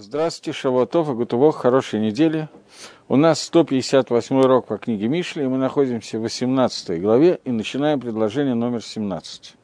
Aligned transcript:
Здравствуйте, 0.00 0.56
Шавуатов 0.56 1.08
и 1.08 1.12
Гутувох, 1.12 1.56
хорошей 1.56 1.98
недели. 1.98 2.48
У 3.08 3.16
нас 3.16 3.42
158 3.42 4.38
урок 4.38 4.66
по 4.68 4.78
книге 4.78 5.08
Мишли, 5.08 5.42
и 5.42 5.48
мы 5.48 5.56
находимся 5.56 6.20
в 6.20 6.22
18 6.22 7.02
главе 7.02 7.40
и 7.44 7.50
начинаем 7.50 7.98
предложение 7.98 8.54
номер 8.54 8.80
17. 8.80 9.54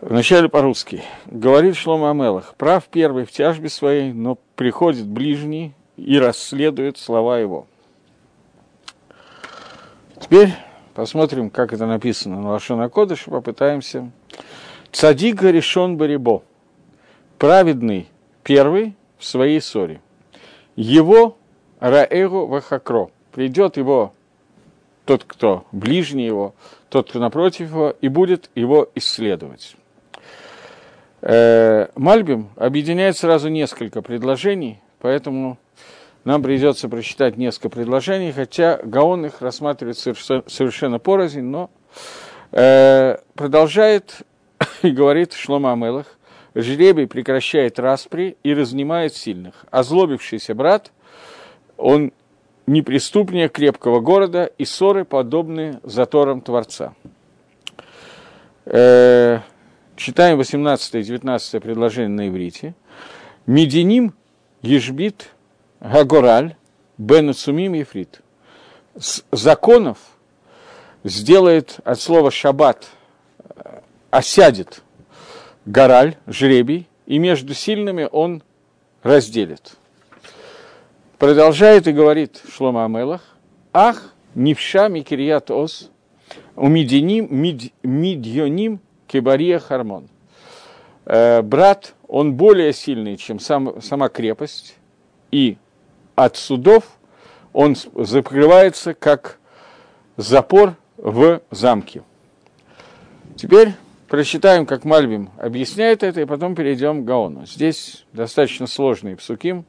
Вначале 0.00 0.48
по-русски. 0.48 1.02
Говорит 1.26 1.74
Шлома 1.74 2.12
Амелах, 2.12 2.54
прав 2.54 2.84
первый 2.84 3.24
в 3.24 3.32
тяжбе 3.32 3.68
своей, 3.68 4.12
но 4.12 4.38
приходит 4.54 5.08
ближний 5.08 5.74
и 5.96 6.16
расследует 6.16 6.96
слова 6.96 7.40
его. 7.40 7.66
Теперь 10.20 10.54
посмотрим, 10.94 11.50
как 11.50 11.72
это 11.72 11.84
написано 11.86 12.40
на 12.40 12.50
Лашона 12.50 12.88
Кодыш, 12.88 13.24
попытаемся. 13.24 14.08
Цадига 14.92 15.50
решен 15.50 15.96
Барибо. 15.96 16.44
Праведный 17.38 18.08
первый 18.44 18.94
в 19.20 19.24
своей 19.24 19.60
ссоре. 19.60 20.00
Его 20.74 21.36
Раэгу 21.78 22.46
Вахакро. 22.46 23.10
Придет 23.32 23.76
его 23.76 24.12
тот, 25.04 25.24
кто 25.24 25.64
ближний 25.72 26.26
его, 26.26 26.54
тот, 26.88 27.10
кто 27.10 27.20
напротив 27.20 27.70
его, 27.70 27.94
и 28.00 28.08
будет 28.08 28.50
его 28.54 28.88
исследовать. 28.94 29.76
Э, 31.22 31.88
Мальбим 31.94 32.48
объединяет 32.56 33.16
сразу 33.16 33.48
несколько 33.48 34.02
предложений, 34.02 34.80
поэтому 35.00 35.58
нам 36.24 36.42
придется 36.42 36.88
прочитать 36.88 37.36
несколько 37.36 37.68
предложений, 37.68 38.32
хотя 38.32 38.80
Гаон 38.82 39.26
их 39.26 39.40
рассматривает 39.40 39.98
совершенно 39.98 40.98
порознь, 40.98 41.42
но 41.42 41.70
э, 42.52 43.16
продолжает 43.34 44.22
и 44.82 44.90
говорит 44.90 45.32
Шлома 45.32 45.72
Амелах, 45.72 46.06
жребий 46.54 47.06
прекращает 47.06 47.78
распри 47.78 48.36
и 48.42 48.54
разнимает 48.54 49.14
сильных. 49.14 49.66
Озлобившийся 49.70 50.54
брат, 50.54 50.92
он 51.76 52.12
неприступнее 52.66 53.48
крепкого 53.48 54.00
города, 54.00 54.44
и 54.44 54.64
ссоры 54.64 55.04
подобны 55.04 55.80
заторам 55.82 56.40
Творца. 56.40 56.94
Э, 58.64 59.40
читаем 59.96 60.38
18 60.38 60.94
и 60.94 61.02
19 61.02 61.62
предложение 61.62 62.08
на 62.08 62.28
иврите. 62.28 62.74
Мединим 63.46 64.14
ежбит 64.62 65.30
гагораль 65.80 66.56
бен 66.98 67.32
сумим 67.34 67.72
ефрит. 67.72 68.20
С 68.96 69.24
законов 69.32 69.98
сделает 71.02 71.80
от 71.84 72.00
слова 72.00 72.30
шаббат, 72.30 72.88
осядет 74.10 74.82
гораль, 75.70 76.16
жребий, 76.26 76.88
и 77.06 77.18
между 77.18 77.54
сильными 77.54 78.08
он 78.10 78.42
разделит. 79.02 79.76
Продолжает 81.18 81.86
и 81.86 81.92
говорит 81.92 82.42
Шлома 82.50 82.84
Амелах, 82.84 83.22
«Ах, 83.72 84.12
нивша 84.34 84.88
микирьят 84.88 85.50
ос, 85.50 85.90
умидиним 86.56 87.28
мид, 87.30 87.72
мидьоним 87.82 88.80
кебария 89.06 89.58
хармон». 89.58 90.08
Э, 91.04 91.42
брат, 91.42 91.94
он 92.08 92.34
более 92.34 92.72
сильный, 92.72 93.16
чем 93.16 93.38
сам, 93.38 93.80
сама 93.80 94.08
крепость, 94.08 94.76
и 95.30 95.56
от 96.16 96.36
судов 96.36 96.84
он 97.52 97.76
закрывается 97.94 98.94
как 98.94 99.38
запор 100.16 100.74
в 100.96 101.40
замке. 101.50 102.02
Теперь 103.36 103.72
прочитаем, 104.10 104.66
как 104.66 104.84
Мальбим 104.84 105.30
объясняет 105.38 106.02
это, 106.02 106.20
и 106.20 106.24
потом 106.26 106.54
перейдем 106.54 107.02
к 107.02 107.04
Гаону. 107.06 107.46
Здесь 107.46 108.04
достаточно 108.12 108.66
сложный 108.66 109.16
псуким. 109.16 109.64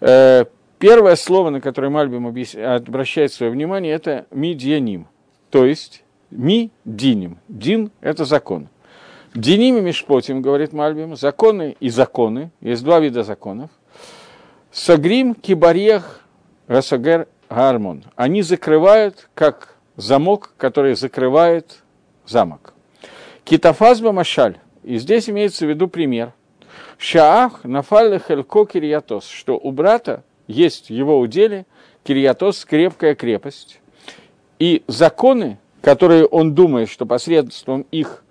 Э, 0.00 0.44
первое 0.78 1.16
слово, 1.16 1.50
на 1.50 1.60
которое 1.60 1.90
Мальбим 1.90 2.28
обращает 2.28 3.32
свое 3.32 3.50
внимание, 3.50 3.92
это 3.92 4.26
«мидьяним», 4.30 5.08
то 5.50 5.66
есть 5.66 6.04
«ми-диним». 6.30 7.38
«Дин»– 7.48 7.90
это 8.00 8.24
закон. 8.24 8.68
«Диним 9.34 9.78
и 9.78 9.80
мишпотим», 9.80 10.40
говорит 10.40 10.72
Мальбим, 10.72 11.16
законы 11.16 11.76
и 11.80 11.90
законы, 11.90 12.52
есть 12.60 12.84
два 12.84 13.00
вида 13.00 13.24
законов. 13.24 13.70
«Сагрим 14.70 15.34
кибарех 15.34 16.20
расагер 16.68 17.26
гармон». 17.50 18.04
Они 18.14 18.42
закрывают, 18.42 19.28
как 19.34 19.76
замок, 19.96 20.54
который 20.56 20.94
закрывает 20.94 21.82
замок. 22.24 22.71
Китафазба 23.44 24.12
Машаль. 24.12 24.58
И 24.84 24.98
здесь 24.98 25.28
имеется 25.28 25.66
в 25.66 25.68
виду 25.68 25.88
пример. 25.88 26.32
Шаах 26.98 27.64
нафалли 27.64 28.18
хелько 28.18 28.64
кирьятос, 28.64 29.26
что 29.26 29.58
у 29.58 29.72
брата 29.72 30.22
есть 30.46 30.90
его 30.90 31.18
уделе 31.18 31.66
кирьятос, 32.04 32.64
крепкая 32.64 33.14
крепость. 33.14 33.80
И 34.58 34.82
законы, 34.86 35.58
которые 35.80 36.26
он 36.26 36.54
думает, 36.54 36.88
что 36.88 37.06
посредством 37.06 37.86
их 37.90 38.22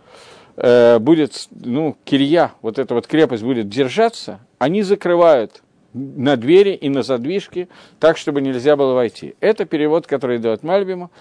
э, 0.55 0.99
будет, 0.99 1.47
ну, 1.51 1.97
кирья, 2.05 2.53
вот 2.61 2.79
эта 2.79 2.93
вот 2.93 3.07
крепость 3.07 3.43
будет 3.43 3.67
держаться, 3.69 4.39
они 4.57 4.81
закрывают 4.83 5.61
на 5.93 6.37
двери 6.37 6.73
и 6.73 6.87
на 6.87 7.03
задвижки, 7.03 7.67
так, 7.99 8.17
чтобы 8.17 8.41
нельзя 8.41 8.77
было 8.77 8.93
войти. 8.93 9.35
Это 9.41 9.65
перевод, 9.65 10.07
который 10.07 10.39
дает 10.39 10.63
Мальбиму 10.63 11.11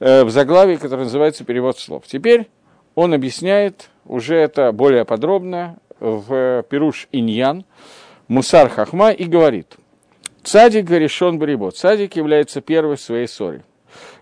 э, 0.00 0.24
в 0.24 0.30
заглавии, 0.30 0.76
который 0.76 1.04
называется 1.04 1.44
перевод 1.44 1.78
слов. 1.78 2.04
Теперь 2.06 2.48
он 2.98 3.14
объясняет 3.14 3.90
уже 4.06 4.34
это 4.34 4.72
более 4.72 5.04
подробно 5.04 5.78
в 6.00 6.64
Пируш 6.68 7.06
Иньян, 7.12 7.64
Мусар 8.26 8.68
Хахма, 8.68 9.12
и 9.12 9.22
говорит, 9.26 9.76
Цадик 10.42 10.86
Гаришон 10.86 11.38
Барибот. 11.38 11.76
Цадик 11.76 12.16
является 12.16 12.60
первой 12.60 12.98
своей 12.98 13.28
ссоре. 13.28 13.62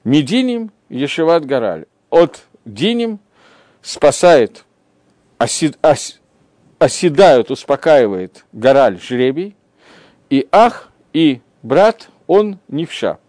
Мединим 0.05 0.73
Ешеват 0.91 1.47
Гараль. 1.47 1.87
От 2.11 2.43
Диним 2.67 3.19
спасает, 3.81 4.67
осед, 5.39 5.79
ос, 5.83 6.21
оседают, 6.79 7.51
успокаивает 7.51 8.45
Гараль 8.53 9.01
жребий, 9.01 9.57
и 10.29 10.47
Ах, 10.53 10.91
и 11.15 11.41
брат, 11.63 12.11
он 12.27 12.59
Невша. 12.69 13.21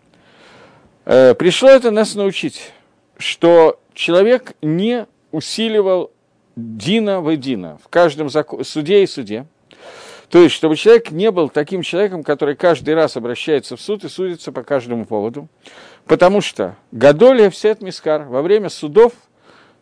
Э, 1.06 1.36
пришло 1.36 1.70
это 1.70 1.90
нас 1.90 2.16
научить, 2.16 2.74
что 3.18 3.80
человек 3.94 4.52
не 4.62 5.08
усиливал 5.32 6.12
Дина 6.56 7.22
в 7.22 7.36
Дина, 7.38 7.78
в 7.84 7.88
каждом 7.88 8.30
закон, 8.30 8.64
суде 8.64 9.04
и 9.04 9.08
суде. 9.08 9.46
То 10.30 10.40
есть, 10.40 10.56
чтобы 10.56 10.76
человек 10.76 11.12
не 11.12 11.32
был 11.32 11.50
таким 11.50 11.82
человеком, 11.82 12.24
который 12.24 12.56
каждый 12.56 12.96
раз 12.96 13.16
обращается 13.16 13.78
в 13.78 13.82
суд 13.82 14.04
и 14.04 14.10
судится 14.10 14.52
по 14.52 14.64
каждому 14.64 15.06
поводу. 15.06 15.48
Потому 16.06 16.42
что 16.42 16.76
Гадолия 16.92 17.50
Всет 17.50 17.82
Мискар 17.82 18.24
во 18.24 18.42
время 18.42 18.70
судов 18.70 19.14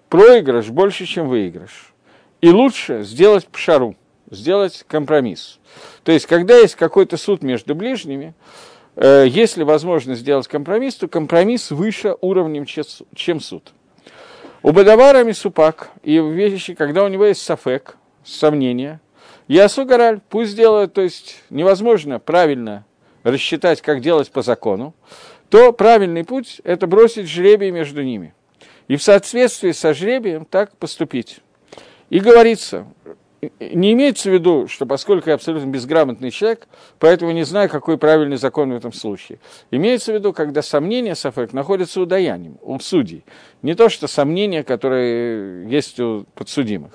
проигрыш 0.10 0.70
больше, 0.70 1.06
чем 1.06 1.30
выигрыш. 1.30 1.94
И 2.42 2.50
лучше 2.50 3.04
сделать 3.04 3.48
пшару, 3.48 3.96
сделать 4.30 4.86
компромисс. 4.88 5.60
То 6.04 6.12
есть, 6.12 6.28
когда 6.28 6.58
есть 6.58 6.76
какой-то 6.76 7.18
суд 7.18 7.42
между 7.42 7.74
ближними, 7.74 8.36
э, 8.96 9.26
если 9.28 9.64
возможно 9.64 10.14
сделать 10.14 10.48
компромисс, 10.48 10.96
то 10.96 11.08
компромисс 11.08 11.72
выше 11.72 12.16
уровнем, 12.22 12.66
чем 12.66 13.40
суд. 13.40 13.74
У 14.66 14.72
Бадавара 14.72 15.24
Мисупак 15.24 15.92
и 16.02 16.18
вещи, 16.18 16.74
когда 16.74 17.04
у 17.04 17.08
него 17.08 17.28
есть 17.28 17.44
сафек, 17.44 17.98
сомнения, 18.24 19.00
Ясу 19.48 19.86
Гораль, 19.86 20.22
пусть 20.28 20.56
делают, 20.56 20.92
то 20.92 21.02
есть 21.02 21.44
невозможно 21.52 22.18
правильно 22.20 22.84
рассчитать, 23.22 23.84
как 23.84 24.02
делать 24.02 24.32
по 24.32 24.42
закону, 24.42 24.96
то 25.50 25.72
правильный 25.72 26.24
путь– 26.24 26.62
это 26.64 26.88
бросить 26.88 27.30
жребий 27.30 27.70
между 27.70 28.02
ними. 28.02 28.34
И 28.88 28.96
в 28.96 29.04
соответствии 29.04 29.72
со 29.72 29.94
жребием 29.94 30.46
так 30.46 30.76
поступить. 30.78 31.42
И 32.10 32.20
говорится, 32.20 32.88
не 33.60 33.94
имеется 33.94 34.30
в 34.30 34.34
виду, 34.34 34.68
что 34.68 34.86
поскольку 34.86 35.30
я 35.30 35.36
абсолютно 35.36 35.68
безграмотный 35.68 36.32
человек, 36.32 36.68
поэтому 37.00 37.32
не 37.32 37.44
знаю, 37.44 37.70
какой 37.70 37.98
правильный 37.98 38.38
закон 38.38 38.72
в 38.72 38.76
этом 38.76 38.94
случае. 38.94 39.40
Имеется 39.72 40.12
в 40.12 40.16
виду, 40.16 40.34
когда 40.34 40.62
сомнения 40.62 41.16
Сафек 41.16 41.54
находятся 41.54 42.02
у 42.02 42.06
даянием, 42.06 42.58
у 42.62 42.80
судей. 42.80 43.24
Не 43.62 43.76
то, 43.76 43.90
что 43.90 44.08
сомнения, 44.08 44.64
которые 44.64 45.70
есть 45.70 46.00
у 46.00 46.26
подсудимых. 46.36 46.92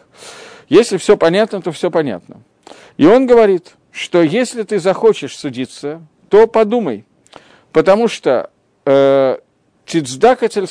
Если 0.68 0.96
все 0.96 1.16
понятно, 1.16 1.60
то 1.60 1.72
все 1.72 1.90
понятно. 1.90 2.42
И 2.96 3.06
он 3.06 3.26
говорит, 3.26 3.74
что 3.92 4.22
если 4.22 4.62
ты 4.62 4.78
захочешь 4.78 5.36
судиться, 5.36 6.02
то 6.28 6.46
подумай, 6.46 7.04
потому 7.72 8.08
что 8.08 8.50
э, 8.84 9.38
Цицдакатель 9.86 10.68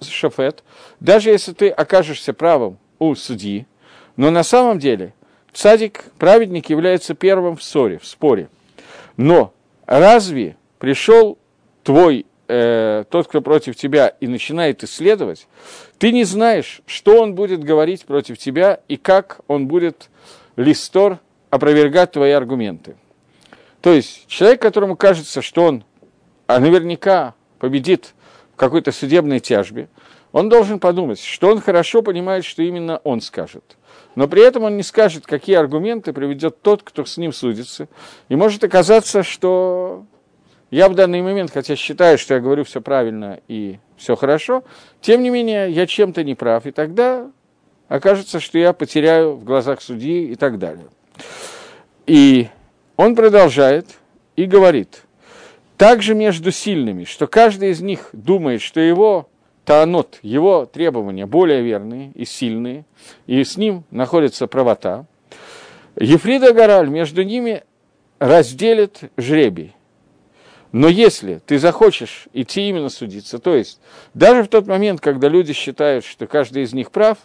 Шафет, 0.00 0.64
даже 0.98 1.30
если 1.30 1.52
ты 1.52 1.68
окажешься 1.68 2.32
правым 2.32 2.78
у 2.98 3.14
судьи, 3.14 3.66
но 4.16 4.30
на 4.30 4.42
самом 4.42 4.78
деле 4.78 5.14
цадик, 5.52 6.04
праведник, 6.18 6.70
является 6.70 7.14
первым 7.14 7.56
в 7.56 7.62
ссоре, 7.62 7.98
в 7.98 8.06
споре. 8.06 8.48
Но 9.16 9.52
разве 9.86 10.56
пришел 10.78 11.38
твой, 11.82 12.26
э, 12.48 13.04
тот, 13.10 13.28
кто 13.28 13.40
против 13.40 13.76
тебя, 13.76 14.08
и 14.08 14.26
начинает 14.26 14.84
исследовать, 14.84 15.46
ты 15.98 16.12
не 16.12 16.24
знаешь, 16.24 16.82
что 16.86 17.20
он 17.20 17.34
будет 17.34 17.64
говорить 17.64 18.04
против 18.04 18.38
тебя 18.38 18.80
и 18.88 18.96
как 18.96 19.40
он 19.46 19.66
будет 19.66 20.10
листор 20.56 21.18
опровергать 21.50 22.12
твои 22.12 22.32
аргументы. 22.32 22.96
То 23.80 23.92
есть 23.92 24.26
человек, 24.26 24.60
которому 24.60 24.96
кажется, 24.96 25.42
что 25.42 25.64
он 25.64 25.84
а 26.46 26.60
наверняка 26.60 27.34
победит 27.58 28.14
в 28.54 28.56
какой-то 28.56 28.92
судебной 28.92 29.40
тяжбе, 29.40 29.88
он 30.32 30.48
должен 30.48 30.78
подумать, 30.78 31.20
что 31.20 31.50
он 31.50 31.60
хорошо 31.60 32.02
понимает, 32.02 32.44
что 32.44 32.62
именно 32.62 32.98
он 33.04 33.20
скажет. 33.20 33.76
Но 34.16 34.26
при 34.28 34.42
этом 34.42 34.64
он 34.64 34.76
не 34.76 34.82
скажет, 34.82 35.26
какие 35.26 35.56
аргументы 35.56 36.12
приведет 36.12 36.62
тот, 36.62 36.82
кто 36.82 37.04
с 37.04 37.18
ним 37.18 37.32
судится. 37.32 37.86
И 38.28 38.34
может 38.34 38.64
оказаться, 38.64 39.22
что 39.22 40.06
я 40.70 40.88
в 40.88 40.94
данный 40.94 41.20
момент, 41.20 41.52
хотя 41.52 41.76
считаю, 41.76 42.18
что 42.18 42.34
я 42.34 42.40
говорю 42.40 42.64
все 42.64 42.80
правильно 42.80 43.40
и 43.46 43.78
все 43.96 44.16
хорошо, 44.16 44.64
тем 45.02 45.22
не 45.22 45.28
менее 45.28 45.70
я 45.70 45.86
чем-то 45.86 46.24
не 46.24 46.34
прав, 46.34 46.66
и 46.66 46.72
тогда 46.72 47.30
окажется, 47.88 48.40
что 48.40 48.58
я 48.58 48.72
потеряю 48.72 49.34
в 49.34 49.44
глазах 49.44 49.82
судьи 49.82 50.32
и 50.32 50.34
так 50.34 50.58
далее. 50.58 50.88
И 52.06 52.48
он 52.96 53.14
продолжает 53.14 53.86
и 54.34 54.46
говорит, 54.46 55.02
также 55.76 56.14
между 56.14 56.52
сильными, 56.52 57.04
что 57.04 57.26
каждый 57.26 57.70
из 57.70 57.82
них 57.82 58.08
думает, 58.14 58.62
что 58.62 58.80
его 58.80 59.28
таанот, 59.66 60.20
его 60.22 60.64
требования 60.64 61.26
более 61.26 61.60
верные 61.60 62.12
и 62.14 62.24
сильные, 62.24 62.86
и 63.26 63.44
с 63.44 63.56
ним 63.56 63.84
находится 63.90 64.46
правота, 64.46 65.06
Ефрида 65.98 66.52
Гораль 66.52 66.88
между 66.88 67.22
ними 67.22 67.64
разделит 68.18 69.00
жребий. 69.16 69.74
Но 70.72 70.88
если 70.88 71.40
ты 71.46 71.58
захочешь 71.58 72.28
идти 72.32 72.68
именно 72.68 72.90
судиться, 72.90 73.38
то 73.38 73.54
есть 73.56 73.80
даже 74.14 74.42
в 74.42 74.48
тот 74.48 74.66
момент, 74.66 75.00
когда 75.00 75.28
люди 75.28 75.52
считают, 75.52 76.04
что 76.04 76.26
каждый 76.26 76.64
из 76.64 76.72
них 76.72 76.90
прав, 76.90 77.18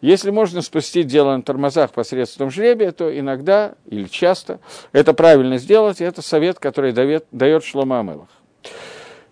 если 0.00 0.30
можно 0.30 0.60
спасти 0.60 1.02
дело 1.02 1.36
на 1.36 1.42
тормозах 1.42 1.92
посредством 1.92 2.50
жребия, 2.50 2.92
то 2.92 3.16
иногда 3.16 3.74
или 3.86 4.04
часто 4.04 4.60
это 4.92 5.14
правильно 5.14 5.58
сделать, 5.58 6.00
и 6.00 6.04
это 6.04 6.20
совет, 6.20 6.58
который 6.58 6.92
дает, 6.92 7.64
Шлома 7.64 8.00
Амелах. 8.00 8.28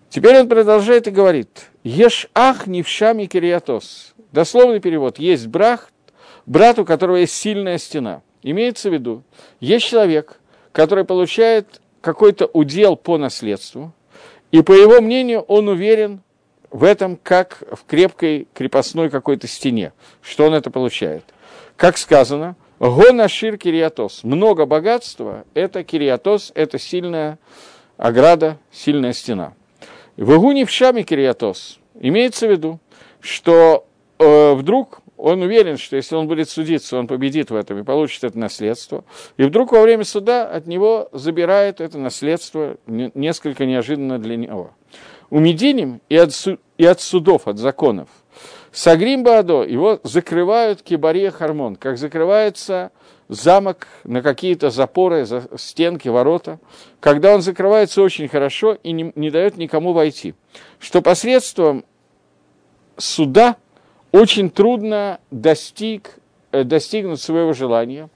Теперь 0.09 0.39
он 0.39 0.47
продолжает 0.47 1.07
и 1.07 1.11
говорит, 1.11 1.69
«Еш 1.83 2.29
ах 2.33 2.67
невшами 2.67 3.25
кириатос». 3.25 4.13
Дословный 4.31 4.79
перевод, 4.79 5.19
есть 5.19 5.47
брат, 5.47 5.89
брат, 6.45 6.79
у 6.79 6.85
которого 6.85 7.17
есть 7.17 7.33
сильная 7.33 7.77
стена. 7.77 8.21
Имеется 8.43 8.89
в 8.89 8.93
виду, 8.93 9.23
есть 9.59 9.85
человек, 9.85 10.39
который 10.71 11.05
получает 11.05 11.81
какой-то 12.01 12.45
удел 12.47 12.95
по 12.95 13.17
наследству, 13.17 13.93
и 14.51 14.61
по 14.61 14.73
его 14.73 15.01
мнению 15.01 15.41
он 15.41 15.67
уверен, 15.67 16.21
в 16.69 16.83
этом 16.83 17.17
как 17.21 17.63
в 17.71 17.85
крепкой 17.85 18.47
крепостной 18.53 19.09
какой-то 19.09 19.47
стене. 19.47 19.93
Что 20.21 20.45
он 20.45 20.53
это 20.53 20.69
получает? 20.69 21.23
Как 21.77 21.97
сказано, 21.97 22.55
Гонашир 22.79 23.57
Кириатос. 23.57 24.23
Много 24.23 24.65
богатства– 24.65 25.45
это 25.53 25.83
Кириатос, 25.83 26.51
это 26.53 26.77
сильная 26.77 27.39
ограда, 27.97 28.57
сильная 28.71 29.13
стена. 29.13 29.53
В 30.17 30.35
Игуне 30.35 30.65
в 30.65 30.71
Шаме 30.71 31.03
Кириатос 31.03 31.79
имеется 31.99 32.47
в 32.47 32.51
виду, 32.51 32.79
что 33.19 33.85
э, 34.19 34.53
вдруг 34.53 35.01
он 35.17 35.41
уверен, 35.41 35.77
что 35.77 35.95
если 35.95 36.15
он 36.15 36.27
будет 36.27 36.49
судиться, 36.49 36.97
он 36.97 37.07
победит 37.07 37.51
в 37.51 37.55
этом 37.55 37.79
и 37.79 37.83
получит 37.83 38.23
это 38.23 38.37
наследство. 38.37 39.03
И 39.37 39.43
вдруг 39.43 39.71
во 39.71 39.81
время 39.81 40.03
суда 40.03 40.47
от 40.47 40.67
него 40.67 41.09
забирает 41.11 41.81
это 41.81 41.97
наследство 41.97 42.77
несколько 42.87 43.65
неожиданно 43.65 44.19
для 44.19 44.35
него 44.35 44.71
у 45.29 45.39
Мединим 45.39 46.01
и 46.09 46.17
от, 46.17 46.31
и 46.77 46.85
от 46.85 47.01
судов, 47.01 47.47
от 47.47 47.57
законов. 47.57 48.09
Сагрим 48.71 49.23
Баадо, 49.23 49.63
его 49.63 49.99
закрывают 50.03 50.81
кибария 50.81 51.31
Хармон, 51.31 51.77
как 51.77 51.97
закрывается 51.97 52.91
замок 53.27 53.87
на 54.03 54.21
какие-то 54.21 54.69
запоры, 54.69 55.25
стенки, 55.57 56.07
ворота, 56.07 56.59
когда 56.99 57.33
он 57.33 57.41
закрывается 57.41 58.01
очень 58.01 58.27
хорошо 58.27 58.77
и 58.83 58.91
не, 58.91 59.11
не 59.15 59.31
дает 59.31 59.57
никому 59.57 59.93
войти. 59.93 60.35
Что 60.79 61.01
посредством 61.01 61.85
суда 62.97 63.57
очень 64.11 64.49
трудно 64.49 65.19
достиг, 65.31 66.17
э, 66.51 66.63
достигнуть 66.63 67.21
своего 67.21 67.53
желания, 67.53 68.09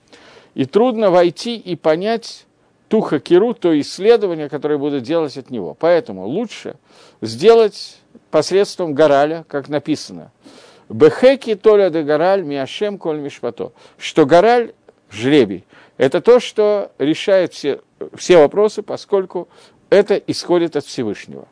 и 0.54 0.66
трудно 0.66 1.10
войти 1.10 1.56
и 1.56 1.76
понять 1.76 2.46
ту 2.88 3.02
хакеру, 3.02 3.54
то 3.54 3.80
исследование, 3.80 4.50
которое 4.50 4.78
будут 4.78 5.04
делать 5.04 5.38
от 5.38 5.50
него. 5.50 5.76
Поэтому 5.80 6.26
лучше 6.26 6.76
сделать 7.22 8.00
посредством 8.32 8.94
гораля, 8.94 9.46
как 9.48 9.70
написано. 9.70 10.32
Бехеки 10.90 11.54
толя 11.54 11.92
де 11.92 12.02
гораль 12.02 12.44
миашем 12.44 12.98
коль 12.98 13.20
мишпато. 13.20 13.72
Что 13.98 14.26
гораль, 14.26 14.74
жребий, 15.12 15.66
это 15.98 16.22
то, 16.22 16.40
что 16.40 16.92
решает 16.98 17.54
все, 17.54 17.82
все 18.16 18.38
вопросы, 18.38 18.82
поскольку 18.82 19.50
это 19.90 20.16
исходит 20.16 20.76
от 20.76 20.86
Всевышнего. 20.86 21.48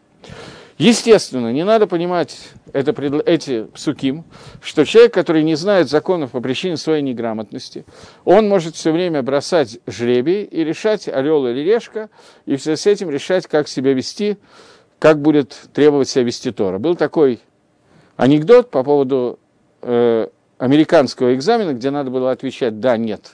Естественно, 0.77 1.51
не 1.51 1.65
надо 1.65 1.88
понимать 1.88 2.38
это, 2.71 2.92
эти 3.25 3.63
псуким, 3.63 4.25
что 4.62 4.86
человек, 4.86 5.12
который 5.12 5.42
не 5.42 5.56
знает 5.56 5.89
законов 5.89 6.31
по 6.31 6.39
причине 6.39 6.77
своей 6.77 7.01
неграмотности, 7.01 7.83
он 8.25 8.48
может 8.48 8.75
все 8.75 8.92
время 8.92 9.24
бросать 9.24 9.80
жребий 9.88 10.44
и 10.44 10.63
решать, 10.63 11.07
орел 11.07 11.48
или 11.48 11.62
решка, 11.62 12.12
и 12.45 12.57
все 12.57 12.77
с 12.77 12.86
этим 12.86 13.09
решать, 13.09 13.48
как 13.48 13.68
себя 13.68 13.94
вести, 13.94 14.38
как 15.00 15.19
будет 15.19 15.59
требовать 15.74 16.09
себя 16.09 16.24
вести 16.24 16.51
Тора. 16.51 16.77
Был 16.77 16.95
такой 16.95 17.39
анекдот 18.15 18.69
по 18.69 18.83
поводу 18.83 19.39
э, 19.81 20.27
американского 20.59 21.33
экзамена, 21.33 21.74
где 21.74 21.89
надо 21.89 22.12
было 22.12 22.30
отвечать 22.30 22.80
«да», 22.80 22.98
«нет», 22.98 23.31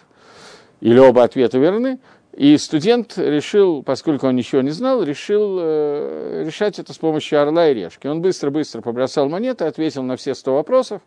или 0.84 1.00
оба 1.00 1.24
ответа 1.24 1.58
верны– 1.58 2.00
и 2.36 2.58
студент 2.58 3.14
решил, 3.18 3.84
поскольку 3.84 4.28
он 4.28 4.36
ничего 4.36 4.62
не 4.62 4.72
знал, 4.72 5.04
решил 5.04 5.58
э, 5.60 6.44
решать 6.46 6.80
это 6.80 6.92
с 6.92 6.98
помощью 6.98 7.40
орла 7.40 7.70
и 7.70 7.76
решки. 7.76 8.08
Он 8.08 8.22
быстро-быстро 8.22 8.82
побросал 8.82 9.30
монеты, 9.30 9.66
ответил 9.66 10.02
на 10.02 10.18
все 10.18 10.34
100 10.34 10.56
вопросов 10.56 11.02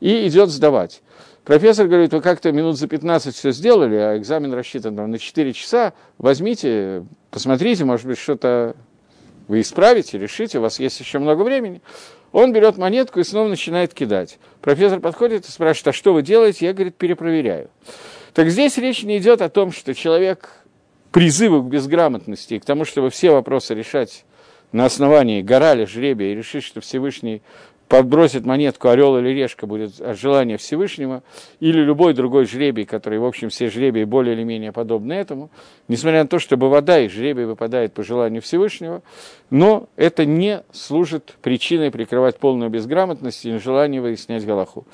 и 0.00 0.26
идет 0.28 0.50
сдавать. 0.50 1.00
Профессор 1.44 1.86
говорит, 1.86 2.12
вы 2.12 2.20
как-то 2.20 2.52
минут 2.52 2.76
за 2.76 2.88
15 2.88 3.34
все 3.34 3.52
сделали, 3.52 3.94
а 3.96 4.18
экзамен 4.18 4.52
рассчитан 4.52 4.94
там, 4.96 5.10
на 5.10 5.18
4 5.18 5.52
часа. 5.54 5.94
Возьмите, 6.18 7.04
посмотрите, 7.30 7.86
может 7.86 8.04
быть, 8.04 8.18
что-то 8.18 8.76
вы 9.48 9.62
исправите, 9.62 10.18
решите, 10.18 10.58
у 10.58 10.62
вас 10.62 10.78
есть 10.78 11.00
еще 11.00 11.20
много 11.20 11.40
времени. 11.40 11.80
Он 12.32 12.52
берет 12.52 12.76
монетку 12.76 13.20
и 13.20 13.24
снова 13.24 13.48
начинает 13.48 13.94
кидать. 13.94 14.38
Профессор 14.60 15.00
подходит 15.00 15.48
и 15.48 15.50
спрашивает, 15.50 15.88
а 15.88 15.92
что 15.94 16.12
вы 16.12 16.20
делаете? 16.20 16.66
Я, 16.66 16.74
говорит, 16.74 16.96
перепроверяю. 16.96 17.70
Так 18.36 18.50
здесь 18.50 18.76
речь 18.76 19.02
не 19.02 19.16
идет 19.16 19.40
о 19.40 19.48
том, 19.48 19.72
что 19.72 19.94
человек 19.94 20.50
призывы 21.10 21.62
к 21.62 21.70
безграмотности 21.72 22.58
к 22.58 22.66
тому, 22.66 22.84
чтобы 22.84 23.08
все 23.08 23.30
вопросы 23.30 23.74
решать 23.74 24.26
на 24.72 24.84
основании 24.84 25.40
гораля, 25.40 25.86
жребия 25.86 26.32
и 26.32 26.34
решить, 26.34 26.62
что 26.62 26.82
Всевышний 26.82 27.40
подбросит 27.88 28.44
монетку 28.44 28.88
орел 28.88 29.16
или 29.16 29.30
решка 29.30 29.66
будет 29.66 29.98
от 30.02 30.18
желания 30.18 30.58
Всевышнего, 30.58 31.22
или 31.60 31.80
любой 31.80 32.12
другой 32.12 32.44
жребий, 32.44 32.84
который, 32.84 33.18
в 33.18 33.24
общем, 33.24 33.48
все 33.48 33.70
жребии 33.70 34.04
более 34.04 34.34
или 34.34 34.44
менее 34.44 34.70
подобны 34.70 35.14
этому, 35.14 35.48
несмотря 35.88 36.22
на 36.22 36.28
то, 36.28 36.38
что 36.38 36.58
вода 36.58 37.00
и 37.00 37.08
жребий 37.08 37.46
выпадает 37.46 37.94
по 37.94 38.02
желанию 38.02 38.42
Всевышнего, 38.42 39.00
но 39.48 39.88
это 39.96 40.26
не 40.26 40.62
служит 40.72 41.36
причиной 41.40 41.90
прикрывать 41.90 42.36
полную 42.36 42.68
безграмотность 42.68 43.46
и 43.46 43.50
нежелание 43.50 44.02
выяснять 44.02 44.44
Галаху. 44.44 44.86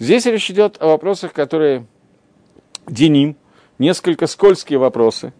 Здесь 0.00 0.26
речь 0.26 0.50
идет 0.50 0.78
о 0.80 0.88
вопросах, 0.88 1.32
которые 1.32 1.86
деним– 2.90 3.36
несколько 3.78 4.26
скользкие 4.26 4.78
вопросы. 4.78 5.32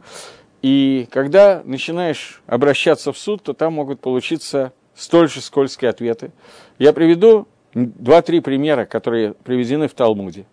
И 0.62 1.08
когда 1.10 1.62
начинаешь 1.64 2.42
обращаться 2.46 3.12
в 3.12 3.18
суд, 3.18 3.42
то 3.42 3.52
там 3.52 3.74
могут 3.74 4.00
получиться 4.00 4.72
столь 4.94 5.28
же 5.28 5.40
скользкие 5.40 5.90
ответы. 5.90 6.32
Я 6.78 6.92
приведу 6.92 7.46
два-три 7.74 8.40
примера, 8.40 8.84
которые 8.86 9.34
приведены 9.34 9.88
в 9.88 9.94
Талмуде. 9.94 10.46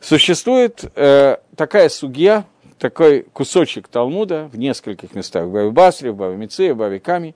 Существует 0.00 0.84
э, 0.94 1.38
такая 1.56 1.88
судья, 1.88 2.44
такой 2.78 3.26
кусочек 3.32 3.88
Талмуда 3.88 4.48
в 4.52 4.58
нескольких 4.58 5.14
местах, 5.14 5.46
в 5.46 5.52
Баве 5.52 5.70
Басре, 5.70 6.12
в 6.12 6.16
Баве 6.16 6.36
Мице, 6.36 6.72
в 6.72 6.76
Баве 6.76 7.00
Ками, 7.00 7.34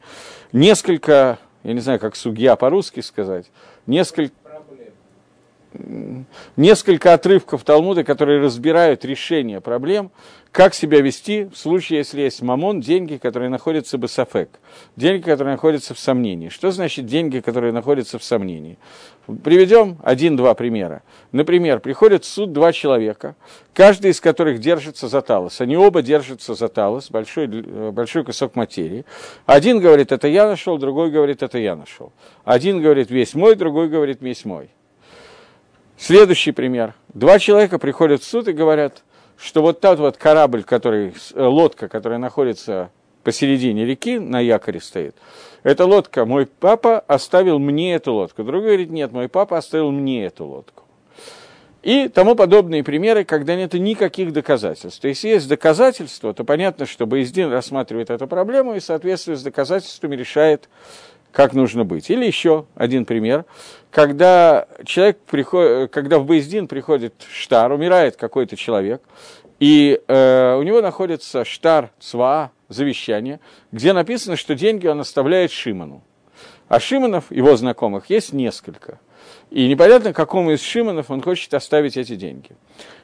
несколько, 0.52 1.38
я 1.64 1.72
не 1.72 1.80
знаю, 1.80 1.98
как 1.98 2.16
судья 2.16 2.56
по-русски 2.56 3.00
сказать, 3.00 3.46
несколько, 3.86 4.34
несколько 6.56 7.12
отрывков 7.12 7.64
Талмуда, 7.64 8.04
которые 8.04 8.40
разбирают 8.40 9.04
решение 9.04 9.60
проблем, 9.60 10.10
как 10.52 10.72
себя 10.72 11.00
вести 11.00 11.46
в 11.52 11.56
случае, 11.56 11.98
если 11.98 12.20
есть 12.20 12.40
мамон, 12.40 12.80
деньги, 12.80 13.16
которые 13.16 13.48
находятся 13.50 13.98
в 13.98 14.06
сафек, 14.06 14.50
деньги, 14.94 15.22
которые 15.22 15.54
находятся 15.54 15.94
в 15.94 15.98
сомнении. 15.98 16.48
Что 16.48 16.70
значит 16.70 17.06
деньги, 17.06 17.40
которые 17.40 17.72
находятся 17.72 18.20
в 18.20 18.24
сомнении? 18.24 18.78
Приведем 19.42 19.98
один-два 20.04 20.54
примера. 20.54 21.02
Например, 21.32 21.80
приходят 21.80 22.24
в 22.24 22.28
суд 22.28 22.52
два 22.52 22.72
человека, 22.72 23.34
каждый 23.72 24.12
из 24.12 24.20
которых 24.20 24.60
держится 24.60 25.08
за 25.08 25.22
талос. 25.22 25.60
Они 25.60 25.76
оба 25.76 26.02
держатся 26.02 26.54
за 26.54 26.68
талос, 26.68 27.10
большой, 27.10 27.48
большой 27.48 28.22
кусок 28.22 28.54
материи. 28.54 29.04
Один 29.46 29.80
говорит, 29.80 30.12
это 30.12 30.28
я 30.28 30.46
нашел, 30.46 30.78
другой 30.78 31.10
говорит, 31.10 31.42
это 31.42 31.58
я 31.58 31.74
нашел. 31.74 32.12
Один 32.44 32.80
говорит, 32.80 33.10
весь 33.10 33.34
мой, 33.34 33.56
другой 33.56 33.88
говорит, 33.88 34.18
весь 34.20 34.44
мой. 34.44 34.68
Следующий 35.96 36.52
пример. 36.52 36.94
Два 37.12 37.38
человека 37.38 37.78
приходят 37.78 38.22
в 38.22 38.24
суд 38.26 38.48
и 38.48 38.52
говорят, 38.52 39.04
что 39.36 39.62
вот 39.62 39.80
тот 39.80 39.98
вот 39.98 40.16
корабль, 40.16 40.64
который, 40.64 41.14
э, 41.34 41.42
лодка, 41.42 41.88
которая 41.88 42.18
находится 42.18 42.90
посередине 43.22 43.84
реки, 43.84 44.18
на 44.18 44.40
якоре 44.40 44.80
стоит, 44.80 45.16
эта 45.62 45.86
лодка, 45.86 46.26
мой 46.26 46.46
папа 46.46 46.98
оставил 46.98 47.58
мне 47.58 47.94
эту 47.94 48.12
лодку. 48.12 48.44
Другой 48.44 48.68
говорит, 48.68 48.90
нет, 48.90 49.12
мой 49.12 49.28
папа 49.28 49.56
оставил 49.56 49.90
мне 49.90 50.26
эту 50.26 50.44
лодку. 50.44 50.84
И 51.82 52.08
тому 52.08 52.34
подобные 52.34 52.82
примеры, 52.82 53.24
когда 53.24 53.54
нет 53.56 53.74
никаких 53.74 54.32
доказательств. 54.32 55.00
То 55.00 55.08
есть 55.08 55.22
есть 55.22 55.46
доказательства, 55.48 56.32
то 56.32 56.42
понятно, 56.42 56.86
что 56.86 57.06
Боездин 57.06 57.50
рассматривает 57.50 58.08
эту 58.08 58.26
проблему 58.26 58.74
и 58.74 58.78
в 58.78 58.84
соответствии 58.84 59.34
с 59.34 59.42
доказательствами 59.42 60.16
решает, 60.16 60.70
как 61.30 61.52
нужно 61.52 61.84
быть. 61.84 62.08
Или 62.08 62.24
еще 62.24 62.64
один 62.74 63.04
пример, 63.04 63.44
когда 63.94 64.66
человек 64.84 65.18
приходит, 65.20 65.92
когда 65.92 66.18
в 66.18 66.26
Боездин 66.26 66.66
приходит 66.66 67.14
штар, 67.32 67.70
умирает 67.70 68.16
какой-то 68.16 68.56
человек, 68.56 69.00
и 69.60 70.00
э, 70.08 70.56
у 70.58 70.62
него 70.64 70.82
находится 70.82 71.44
штар 71.44 71.92
цва, 72.00 72.50
завещание, 72.68 73.38
где 73.70 73.92
написано, 73.92 74.34
что 74.34 74.56
деньги 74.56 74.88
он 74.88 74.98
оставляет 74.98 75.52
Шиману. 75.52 76.02
А 76.66 76.80
Шиманов, 76.80 77.30
его 77.30 77.56
знакомых, 77.56 78.10
есть 78.10 78.32
несколько. 78.32 78.98
И 79.52 79.68
непонятно, 79.68 80.12
какому 80.12 80.50
из 80.50 80.60
Шиманов 80.60 81.08
он 81.12 81.22
хочет 81.22 81.54
оставить 81.54 81.96
эти 81.96 82.16
деньги. 82.16 82.50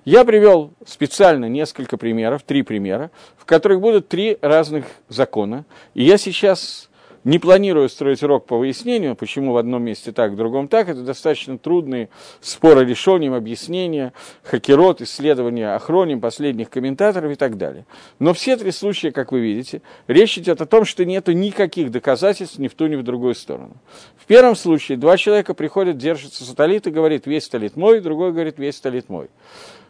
Я 0.04 0.24
привел 0.24 0.72
специально 0.84 1.44
несколько 1.48 1.98
примеров, 1.98 2.42
три 2.42 2.62
примера, 2.62 3.12
в 3.36 3.44
которых 3.44 3.80
будут 3.80 4.08
три 4.08 4.38
разных 4.40 4.86
закона. 5.08 5.64
И 5.94 6.02
я 6.02 6.18
сейчас 6.18 6.89
не 7.24 7.38
планирую 7.38 7.88
строить 7.88 8.22
урок 8.22 8.46
по 8.46 8.56
выяснению, 8.56 9.14
почему 9.14 9.52
в 9.52 9.56
одном 9.56 9.82
месте 9.82 10.12
так, 10.12 10.32
в 10.32 10.36
другом 10.36 10.68
так. 10.68 10.88
Это 10.88 11.02
достаточно 11.02 11.58
трудные 11.58 12.08
споры 12.40 12.84
решением, 12.84 13.34
объяснения, 13.34 14.12
хакерот, 14.42 15.02
исследования 15.02 15.74
охроним, 15.74 16.20
последних 16.20 16.70
комментаторов 16.70 17.32
и 17.32 17.34
так 17.34 17.58
далее. 17.58 17.84
Но 18.18 18.32
все 18.32 18.56
три 18.56 18.70
случая, 18.70 19.12
как 19.12 19.32
вы 19.32 19.40
видите, 19.40 19.82
речь 20.06 20.38
идет 20.38 20.60
о 20.60 20.66
том, 20.66 20.84
что 20.84 21.04
нет 21.04 21.28
никаких 21.28 21.90
доказательств 21.90 22.58
ни 22.58 22.68
в 22.68 22.74
ту, 22.74 22.86
ни 22.86 22.96
в 22.96 23.02
другую 23.02 23.34
сторону. 23.34 23.76
В 24.16 24.26
первом 24.26 24.56
случае 24.56 24.96
два 24.96 25.16
человека 25.16 25.54
приходят, 25.54 25.98
держатся 25.98 26.44
за 26.44 26.56
талит 26.56 26.86
и 26.86 26.90
говорит, 26.90 27.26
весь 27.26 27.48
талит 27.48 27.76
мой, 27.76 28.00
другой 28.00 28.32
говорит, 28.32 28.58
весь 28.58 28.80
талит 28.80 29.08
мой. 29.08 29.28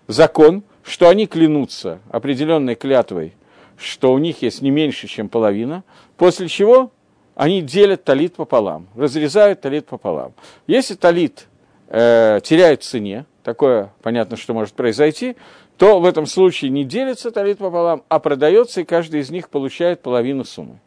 Закон, 0.09 0.65
что 0.83 1.09
они 1.09 1.27
клянутся 1.27 2.01
определенной 2.11 2.75
клятвой, 2.75 3.35
что 3.77 4.13
у 4.13 4.19
них 4.19 4.43
есть 4.43 4.61
не 4.61 4.71
меньше, 4.71 5.07
чем 5.07 5.29
половина, 5.29 5.85
после 6.17 6.49
чего 6.49 6.91
они 7.41 7.63
делят 7.63 8.05
талит 8.05 8.35
пополам, 8.35 8.87
разрезают 8.95 9.63
талит 9.63 9.87
пополам. 9.87 10.35
Если 10.67 10.95
талит 10.95 11.47
э, 11.89 12.39
теряет 12.45 12.83
цене, 12.83 13.25
такое 13.43 13.95
понятно, 14.03 14.37
что 14.37 14.53
может 14.53 14.75
произойти, 14.75 15.37
то 15.79 16.01
в 16.01 16.05
этом 16.05 16.27
случае 16.27 16.71
не 16.71 16.85
делится 16.85 17.31
талит 17.31 17.57
пополам, 17.57 18.03
а 18.11 18.19
продается, 18.19 18.83
и 18.83 18.85
каждый 18.85 19.21
из 19.21 19.31
них 19.31 19.49
получает 19.49 20.03
половину 20.03 20.45
суммы. 20.45 20.81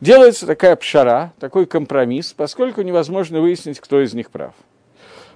Делается 0.00 0.46
такая 0.46 0.76
пшара, 0.76 1.32
такой 1.40 1.66
компромисс, 1.66 2.32
поскольку 2.32 2.82
невозможно 2.82 3.40
выяснить, 3.40 3.80
кто 3.80 4.00
из 4.00 4.14
них 4.14 4.30
прав. 4.30 4.54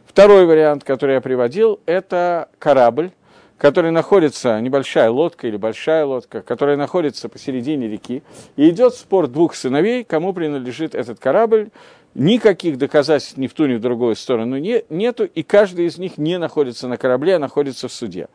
Второй 0.07 0.47
вариант, 0.47 0.85
который 0.85 1.17
я 1.17 1.21
приводил, 1.21 1.81
это 1.87 2.51
корабль, 2.61 3.11
который 3.59 3.91
находится, 3.91 4.61
небольшая 4.61 5.11
лодка 5.11 5.49
или 5.49 5.57
большая 5.57 6.05
лодка, 6.05 6.43
которая 6.43 6.77
находится 6.77 7.29
посередине 7.29 7.89
реки, 7.89 8.23
и 8.57 8.69
идет 8.69 8.95
спор 8.95 9.29
двух 9.29 9.55
сыновей, 9.55 10.05
кому 10.05 10.33
принадлежит 10.33 10.95
этот 10.95 11.19
корабль, 11.19 11.71
никаких 12.15 12.79
доказательств 12.79 13.37
ни 13.37 13.47
в 13.47 13.55
ту, 13.55 13.67
ни 13.67 13.75
в 13.75 13.81
другую 13.81 14.17
сторону 14.17 14.59
не, 14.59 14.85
нету, 14.89 15.25
и 15.25 15.43
каждый 15.43 15.87
из 15.87 15.99
них 15.99 16.19
не 16.19 16.39
находится 16.39 16.89
на 16.89 16.97
корабле, 16.97 17.37
а 17.37 17.39
находится 17.39 17.89
в 17.89 17.93
суде. 17.93 18.29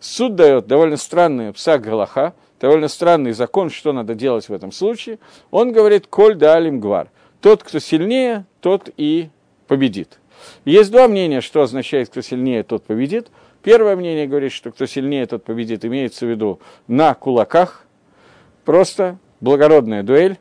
Суд 0.00 0.34
дает 0.34 0.66
довольно 0.66 0.96
странный 0.96 1.52
псак 1.52 1.82
Галаха, 1.82 2.34
довольно 2.60 2.88
странный 2.88 3.32
закон, 3.32 3.70
что 3.70 3.92
надо 3.92 4.14
делать 4.14 4.48
в 4.48 4.52
этом 4.52 4.72
случае. 4.72 5.18
Он 5.50 5.72
говорит 5.72 6.06
«Коль 6.08 6.34
да 6.34 6.54
алим 6.54 6.80
гвар». 6.80 7.10
Тот, 7.40 7.62
кто 7.62 7.78
сильнее, 7.78 8.46
тот 8.60 8.90
и 8.96 9.30
победит. 9.68 10.18
Есть 10.64 10.90
два 10.90 11.06
мнения, 11.06 11.40
что 11.40 11.62
означает 11.62 12.08
«кто 12.08 12.20
сильнее, 12.20 12.64
тот 12.64 12.84
победит». 12.84 13.28
Первое 13.62 13.96
мнение 13.96 14.26
говорит, 14.26 14.52
что 14.52 14.70
кто 14.70 14.86
сильнее, 14.86 15.26
тот 15.26 15.44
победит, 15.44 15.84
имеется 15.84 16.26
в 16.26 16.30
виду 16.30 16.60
на 16.86 17.14
кулаках, 17.14 17.84
просто 18.64 19.18
благородная 19.40 20.02
дуэль, 20.02 20.38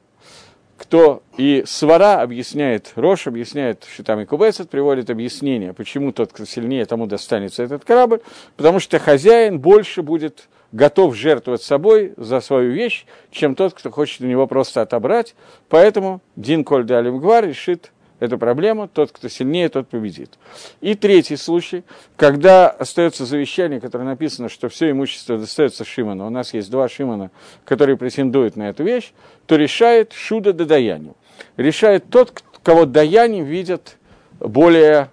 кто 0.77 1.23
и 1.37 1.63
свара 1.65 2.21
объясняет, 2.21 2.93
Рош 2.95 3.27
объясняет, 3.27 3.85
что 3.91 4.03
там 4.03 4.19
и 4.19 4.25
Кубесет 4.25 4.69
приводит 4.69 5.09
объяснение, 5.09 5.73
почему 5.73 6.11
тот, 6.11 6.31
кто 6.31 6.45
сильнее, 6.45 6.85
тому 6.85 7.07
достанется 7.07 7.63
этот 7.63 7.83
корабль, 7.83 8.21
потому 8.55 8.79
что 8.79 8.99
хозяин 8.99 9.59
больше 9.59 10.03
будет 10.03 10.47
готов 10.71 11.15
жертвовать 11.15 11.63
собой 11.63 12.13
за 12.17 12.41
свою 12.41 12.71
вещь, 12.71 13.05
чем 13.31 13.55
тот, 13.55 13.73
кто 13.73 13.89
хочет 13.89 14.21
у 14.21 14.25
него 14.25 14.47
просто 14.47 14.81
отобрать. 14.81 15.35
Поэтому 15.69 16.21
Дин 16.35 16.63
Коль 16.63 16.91
Алимгвар 16.91 17.47
решит 17.47 17.91
эту 18.19 18.37
проблему, 18.37 18.87
тот, 18.87 19.11
кто 19.11 19.27
сильнее, 19.29 19.69
тот 19.69 19.87
победит. 19.87 20.37
И 20.81 20.95
третий 20.95 21.35
случай, 21.35 21.83
когда 22.15 22.69
остается 22.69 23.25
завещание, 23.25 23.79
которое 23.79 24.05
написано, 24.05 24.49
что 24.49 24.69
все 24.69 24.91
имущество 24.91 25.37
достается 25.37 25.85
Шиману, 25.85 26.27
у 26.27 26.29
нас 26.29 26.53
есть 26.53 26.69
два 26.71 26.89
Шимана, 26.89 27.31
которые 27.65 27.97
претендуют 27.97 28.55
на 28.55 28.69
эту 28.69 28.83
вещь, 28.83 29.11
то 29.45 29.55
решает 29.55 30.13
Шуда 30.13 30.53
Даянию. 30.53 31.15
Решает 31.55 32.09
тот, 32.09 32.43
кого 32.63 32.85
Даяне 32.85 33.43
видят 33.43 33.97
более 34.39 35.11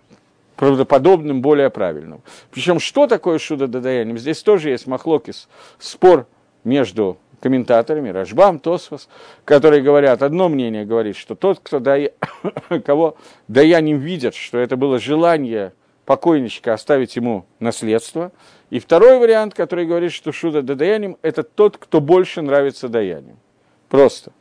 правдоподобным, 0.57 1.43
более 1.43 1.71
правильным. 1.71 2.23
Причем, 2.51 2.81
что 2.81 3.07
такое 3.07 3.39
Шуда 3.39 3.67
Дадаянием? 3.67 4.19
Здесь 4.19 4.43
тоже 4.43 4.71
есть 4.71 4.87
махлокис, 4.87 5.49
спор 5.79 6.27
между 6.63 7.19
комментаторами, 7.41 8.11
Рашбам, 8.11 8.59
Тосфос, 8.59 9.09
которые 9.45 9.83
говорят, 9.83 10.23
одно 10.23 10.49
мнение 10.49 10.85
говорит, 10.85 11.17
что 11.17 11.35
тот, 11.35 11.61
кто 11.62 11.79
дая, 11.79 12.12
кого 12.85 13.17
даяним 13.49 13.99
видят, 13.99 14.35
что 14.35 14.59
это 14.59 14.76
было 14.76 14.99
желание 14.99 15.73
покойничка 16.05 16.75
оставить 16.75 17.17
ему 17.17 17.47
наследство. 17.61 18.33
И 18.71 18.79
второй 18.79 19.19
вариант, 19.19 19.55
который 19.55 19.87
говорит, 19.87 20.12
что 20.12 20.33
Шуда 20.33 20.62
Даяним, 20.62 21.17
это 21.23 21.43
тот, 21.43 21.76
кто 21.79 22.00
больше 22.00 22.43
нравится 22.43 22.88
Даяним. 22.88 23.38
Просто. 23.88 24.33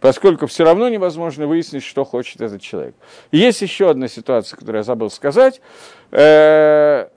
Поскольку 0.00 0.46
все 0.46 0.64
равно 0.64 0.88
невозможно 0.88 1.46
выяснить, 1.46 1.84
что 1.84 2.04
хочет 2.04 2.40
этот 2.40 2.60
человек. 2.60 2.94
И 3.30 3.38
есть 3.38 3.62
еще 3.62 3.90
одна 3.90 4.08
ситуация, 4.08 4.56
которую 4.56 4.80
я 4.80 4.82
забыл 4.82 5.10
сказать. 5.10 5.60
Э, 6.10 7.08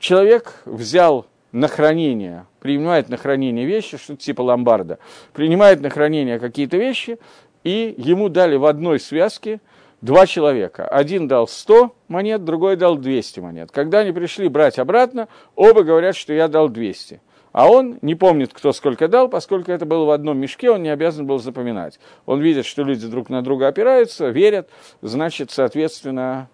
человек 0.00 0.62
взял 0.64 1.26
на 1.52 1.68
хранение, 1.68 2.46
принимает 2.60 3.08
на 3.08 3.16
хранение 3.16 3.66
вещи, 3.66 3.98
что-то 3.98 4.20
типа 4.22 4.42
ломбарда, 4.42 4.98
принимает 5.32 5.80
на 5.80 5.90
хранение 5.90 6.38
какие-то 6.38 6.78
вещи, 6.78 7.18
и 7.62 7.94
ему 7.98 8.28
дали 8.28 8.56
в 8.56 8.64
одной 8.64 8.98
связке 8.98 9.60
два 10.00 10.26
человека. 10.26 10.86
Один 10.88 11.28
дал 11.28 11.46
100 11.46 11.94
монет, 12.08 12.44
другой 12.44 12.76
дал 12.76 12.96
200 12.96 13.40
монет. 13.40 13.70
Когда 13.70 14.00
они 14.00 14.12
пришли 14.12 14.48
брать 14.48 14.78
обратно, 14.78 15.28
оба 15.54 15.82
говорят, 15.82 16.16
что 16.16 16.32
я 16.32 16.48
дал 16.48 16.68
200. 16.68 17.20
А 17.52 17.68
он 17.70 17.98
не 18.00 18.14
помнит, 18.14 18.52
кто 18.54 18.72
сколько 18.72 19.08
дал, 19.08 19.28
поскольку 19.28 19.72
это 19.72 19.84
было 19.84 20.06
в 20.06 20.10
одном 20.10 20.38
мешке, 20.38 20.70
он 20.70 20.82
не 20.82 20.88
обязан 20.88 21.26
был 21.26 21.38
запоминать. 21.38 22.00
Он 22.24 22.40
видит, 22.40 22.64
что 22.64 22.82
люди 22.82 23.06
друг 23.06 23.28
на 23.28 23.42
друга 23.42 23.68
опираются, 23.68 24.30
верят, 24.30 24.70
значит, 25.02 25.50
соответственно, 25.50 26.48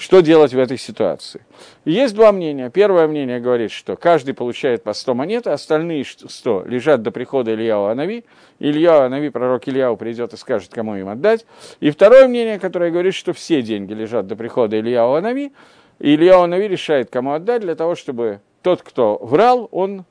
что 0.00 0.20
делать 0.20 0.54
в 0.54 0.58
этой 0.58 0.78
ситуации? 0.78 1.44
Есть 1.84 2.14
два 2.14 2.32
мнения. 2.32 2.70
Первое 2.70 3.06
мнение 3.06 3.38
говорит, 3.38 3.70
что 3.70 3.96
каждый 3.96 4.32
получает 4.32 4.82
по 4.82 4.94
100 4.94 5.14
монет, 5.14 5.46
а 5.46 5.52
остальные 5.52 6.06
100 6.06 6.64
лежат 6.66 7.02
до 7.02 7.10
прихода 7.10 7.52
Ильяу 7.52 7.84
Анави. 7.84 8.24
Ильяу 8.60 9.02
Анави, 9.02 9.28
пророк 9.28 9.68
Ильяу, 9.68 9.98
придет 9.98 10.32
и 10.32 10.38
скажет, 10.38 10.72
кому 10.72 10.96
им 10.96 11.10
отдать. 11.10 11.44
И 11.80 11.90
второе 11.90 12.28
мнение, 12.28 12.58
которое 12.58 12.90
говорит, 12.90 13.14
что 13.14 13.34
все 13.34 13.60
деньги 13.60 13.92
лежат 13.92 14.26
до 14.26 14.36
прихода 14.36 14.78
Ильяу 14.80 15.12
Анави. 15.12 15.52
И 15.98 16.14
Ильяу 16.14 16.44
Анави 16.44 16.66
решает, 16.66 17.10
кому 17.10 17.32
отдать, 17.32 17.60
для 17.60 17.74
того, 17.74 17.94
чтобы 17.94 18.40
тот, 18.62 18.80
кто 18.80 19.18
врал, 19.20 19.68
он 19.70 20.06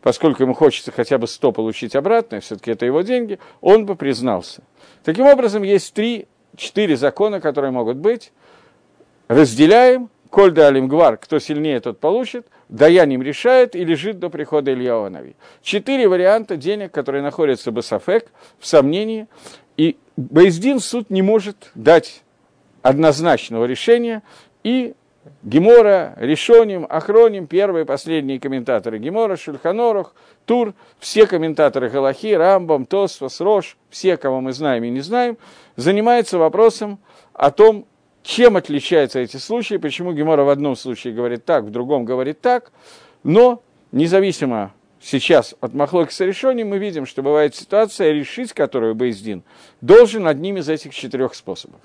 поскольку 0.00 0.44
ему 0.44 0.54
хочется 0.54 0.92
хотя 0.92 1.18
бы 1.18 1.26
100 1.26 1.52
получить 1.52 1.96
обратно, 1.96 2.40
все-таки 2.40 2.70
это 2.70 2.86
его 2.86 3.02
деньги, 3.02 3.38
он 3.60 3.84
бы 3.84 3.96
признался. 3.96 4.62
Таким 5.02 5.26
образом, 5.26 5.62
есть 5.62 5.92
три, 5.92 6.26
четыре 6.56 6.96
закона, 6.96 7.40
которые 7.40 7.72
могут 7.72 7.96
быть 7.96 8.32
разделяем, 9.28 10.10
коль 10.30 10.52
да 10.52 10.70
гвар, 10.72 11.16
кто 11.16 11.38
сильнее, 11.38 11.80
тот 11.80 11.98
получит, 11.98 12.46
даяним 12.68 13.22
решает 13.22 13.74
и 13.74 13.84
лежит 13.84 14.18
до 14.18 14.28
прихода 14.28 14.72
Илья 14.72 15.08
Нави. 15.08 15.34
Четыре 15.62 16.08
варианта 16.08 16.56
денег, 16.56 16.92
которые 16.92 17.22
находятся 17.22 17.70
в 17.70 17.80
Сафек, 17.82 18.26
в 18.58 18.66
сомнении, 18.66 19.26
и 19.76 19.96
Бейздин 20.16 20.80
суд 20.80 21.10
не 21.10 21.22
может 21.22 21.70
дать 21.74 22.22
однозначного 22.82 23.64
решения, 23.64 24.22
и 24.62 24.94
Гемора, 25.42 26.14
Решоним, 26.18 26.86
Ахроним, 26.88 27.46
первые 27.46 27.84
и 27.84 27.86
последние 27.86 28.38
комментаторы. 28.38 28.98
Гемора, 28.98 29.36
Шульханорах, 29.36 30.14
Тур, 30.44 30.74
все 30.98 31.26
комментаторы. 31.26 31.90
Галахи, 31.90 32.32
Рамбам, 32.34 32.86
Тосфос, 32.86 33.40
Рош, 33.40 33.76
все, 33.90 34.16
кого 34.16 34.40
мы 34.40 34.52
знаем 34.52 34.84
и 34.84 34.90
не 34.90 35.00
знаем, 35.00 35.36
занимаются 35.74 36.38
вопросом 36.38 36.98
о 37.32 37.50
том, 37.50 37.86
чем 38.26 38.56
отличаются 38.56 39.20
эти 39.20 39.36
случаи, 39.36 39.76
почему 39.76 40.12
Гемора 40.12 40.42
в 40.42 40.48
одном 40.48 40.74
случае 40.74 41.14
говорит 41.14 41.44
так, 41.44 41.62
в 41.62 41.70
другом 41.70 42.04
говорит 42.04 42.40
так, 42.40 42.72
но 43.22 43.62
независимо 43.92 44.74
сейчас 45.00 45.54
от 45.60 45.74
Махлоки 45.74 46.12
с 46.12 46.18
решением 46.20 46.70
мы 46.70 46.78
видим, 46.78 47.06
что 47.06 47.22
бывает 47.22 47.54
ситуация, 47.54 48.10
решить 48.10 48.52
которую 48.52 48.96
Бейздин 48.96 49.44
должен 49.80 50.26
одним 50.26 50.56
из 50.56 50.68
этих 50.68 50.92
четырех 50.92 51.36
способов. 51.36 51.80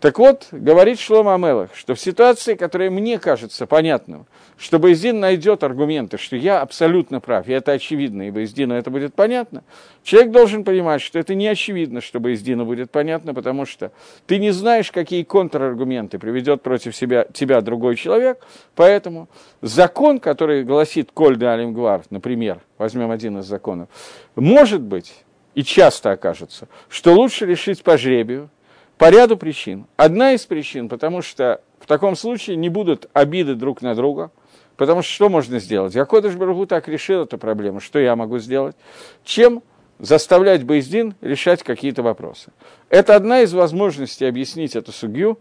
Так 0.00 0.18
вот, 0.18 0.48
говорит 0.52 1.00
Шлома 1.00 1.34
Амелах, 1.34 1.74
что 1.74 1.94
в 1.94 2.00
ситуации, 2.00 2.54
которая 2.54 2.90
мне 2.90 3.18
кажется 3.18 3.66
понятным, 3.66 4.26
что 4.58 4.78
Боездин 4.78 5.20
найдет 5.20 5.64
аргументы, 5.64 6.18
что 6.18 6.36
я 6.36 6.60
абсолютно 6.60 7.18
прав, 7.18 7.48
и 7.48 7.52
это 7.52 7.72
очевидно, 7.72 8.28
и 8.28 8.30
Боездину 8.30 8.74
это 8.74 8.90
будет 8.90 9.14
понятно, 9.14 9.64
человек 10.02 10.32
должен 10.32 10.64
понимать, 10.64 11.00
что 11.00 11.18
это 11.18 11.34
не 11.34 11.48
очевидно, 11.48 12.02
что 12.02 12.20
Боездину 12.20 12.66
будет 12.66 12.90
понятно, 12.90 13.32
потому 13.32 13.64
что 13.64 13.90
ты 14.26 14.38
не 14.38 14.50
знаешь, 14.50 14.92
какие 14.92 15.22
контраргументы 15.22 16.18
приведет 16.18 16.60
против 16.60 16.94
себя, 16.94 17.26
тебя 17.32 17.62
другой 17.62 17.96
человек, 17.96 18.44
поэтому 18.74 19.30
закон, 19.62 20.20
который 20.20 20.62
гласит 20.64 21.10
Коль 21.10 21.38
де 21.38 21.46
Алимгвар, 21.46 22.02
например, 22.10 22.60
возьмем 22.76 23.10
один 23.10 23.38
из 23.38 23.46
законов, 23.46 23.88
может 24.34 24.82
быть, 24.82 25.24
и 25.54 25.64
часто 25.64 26.12
окажется, 26.12 26.68
что 26.90 27.14
лучше 27.14 27.46
решить 27.46 27.82
по 27.82 27.96
жребию, 27.96 28.50
по 28.98 29.10
ряду 29.10 29.36
причин. 29.36 29.86
Одна 29.96 30.32
из 30.32 30.46
причин, 30.46 30.88
потому 30.88 31.22
что 31.22 31.60
в 31.80 31.86
таком 31.86 32.16
случае 32.16 32.56
не 32.56 32.68
будут 32.68 33.08
обиды 33.12 33.54
друг 33.54 33.82
на 33.82 33.94
друга– 33.94 34.30
Потому 34.76 35.02
что 35.02 35.12
что 35.12 35.28
можно 35.28 35.58
сделать? 35.58 35.94
Я 35.94 36.04
Кодыш 36.04 36.34
Баргу 36.34 36.66
так 36.66 36.86
решил 36.88 37.22
эту 37.22 37.38
проблему, 37.38 37.80
что 37.80 37.98
я 37.98 38.14
могу 38.14 38.38
сделать? 38.38 38.76
Чем 39.24 39.62
заставлять 39.98 40.64
Боиздин 40.64 41.14
решать 41.22 41.62
какие-то 41.62 42.02
вопросы? 42.02 42.52
Это 42.90 43.16
одна 43.16 43.40
из 43.40 43.54
возможностей 43.54 44.26
объяснить 44.26 44.76
эту 44.76 44.92
судью, 44.92 45.38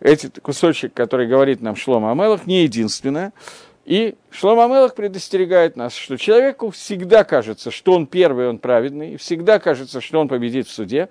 этот 0.00 0.40
кусочек, 0.40 0.94
который 0.94 1.26
говорит 1.26 1.60
нам 1.60 1.76
Шлом 1.76 2.06
Амелах, 2.06 2.46
не 2.46 2.62
единственное. 2.62 3.32
И 3.84 4.16
Шлом 4.30 4.60
Амелах 4.60 4.94
предостерегает 4.94 5.76
нас, 5.76 5.94
что 5.94 6.16
человеку 6.16 6.70
всегда 6.70 7.24
кажется, 7.24 7.70
что 7.70 7.92
он 7.92 8.06
первый, 8.06 8.48
он 8.48 8.58
праведный, 8.58 9.14
и 9.14 9.16
всегда 9.16 9.58
кажется, 9.58 10.00
что 10.00 10.20
он 10.20 10.28
победит 10.28 10.66
в 10.66 10.70
суде, 10.70 11.08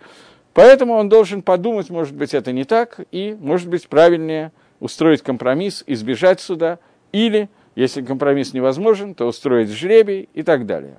поэтому 0.58 0.96
он 0.96 1.08
должен 1.08 1.44
подумать, 1.44 1.92
может 1.92 2.16
быть, 2.16 2.34
это 2.34 2.52
не 2.52 2.64
так, 2.64 3.02
и, 3.12 3.38
может 3.40 3.70
быть, 3.70 3.88
правильнее 3.88 4.52
устроить 4.80 5.22
компромисс, 5.22 5.84
избежать 5.86 6.40
суда, 6.40 6.80
или 7.12 7.48
если 7.76 8.02
компромисс 8.02 8.54
невозможен, 8.54 9.14
то 9.14 9.28
устроить 9.28 9.70
жребий 9.70 10.30
и 10.34 10.42
так 10.42 10.66
далее. 10.66 10.98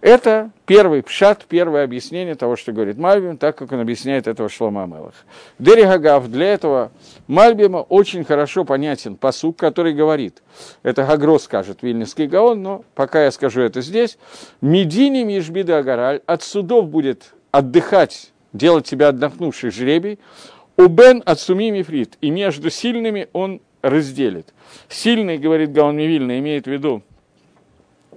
Это 0.00 0.50
первый 0.66 1.04
пшат, 1.04 1.44
первое 1.48 1.84
объяснение 1.84 2.34
того, 2.34 2.56
что 2.56 2.72
говорит 2.72 2.98
Мальбим, 2.98 3.38
так 3.38 3.56
как 3.56 3.70
он 3.70 3.78
объясняет 3.78 4.26
этого 4.26 4.48
Шлома 4.48 4.82
Амелах. 4.82 5.14
Дерихагав, 5.60 6.26
для 6.26 6.52
этого 6.52 6.90
Мальбима 7.28 7.86
очень 7.88 8.24
хорошо 8.24 8.64
понятен 8.64 9.14
посук, 9.14 9.56
который 9.56 9.92
говорит, 9.92 10.42
это 10.82 11.04
Гагро 11.04 11.38
скажет 11.38 11.82
Вильнинский 11.82 12.26
Гаон, 12.26 12.60
но 12.60 12.84
пока 12.96 13.22
я 13.22 13.30
скажу 13.30 13.60
это 13.60 13.82
здесь, 13.82 14.18
«Медини 14.60 15.22
Мишбида 15.22 15.78
Агараль, 15.78 16.22
от 16.26 16.42
судов 16.42 16.88
будет 16.88 17.34
отдыхать, 17.52 18.32
делать 18.52 18.86
тебя 18.86 19.08
отдохнувший 19.08 19.70
жребий, 19.70 20.18
Убен 20.76 21.22
от 21.26 21.38
Суми 21.38 21.70
Мифрит, 21.70 22.16
и 22.20 22.30
между 22.30 22.70
сильными 22.70 23.28
он 23.32 23.60
разделит. 23.82 24.54
Сильный, 24.88 25.36
говорит 25.36 25.72
Гаон 25.72 25.96
Мивильна, 25.96 26.38
имеет 26.38 26.64
в 26.64 26.70
виду, 26.70 27.02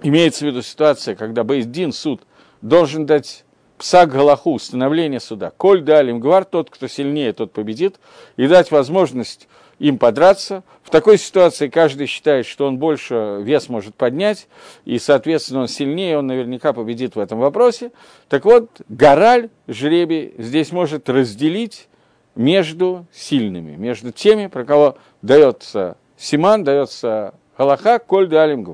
имеется 0.02 0.44
в 0.44 0.48
виду 0.48 0.62
ситуация, 0.62 1.14
когда 1.14 1.44
Бейздин, 1.44 1.92
суд, 1.92 2.22
должен 2.62 3.04
дать 3.06 3.44
псак 3.76 4.10
Галаху, 4.12 4.54
установление 4.54 5.20
суда. 5.20 5.52
Коль 5.56 5.82
далим 5.82 6.20
гвар, 6.20 6.44
тот, 6.44 6.70
кто 6.70 6.88
сильнее, 6.88 7.32
тот 7.32 7.52
победит, 7.52 7.96
и 8.36 8.46
дать 8.46 8.70
возможность 8.70 9.48
им 9.78 9.98
подраться. 9.98 10.62
В 10.82 10.90
такой 10.90 11.18
ситуации 11.18 11.68
каждый 11.68 12.06
считает, 12.06 12.46
что 12.46 12.66
он 12.66 12.78
больше 12.78 13.38
вес 13.42 13.68
может 13.68 13.94
поднять, 13.94 14.48
и, 14.84 14.98
соответственно, 14.98 15.62
он 15.62 15.68
сильнее, 15.68 16.18
он 16.18 16.26
наверняка 16.26 16.72
победит 16.72 17.16
в 17.16 17.20
этом 17.20 17.38
вопросе. 17.38 17.92
Так 18.28 18.44
вот, 18.44 18.70
Гораль, 18.88 19.50
жребий, 19.68 20.34
здесь 20.38 20.72
может 20.72 21.08
разделить 21.08 21.88
между 22.34 23.06
сильными, 23.12 23.76
между 23.76 24.12
теми, 24.12 24.46
про 24.46 24.64
кого 24.64 24.98
дается 25.22 25.96
Симан, 26.16 26.64
дается 26.64 27.34
Галаха, 27.56 27.98
Коль 27.98 28.28
де 28.28 28.38
Алим 28.38 28.66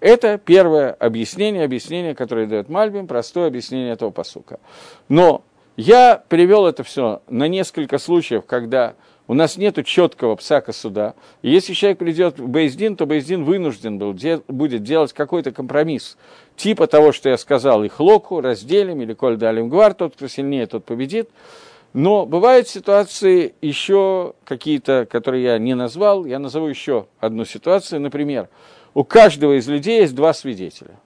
Это 0.00 0.38
первое 0.38 0.92
объяснение, 0.92 1.64
объяснение, 1.64 2.14
которое 2.14 2.46
дает 2.46 2.68
Мальбим, 2.68 3.06
простое 3.06 3.46
объяснение 3.46 3.92
этого 3.92 4.10
посука. 4.10 4.58
Но 5.08 5.42
я 5.76 6.22
привел 6.28 6.66
это 6.66 6.82
все 6.82 7.22
на 7.28 7.48
несколько 7.48 7.98
случаев, 7.98 8.44
когда 8.46 8.94
у 9.28 9.34
нас 9.34 9.56
нет 9.56 9.84
четкого 9.86 10.36
псака 10.36 10.72
суда. 10.72 11.14
И 11.42 11.50
если 11.50 11.74
человек 11.74 11.98
придет 11.98 12.38
в 12.38 12.48
Бейздин, 12.48 12.96
то 12.96 13.06
Бейздин 13.06 13.44
вынужден 13.44 13.98
был, 13.98 14.14
де, 14.14 14.40
будет 14.48 14.82
делать 14.82 15.12
какой-то 15.12 15.52
компромисс. 15.52 16.16
Типа 16.56 16.86
того, 16.86 17.12
что 17.12 17.28
я 17.28 17.38
сказал, 17.38 17.84
их 17.84 18.00
локу, 18.00 18.40
разделим, 18.40 19.00
или 19.00 19.14
коль 19.14 19.36
далим 19.36 19.68
гвар, 19.68 19.94
тот, 19.94 20.14
кто 20.14 20.28
сильнее, 20.28 20.66
тот 20.66 20.84
победит. 20.84 21.30
Но 21.92 22.26
бывают 22.26 22.68
ситуации 22.68 23.54
еще 23.60 24.34
какие-то, 24.44 25.06
которые 25.08 25.44
я 25.44 25.58
не 25.58 25.74
назвал. 25.74 26.24
Я 26.24 26.38
назову 26.38 26.66
еще 26.66 27.06
одну 27.20 27.44
ситуацию. 27.44 28.00
Например, 28.00 28.48
у 28.94 29.04
каждого 29.04 29.58
из 29.58 29.68
людей 29.68 30.00
есть 30.00 30.14
два 30.14 30.32
свидетеля. 30.32 30.98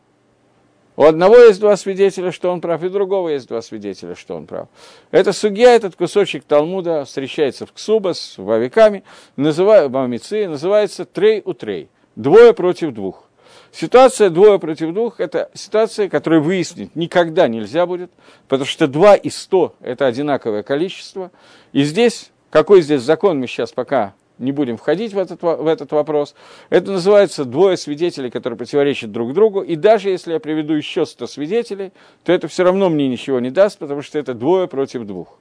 У 0.96 1.04
одного 1.04 1.37
есть 1.37 1.61
два 1.61 1.76
свидетеля, 1.76 2.32
что 2.32 2.50
он 2.50 2.61
прав, 2.62 2.82
и 2.82 2.88
другого 2.88 3.28
есть 3.28 3.48
два 3.48 3.61
свидетеля, 3.61 4.14
что 4.14 4.35
он 4.35 4.46
прав. 4.46 4.68
Это 5.11 5.32
судья, 5.32 5.74
этот 5.74 5.94
кусочек 5.94 6.44
Талмуда 6.44 7.04
встречается 7.04 7.66
в 7.66 7.72
Ксубас, 7.72 8.35
в 8.38 8.50
Авикаме, 8.50 9.02
называя, 9.37 9.88
в 9.88 9.96
Амице, 9.96 10.48
называется 10.48 11.04
трей 11.04 11.42
у 11.44 11.52
трей. 11.52 11.90
Двое 12.16 12.54
против 12.54 12.92
двух. 12.92 13.24
Ситуация 13.72 14.30
двое 14.30 14.59
против 14.59 14.94
двух– 14.94 15.16
это 15.20 15.50
ситуация, 15.52 16.09
которую 16.09 16.42
выяснить 16.42 16.96
никогда 16.96 17.46
нельзя 17.46 17.85
будет, 17.85 18.11
потому 18.48 18.66
что 18.66 18.87
два 18.87 19.16
и 19.16 19.28
сто– 19.28 19.74
это 19.80 20.06
одинаковое 20.06 20.62
количество. 20.62 21.30
И 21.72 21.82
здесь, 21.82 22.30
какой 22.48 22.80
здесь 22.80 23.02
закон, 23.02 23.38
мы 23.38 23.46
сейчас 23.46 23.72
пока 23.72 24.14
не 24.38 24.53
будем 24.53 24.77
входить 24.77 25.12
в 25.12 25.18
этот, 25.18 25.42
в 25.42 25.66
этот 25.66 25.92
вопрос. 25.92 26.35
Это 26.70 26.92
называется 26.92 27.44
двое 27.44 27.77
свидетелей, 27.77 28.31
которые 28.31 28.59
противоречат 28.59 29.12
друг 29.12 29.33
другу. 29.33 29.62
И 29.62 29.77
даже 29.77 30.11
если 30.11 30.33
я 30.33 30.40
приведу 30.40 30.75
еще 30.75 31.07
100 31.07 31.27
свидетелей, 31.27 31.92
то 32.25 32.33
это 32.33 32.49
все 32.49 32.64
равно 32.64 32.88
мне 32.90 33.09
ничего 33.09 33.40
не 33.40 33.51
даст, 33.51 33.79
потому 33.79 34.03
что 34.03 34.18
это 34.18 34.35
двое 34.35 34.68
против 34.68 35.05
двух. 35.05 35.38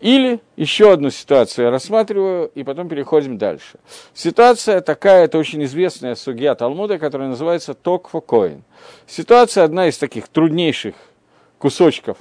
Или 0.00 0.40
еще 0.56 0.92
одну 0.92 1.10
ситуацию 1.10 1.66
я 1.66 1.70
рассматриваю, 1.70 2.50
и 2.54 2.64
потом 2.64 2.88
переходим 2.88 3.36
дальше. 3.36 3.78
Ситуация 4.14 4.80
такая, 4.80 5.24
это 5.24 5.36
очень 5.36 5.62
известная 5.64 6.14
судья 6.14 6.54
Талмуда, 6.54 6.98
которая 6.98 7.28
называется 7.28 7.74
Токфо 7.74 8.22
Коин. 8.22 8.64
Ситуация 9.06 9.62
одна 9.62 9.88
из 9.88 9.98
таких 9.98 10.28
труднейших 10.28 10.94
кусочков 11.58 12.16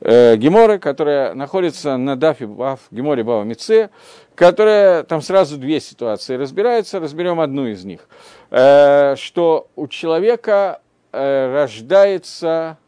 э, 0.00 0.36
Геморы, 0.36 0.78
которая 0.78 1.34
находится 1.34 1.96
на 1.96 2.16
Дафе 2.16 2.46
Бав, 2.46 2.80
Геморе 2.90 3.22
Бава 3.22 3.44
Мице, 3.44 3.90
которая, 4.34 5.02
там 5.02 5.22
сразу 5.22 5.58
две 5.58 5.80
ситуации 5.80 6.36
разбирается, 6.36 7.00
разберем 7.00 7.40
одну 7.40 7.66
из 7.66 7.84
них. 7.84 8.08
Э, 8.50 9.14
что 9.16 9.68
у 9.76 9.86
человека 9.88 10.80
э, 11.12 11.52
рождается, 11.52 12.78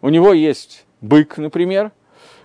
у 0.00 0.08
него 0.08 0.32
есть 0.32 0.86
бык, 1.00 1.38
например, 1.38 1.92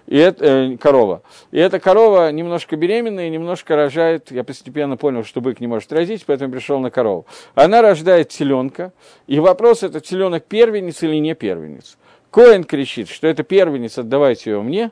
и 0.08 0.18
это, 0.18 0.46
э, 0.46 0.78
корова. 0.78 1.22
И 1.52 1.60
эта 1.60 1.80
корова 1.80 2.32
немножко 2.32 2.76
беременная 2.78 3.28
и 3.28 3.30
немножко 3.30 3.76
рожает, 3.76 4.32
я 4.32 4.44
постепенно 4.44 4.98
понял, 4.98 5.24
что 5.24 5.42
бык 5.42 5.60
не 5.60 5.68
может 5.68 5.92
родить, 5.92 6.24
поэтому 6.26 6.52
пришел 6.52 6.80
на 6.80 6.90
корову. 6.90 7.26
Она 7.56 7.82
рождает 7.82 8.30
теленка, 8.30 8.94
и 9.28 9.40
вопрос, 9.40 9.84
это 9.84 10.00
теленок 10.00 10.46
первенец 10.46 11.04
или 11.04 11.18
не 11.18 11.36
первенец. 11.36 11.98
Коэн 12.32 12.63
кричит, 12.63 13.10
что 13.10 13.28
это 13.28 13.44
первенец, 13.44 13.98
отдавайте 13.98 14.52
ее 14.52 14.62
мне. 14.62 14.92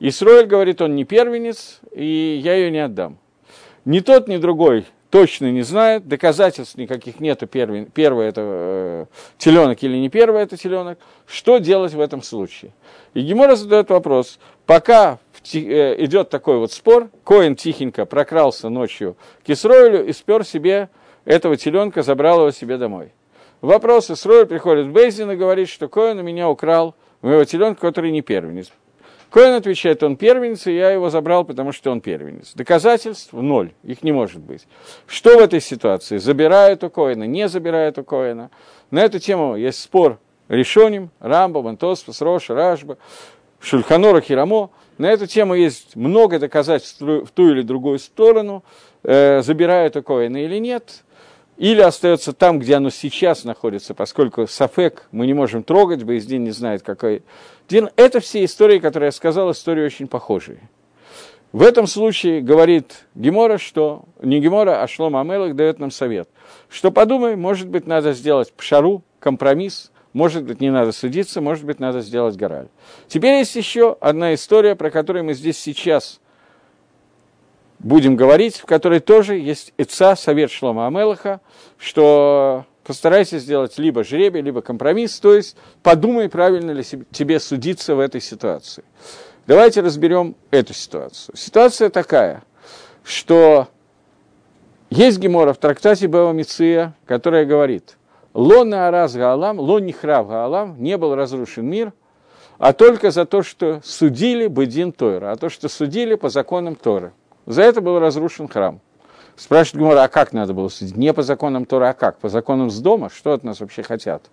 И 0.00 0.10
Сроэль 0.10 0.46
говорит, 0.46 0.82
он 0.82 0.94
не 0.96 1.04
первенец, 1.04 1.80
и 1.92 2.40
я 2.42 2.54
ее 2.54 2.70
не 2.70 2.78
отдам. 2.78 3.18
Ни 3.84 4.00
тот, 4.00 4.28
ни 4.28 4.36
другой 4.38 4.86
точно 5.14 5.52
не 5.52 5.62
знает, 5.62 6.08
доказательств 6.08 6.76
никаких 6.76 7.20
нету, 7.20 7.46
первый, 7.46 7.84
первый 7.84 8.26
это 8.26 8.40
э, 8.42 9.06
теленок 9.38 9.80
или 9.84 9.96
не 9.96 10.08
первый 10.08 10.42
это 10.42 10.56
теленок. 10.56 10.98
Что 11.24 11.58
делать 11.58 11.94
в 11.94 12.00
этом 12.00 12.20
случае? 12.20 12.72
И 13.14 13.20
Гемора 13.20 13.54
задает 13.54 13.90
вопрос, 13.90 14.40
пока 14.66 15.20
э, 15.52 16.04
идет 16.04 16.30
такой 16.30 16.58
вот 16.58 16.72
спор, 16.72 17.10
Коин 17.22 17.54
тихенько 17.54 18.06
прокрался 18.06 18.70
ночью 18.70 19.16
к 19.46 19.50
Исроилю 19.50 20.04
и 20.04 20.12
спер 20.12 20.44
себе 20.44 20.88
этого 21.24 21.56
теленка, 21.56 22.02
забрал 22.02 22.40
его 22.40 22.50
себе 22.50 22.76
домой. 22.76 23.12
Вопрос, 23.64 24.10
Исроиль 24.10 24.44
приходит 24.44 24.88
в 24.88 24.92
Бейзин 24.92 25.30
и 25.30 25.36
говорит, 25.36 25.70
что 25.70 25.88
Коин 25.88 26.18
у 26.18 26.22
меня 26.22 26.50
украл 26.50 26.94
моего 27.22 27.44
теленка, 27.44 27.80
который 27.80 28.10
не 28.10 28.20
первенец. 28.20 28.70
Коин 29.30 29.54
отвечает, 29.54 30.02
он 30.02 30.16
первенец, 30.16 30.66
и 30.66 30.76
я 30.76 30.90
его 30.90 31.08
забрал, 31.08 31.44
потому 31.44 31.72
что 31.72 31.90
он 31.90 32.02
первенец. 32.02 32.52
Доказательств 32.52 33.32
ноль, 33.32 33.72
их 33.82 34.02
не 34.02 34.12
может 34.12 34.42
быть. 34.42 34.66
Что 35.06 35.38
в 35.38 35.40
этой 35.40 35.62
ситуации? 35.62 36.18
Забирают 36.18 36.84
у 36.84 36.90
Коина, 36.90 37.24
не 37.24 37.48
забирают 37.48 37.96
у 37.96 38.04
Коина? 38.04 38.50
На 38.90 38.98
эту 38.98 39.18
тему 39.18 39.56
есть 39.56 39.80
спор 39.80 40.18
Решоним, 40.48 41.08
Рамба, 41.18 41.62
Мантоспас, 41.62 42.20
Роша, 42.20 42.54
Рашба, 42.54 42.98
Шульханора, 43.60 44.20
Хирамо. 44.20 44.72
На 44.98 45.10
эту 45.10 45.26
тему 45.26 45.54
есть 45.54 45.96
много 45.96 46.38
доказательств 46.38 47.00
в 47.00 47.28
ту 47.28 47.48
или 47.48 47.62
другую 47.62 47.98
сторону, 47.98 48.62
э, 49.04 49.40
забирают 49.40 49.96
у 49.96 50.02
Коина 50.02 50.44
или 50.44 50.58
нет. 50.58 51.03
Или 51.56 51.80
остается 51.80 52.32
там, 52.32 52.58
где 52.58 52.76
оно 52.76 52.90
сейчас 52.90 53.44
находится, 53.44 53.94
поскольку 53.94 54.46
Сафек 54.46 55.06
мы 55.12 55.26
не 55.26 55.34
можем 55.34 55.62
трогать, 55.62 56.02
Боездин 56.02 56.44
не 56.44 56.50
знает, 56.50 56.82
какой 56.82 57.22
дин. 57.68 57.90
Это 57.96 58.20
все 58.20 58.44
истории, 58.44 58.78
которые 58.78 59.08
я 59.08 59.12
сказал, 59.12 59.50
истории 59.50 59.84
очень 59.84 60.08
похожие. 60.08 60.68
В 61.52 61.62
этом 61.62 61.86
случае 61.86 62.40
говорит 62.40 63.06
Гемора, 63.14 63.58
что 63.58 64.06
не 64.20 64.40
Гемора, 64.40 64.82
а 64.82 64.88
Шлома 64.88 65.20
Амелах 65.20 65.54
дает 65.54 65.78
нам 65.78 65.92
совет, 65.92 66.28
что 66.68 66.90
подумай, 66.90 67.36
может 67.36 67.68
быть, 67.68 67.86
надо 67.86 68.12
сделать 68.12 68.52
пшару, 68.52 69.04
компромисс, 69.20 69.92
может 70.12 70.42
быть, 70.42 70.60
не 70.60 70.70
надо 70.70 70.90
судиться, 70.90 71.40
может 71.40 71.64
быть, 71.64 71.78
надо 71.78 72.00
сделать 72.00 72.36
гораль. 72.36 72.66
Теперь 73.06 73.38
есть 73.38 73.54
еще 73.54 73.96
одна 74.00 74.34
история, 74.34 74.74
про 74.74 74.90
которую 74.90 75.24
мы 75.24 75.34
здесь 75.34 75.58
сейчас 75.58 76.20
будем 77.84 78.16
говорить, 78.16 78.56
в 78.56 78.64
которой 78.64 78.98
тоже 78.98 79.36
есть 79.36 79.72
Ица, 79.76 80.16
совет 80.16 80.50
Шлома 80.50 80.86
Амелаха, 80.86 81.40
что 81.78 82.64
постарайся 82.82 83.38
сделать 83.38 83.78
либо 83.78 84.02
жребий, 84.02 84.40
либо 84.40 84.62
компромисс, 84.62 85.20
то 85.20 85.34
есть 85.34 85.56
подумай, 85.82 86.28
правильно 86.28 86.70
ли 86.70 86.82
тебе 87.12 87.38
судиться 87.38 87.94
в 87.94 88.00
этой 88.00 88.20
ситуации. 88.20 88.84
Давайте 89.46 89.82
разберем 89.82 90.34
эту 90.50 90.72
ситуацию. 90.72 91.36
Ситуация 91.36 91.90
такая, 91.90 92.42
что 93.04 93.68
есть 94.88 95.18
гемора 95.18 95.52
в 95.52 95.58
трактате 95.58 96.06
Бева 96.06 96.32
Миция, 96.32 96.94
которая 97.04 97.44
говорит, 97.44 97.98
«Лон 98.32 98.72
Араз 98.72 99.14
Гаалам, 99.14 99.60
лон 99.60 99.84
Нихрав 99.84 100.26
Гаалам, 100.26 100.82
не 100.82 100.96
был 100.96 101.14
разрушен 101.14 101.66
мир, 101.66 101.92
а 102.56 102.72
только 102.72 103.10
за 103.10 103.26
то, 103.26 103.42
что 103.42 103.80
судили 103.84 104.46
Бедин 104.46 104.92
Тойра, 104.92 105.32
а 105.32 105.36
то, 105.36 105.50
что 105.50 105.68
судили 105.68 106.14
по 106.14 106.30
законам 106.30 106.76
Торы. 106.76 107.12
За 107.46 107.62
это 107.62 107.80
был 107.80 107.98
разрушен 107.98 108.48
храм. 108.48 108.80
Спрашивает 109.36 109.82
Гемора, 109.82 110.04
а 110.04 110.08
как 110.08 110.32
надо 110.32 110.54
было 110.54 110.68
судить? 110.68 110.96
Не 110.96 111.12
по 111.12 111.22
законам 111.22 111.64
Тора, 111.66 111.90
а 111.90 111.92
как? 111.92 112.18
По 112.18 112.28
законам 112.28 112.70
с 112.70 112.78
дома? 112.80 113.10
Что 113.10 113.32
от 113.32 113.42
нас 113.42 113.60
вообще 113.60 113.82
хотят? 113.82 114.30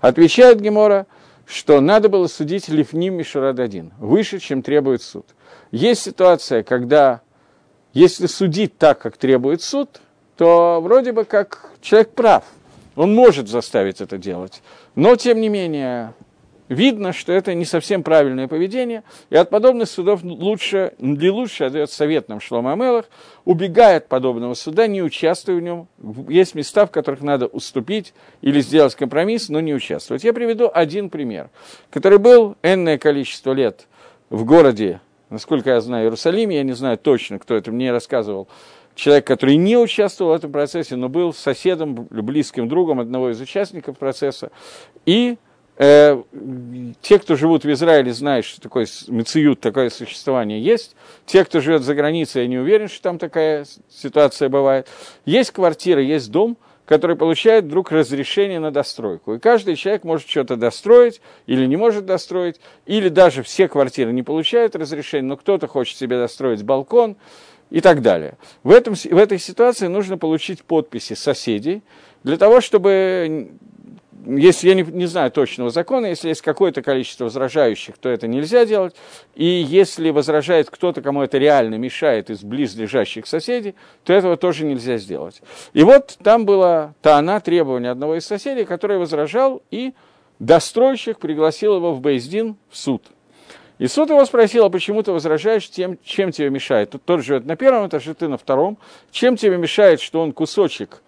Отвечает 0.00 0.60
Гемора, 0.60 1.06
что 1.46 1.80
надо 1.80 2.08
было 2.08 2.26
судить 2.26 2.68
Лифним 2.68 3.14
Мишурададин, 3.14 3.92
выше, 3.98 4.38
чем 4.38 4.62
требует 4.62 5.02
суд. 5.02 5.26
Есть 5.70 6.02
ситуация, 6.02 6.62
когда 6.62 7.22
если 7.94 8.26
судить 8.26 8.76
так, 8.76 8.98
как 8.98 9.16
требует 9.16 9.62
суд, 9.62 10.00
то 10.36 10.80
вроде 10.82 11.12
бы 11.12 11.24
как 11.24 11.70
человек 11.80 12.10
прав, 12.10 12.44
он 12.96 13.14
может 13.14 13.48
заставить 13.48 14.00
это 14.00 14.18
делать. 14.18 14.62
Но, 14.94 15.16
тем 15.16 15.40
не 15.40 15.48
менее, 15.48 16.12
видно, 16.68 17.12
что 17.12 17.32
это 17.32 17.54
не 17.54 17.64
совсем 17.64 18.02
правильное 18.02 18.48
поведение, 18.48 19.02
и 19.30 19.36
от 19.36 19.50
подобных 19.50 19.88
судов 19.88 20.22
лучше, 20.22 20.94
не 20.98 21.30
лучше, 21.30 21.64
а 21.64 21.70
дает 21.70 21.90
совет 21.90 22.28
нам 22.28 22.40
Шлома 22.40 22.72
Амелах, 22.72 23.06
убегая 23.44 23.98
от 23.98 24.08
подобного 24.08 24.54
суда, 24.54 24.86
не 24.86 25.02
участвуя 25.02 25.56
в 25.56 25.60
нем. 25.60 25.88
Есть 26.28 26.54
места, 26.54 26.86
в 26.86 26.90
которых 26.90 27.22
надо 27.22 27.46
уступить 27.46 28.14
или 28.42 28.60
сделать 28.60 28.94
компромисс, 28.94 29.48
но 29.48 29.60
не 29.60 29.74
участвовать. 29.74 30.24
Я 30.24 30.32
приведу 30.32 30.70
один 30.72 31.10
пример, 31.10 31.50
который 31.90 32.18
был 32.18 32.56
энное 32.62 32.98
количество 32.98 33.52
лет 33.52 33.86
в 34.30 34.44
городе, 34.44 35.00
насколько 35.30 35.70
я 35.70 35.80
знаю, 35.80 36.04
Иерусалиме, 36.04 36.56
я 36.56 36.62
не 36.62 36.72
знаю 36.72 36.98
точно, 36.98 37.38
кто 37.38 37.54
это 37.54 37.72
мне 37.72 37.92
рассказывал, 37.92 38.48
человек, 38.94 39.26
который 39.26 39.56
не 39.56 39.76
участвовал 39.76 40.32
в 40.32 40.34
этом 40.34 40.52
процессе, 40.52 40.96
но 40.96 41.08
был 41.08 41.32
соседом, 41.32 41.94
близким 42.10 42.68
другом 42.68 43.00
одного 43.00 43.30
из 43.30 43.40
участников 43.40 43.96
процесса, 43.96 44.50
и 45.06 45.38
Э, 45.78 46.20
те, 47.00 47.20
кто 47.20 47.36
живут 47.36 47.64
в 47.64 47.72
Израиле, 47.72 48.12
знают, 48.12 48.44
что 48.44 48.60
такое 48.60 48.86
мециют, 49.06 49.60
такое 49.60 49.90
существование 49.90 50.60
есть. 50.60 50.96
Те, 51.24 51.44
кто 51.44 51.60
живет 51.60 51.82
за 51.82 51.94
границей, 51.94 52.42
я 52.42 52.48
не 52.48 52.58
уверен, 52.58 52.88
что 52.88 53.02
там 53.02 53.18
такая 53.18 53.64
ситуация 53.88 54.48
бывает. 54.48 54.88
Есть 55.24 55.52
квартира, 55.52 56.02
есть 56.02 56.32
дом, 56.32 56.56
который 56.84 57.14
получает 57.14 57.66
вдруг 57.66 57.92
разрешение 57.92 58.58
на 58.58 58.72
достройку. 58.72 59.34
И 59.34 59.38
каждый 59.38 59.76
человек 59.76 60.02
может 60.02 60.28
что-то 60.28 60.56
достроить 60.56 61.20
или 61.46 61.64
не 61.64 61.76
может 61.76 62.06
достроить, 62.06 62.60
или 62.86 63.08
даже 63.08 63.44
все 63.44 63.68
квартиры 63.68 64.12
не 64.12 64.24
получают 64.24 64.74
разрешение, 64.74 65.28
но 65.28 65.36
кто-то 65.36 65.68
хочет 65.68 65.96
себе 65.96 66.18
достроить 66.18 66.64
балкон 66.64 67.16
и 67.70 67.80
так 67.80 68.02
далее. 68.02 68.36
В, 68.64 68.72
этом, 68.72 68.94
в 68.94 69.16
этой 69.16 69.38
ситуации 69.38 69.86
нужно 69.86 70.18
получить 70.18 70.64
подписи 70.64 71.12
соседей 71.12 71.82
для 72.24 72.36
того, 72.36 72.60
чтобы 72.60 73.50
если 74.26 74.68
я 74.68 74.74
не, 74.74 74.82
не 74.82 75.06
знаю 75.06 75.30
точного 75.30 75.70
закона, 75.70 76.06
если 76.06 76.28
есть 76.28 76.42
какое-то 76.42 76.82
количество 76.82 77.24
возражающих, 77.24 77.98
то 77.98 78.08
это 78.08 78.26
нельзя 78.26 78.64
делать. 78.66 78.94
И 79.34 79.44
если 79.44 80.10
возражает 80.10 80.70
кто-то, 80.70 81.02
кому 81.02 81.22
это 81.22 81.38
реально 81.38 81.76
мешает 81.76 82.30
из 82.30 82.42
близлежащих 82.42 83.26
соседей, 83.26 83.74
то 84.04 84.12
этого 84.12 84.36
тоже 84.36 84.64
нельзя 84.64 84.96
сделать. 84.98 85.42
И 85.72 85.82
вот 85.82 86.18
там 86.22 86.44
была 86.46 86.94
она 87.02 87.40
требование 87.40 87.90
одного 87.90 88.16
из 88.16 88.26
соседей, 88.26 88.64
который 88.64 88.98
возражал, 88.98 89.62
и 89.70 89.94
достройщик 90.38 91.18
пригласил 91.18 91.76
его 91.76 91.92
в 91.92 92.00
Бейздин 92.00 92.56
в 92.70 92.76
суд. 92.76 93.02
И 93.78 93.86
суд 93.86 94.10
его 94.10 94.24
спросил, 94.24 94.64
а 94.64 94.70
почему 94.70 95.02
ты 95.02 95.12
возражаешь 95.12 95.70
тем, 95.70 95.98
чем 96.02 96.32
тебе 96.32 96.50
мешает? 96.50 96.94
Тот 97.04 97.22
живет 97.22 97.46
на 97.46 97.56
первом 97.56 97.86
этаже, 97.86 98.12
ты 98.14 98.26
на 98.26 98.36
втором. 98.36 98.76
Чем 99.12 99.36
тебе 99.36 99.56
мешает, 99.56 100.00
что 100.00 100.20
он 100.20 100.32
кусочек 100.32 101.02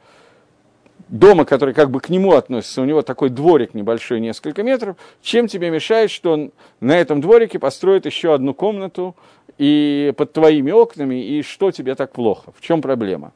дома, 1.11 1.45
который 1.45 1.75
как 1.75 1.91
бы 1.91 2.01
к 2.01 2.09
нему 2.09 2.33
относится, 2.35 2.81
у 2.81 2.85
него 2.85 3.03
такой 3.03 3.29
дворик 3.29 3.75
небольшой, 3.75 4.21
несколько 4.21 4.63
метров, 4.63 4.97
чем 5.23 5.49
тебе 5.49 5.71
мешает, 5.71 6.11
что 6.11 6.33
он 6.33 6.53
на 6.81 6.97
этом 6.97 7.21
дворике 7.21 7.59
построит 7.59 8.07
еще 8.07 8.33
одну 8.33 8.55
комнату 8.55 9.17
и 9.59 10.15
под 10.17 10.33
твоими 10.33 10.71
окнами, 10.71 11.23
и 11.23 11.43
что 11.43 11.71
тебе 11.71 11.95
так 11.95 12.13
плохо, 12.13 12.53
в 12.57 12.61
чем 12.61 12.81
проблема? 12.81 13.33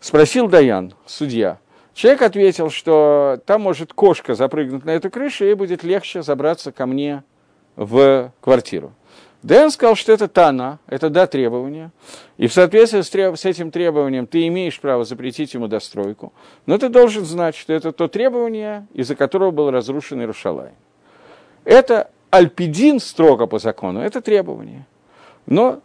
Спросил 0.00 0.48
Даян, 0.48 0.94
судья. 1.04 1.58
Человек 1.92 2.22
ответил, 2.22 2.70
что 2.70 3.40
там 3.44 3.62
может 3.62 3.92
кошка 3.92 4.34
запрыгнуть 4.34 4.84
на 4.84 4.90
эту 4.90 5.10
крышу, 5.10 5.44
и 5.44 5.54
будет 5.54 5.82
легче 5.82 6.22
забраться 6.22 6.72
ко 6.72 6.86
мне 6.86 7.24
в 7.76 8.32
квартиру. 8.40 8.94
Дэн 9.42 9.70
сказал, 9.70 9.94
что 9.94 10.12
это 10.12 10.28
тана, 10.28 10.78
это 10.86 11.08
да 11.08 11.26
требования, 11.26 11.92
и 12.36 12.46
в 12.46 12.52
соответствии 12.52 13.00
с, 13.00 13.40
с 13.40 13.44
этим 13.46 13.70
требованием 13.70 14.26
ты 14.26 14.46
имеешь 14.48 14.78
право 14.78 15.04
запретить 15.04 15.54
ему 15.54 15.66
достройку, 15.66 16.32
но 16.66 16.76
ты 16.76 16.90
должен 16.90 17.24
знать, 17.24 17.56
что 17.56 17.72
это 17.72 17.92
то 17.92 18.06
требование, 18.08 18.86
из-за 18.92 19.14
которого 19.14 19.50
был 19.50 19.70
разрушен 19.70 20.20
Иерушалай. 20.20 20.72
Это 21.64 22.10
альпидин 22.30 23.00
строго 23.00 23.46
по 23.46 23.58
закону, 23.58 24.00
это 24.00 24.20
требование. 24.20 24.86
Но 25.46 25.80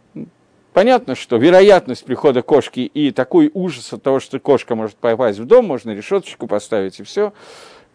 понятно, 0.74 1.14
что 1.14 1.36
вероятность 1.36 2.04
прихода 2.04 2.42
кошки 2.42 2.80
и 2.80 3.10
такой 3.10 3.50
ужас 3.54 3.90
от 3.90 4.02
того, 4.02 4.20
что 4.20 4.38
кошка 4.38 4.74
может 4.74 4.96
попасть 4.96 5.38
в 5.38 5.46
дом, 5.46 5.64
можно 5.64 5.92
решеточку 5.92 6.46
поставить 6.46 7.00
и 7.00 7.04
все– 7.04 7.32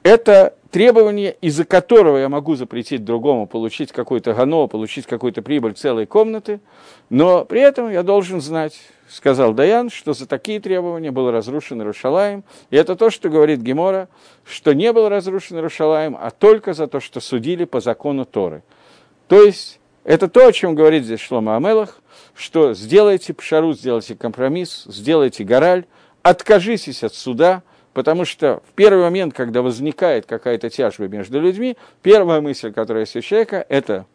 это 0.04 0.56
требование, 0.72 1.36
из-за 1.42 1.66
которого 1.66 2.18
я 2.18 2.30
могу 2.30 2.56
запретить 2.56 3.04
другому 3.04 3.46
получить 3.46 3.92
какой-то 3.92 4.34
гано, 4.34 4.68
получить 4.68 5.06
какую-то 5.06 5.42
прибыль 5.42 5.74
целой 5.74 6.06
комнаты, 6.06 6.60
но 7.10 7.46
при 7.46 7.62
этом 7.62 7.92
я 7.92 8.04
должен 8.04 8.42
знать, 8.42 8.80
сказал 9.10 9.54
Даян, 9.54 9.90
что 9.90 10.14
за 10.14 10.26
такие 10.26 10.60
требования 10.60 11.12
был 11.12 11.30
разрушен 11.30 11.82
Иерушалаем, 11.82 12.44
и 12.70 12.78
это 12.78 12.96
то, 12.96 13.10
что 13.10 13.30
говорит 13.30 13.60
Гемора, 13.60 14.08
что 14.46 14.74
не 14.74 14.92
был 14.94 15.10
разрушен 15.10 15.58
Иерушалаем, 15.58 16.18
а 16.20 16.32
только 16.32 16.74
за 16.74 16.88
то, 16.88 17.00
что 17.00 17.20
судили 17.20 17.66
по 17.66 17.82
закону 17.82 18.26
Торы. 18.26 18.64
То 19.28 19.44
есть, 19.44 19.80
это 20.04 20.30
то, 20.30 20.48
о 20.48 20.54
чем 20.54 20.74
говорит 20.74 21.04
здесь 21.04 21.20
Шлома 21.20 21.58
Амелах, 21.58 22.02
что 22.34 22.74
сделайте 22.74 23.34
пшару, 23.34 23.74
сделайте 23.74 24.16
компромисс, 24.16 24.86
сделайте 24.88 25.44
гораль, 25.44 25.86
откажитесь 26.24 27.04
от 27.04 27.14
суда– 27.14 27.62
Потому 27.94 28.24
что 28.24 28.64
в 28.70 28.74
первый 28.74 29.04
момент, 29.04 29.34
когда 29.34 29.62
возникает 29.62 30.26
какая-то 30.26 30.70
тяжба 30.70 31.08
между 31.08 31.42
людьми, 31.42 31.76
первая 32.02 32.40
мысль, 32.40 32.72
которая 32.72 33.04
есть 33.04 33.16
у 33.16 33.22
человека, 33.22 33.66
это 33.68 34.06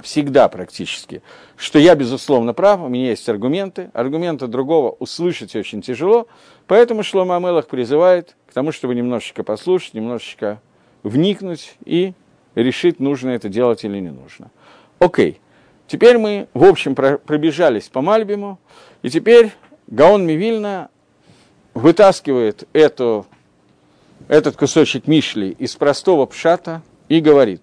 всегда 0.00 0.48
практически, 0.48 1.22
что 1.56 1.78
я, 1.78 1.94
безусловно, 1.94 2.54
прав, 2.54 2.80
у 2.80 2.88
меня 2.88 3.10
есть 3.10 3.28
аргументы, 3.28 3.90
аргументы 3.94 4.46
другого 4.46 4.90
услышать 4.98 5.54
очень 5.56 5.82
тяжело, 5.82 6.28
поэтому 6.66 7.02
Шлома 7.02 7.36
Амелах 7.36 7.66
призывает 7.66 8.36
к 8.48 8.52
тому, 8.52 8.72
чтобы 8.72 8.94
немножечко 8.94 9.42
послушать, 9.42 9.94
немножечко 9.94 10.60
вникнуть 11.02 11.76
и 11.84 12.14
решить, 12.54 13.00
нужно 13.00 13.30
это 13.30 13.48
делать 13.48 13.84
или 13.84 13.98
не 13.98 14.10
нужно. 14.10 14.50
Окей, 14.98 15.40
теперь 15.86 16.18
мы, 16.18 16.48
в 16.54 16.64
общем, 16.64 16.94
пробежались 16.94 17.88
по 17.88 18.00
Мальбиму, 18.00 18.58
и 19.02 19.10
теперь 19.10 19.52
Гаон 19.88 20.26
Мивильна 20.26 20.90
вытаскивает 21.78 22.68
эту, 22.72 23.26
этот 24.28 24.56
кусочек 24.56 25.06
Мишли 25.06 25.50
из 25.50 25.76
простого 25.76 26.26
пшата 26.26 26.82
и 27.08 27.20
говорит, 27.20 27.62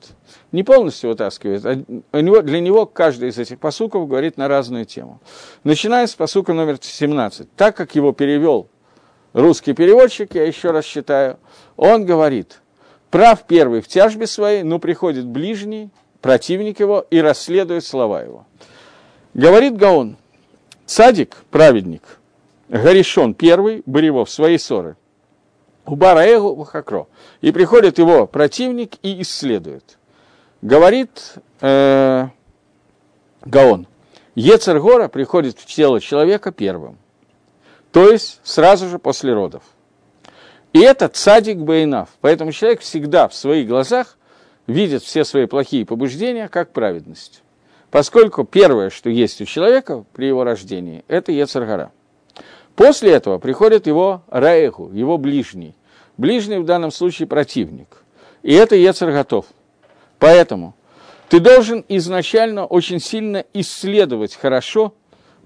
не 0.51 0.63
полностью 0.63 1.11
вытаскивает, 1.11 1.65
а 1.65 2.17
у 2.17 2.19
него, 2.19 2.41
для 2.41 2.59
него 2.59 2.85
каждый 2.85 3.29
из 3.29 3.37
этих 3.37 3.59
посуков 3.59 4.07
говорит 4.07 4.37
на 4.37 4.47
разную 4.47 4.85
тему. 4.85 5.19
Начиная 5.63 6.07
с 6.07 6.15
посука 6.15 6.53
номер 6.53 6.77
17, 6.81 7.53
так 7.55 7.75
как 7.75 7.95
его 7.95 8.13
перевел 8.13 8.69
русский 9.33 9.73
переводчик, 9.73 10.33
я 10.33 10.45
еще 10.45 10.71
раз 10.71 10.85
считаю, 10.85 11.37
он 11.75 12.05
говорит, 12.05 12.61
прав 13.11 13.43
первый 13.45 13.81
в 13.81 13.87
тяжбе 13.87 14.27
своей, 14.27 14.63
но 14.63 14.79
приходит 14.79 15.25
ближний, 15.25 15.89
противник 16.21 16.79
его, 16.79 17.05
и 17.09 17.19
расследует 17.19 17.83
слова 17.83 18.23
его. 18.23 18.45
Говорит 19.33 19.75
Гаон, 19.75 20.17
цадик, 20.85 21.35
праведник– 21.51 22.01
Горишон 22.69 23.33
первый, 23.33 23.83
Баревов, 23.85 24.29
свои 24.29 24.57
ссоры. 24.57 24.95
Бараэгу 25.85 26.55
Вахакро. 26.55 27.07
И 27.41 27.51
приходит 27.51 27.99
его 27.99 28.25
противник 28.25 28.93
и 29.03 29.21
исследует. 29.21 29.97
Говорит 30.61 31.35
э, 31.61 32.27
Гаон, 33.41 33.87
Ецергора 34.33 35.07
приходит 35.07 35.59
в 35.59 35.65
тело 35.65 36.01
человека 36.01 36.51
первым. 36.51 36.97
То 37.91 38.09
есть 38.09 38.41
сразу 38.43 38.89
же 38.89 38.99
после 38.99 39.33
родов. 39.33 39.63
И 40.73 40.79
это 40.79 41.07
цадик 41.07 41.57
Бейнав. 41.57 42.09
Поэтому 42.19 42.51
человек 42.51 42.81
всегда 42.81 43.27
в 43.27 43.35
своих 43.35 43.67
глазах 43.67 44.17
видит 44.67 45.03
все 45.03 45.23
свои 45.23 45.45
плохие 45.45 45.85
побуждения 45.85 46.49
как 46.49 46.73
праведность. 46.73 47.43
Поскольку 47.91 48.43
первое, 48.43 48.89
что 48.89 49.09
есть 49.09 49.39
у 49.39 49.45
человека 49.45 50.03
при 50.11 50.25
его 50.25 50.43
рождении, 50.43 51.05
это 51.07 51.31
Ецаргара. 51.31 51.91
После 52.75 53.11
этого 53.11 53.37
приходит 53.39 53.87
его 53.87 54.23
Раеху, 54.27 54.89
его 54.91 55.17
ближний. 55.17 55.75
Ближний 56.17 56.57
в 56.57 56.65
данном 56.65 56.91
случае 56.91 57.27
противник. 57.27 58.03
И 58.43 58.53
это 58.53 58.75
Ецар 58.75 59.11
готов. 59.11 59.45
Поэтому 60.19 60.75
ты 61.29 61.39
должен 61.39 61.83
изначально 61.87 62.65
очень 62.65 62.99
сильно 62.99 63.45
исследовать 63.53 64.35
хорошо, 64.35 64.93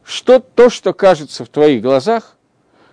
что 0.03 0.39
то, 0.39 0.69
что 0.69 0.93
кажется 0.93 1.45
в 1.45 1.49
твоих 1.49 1.81
глазах, 1.81 2.35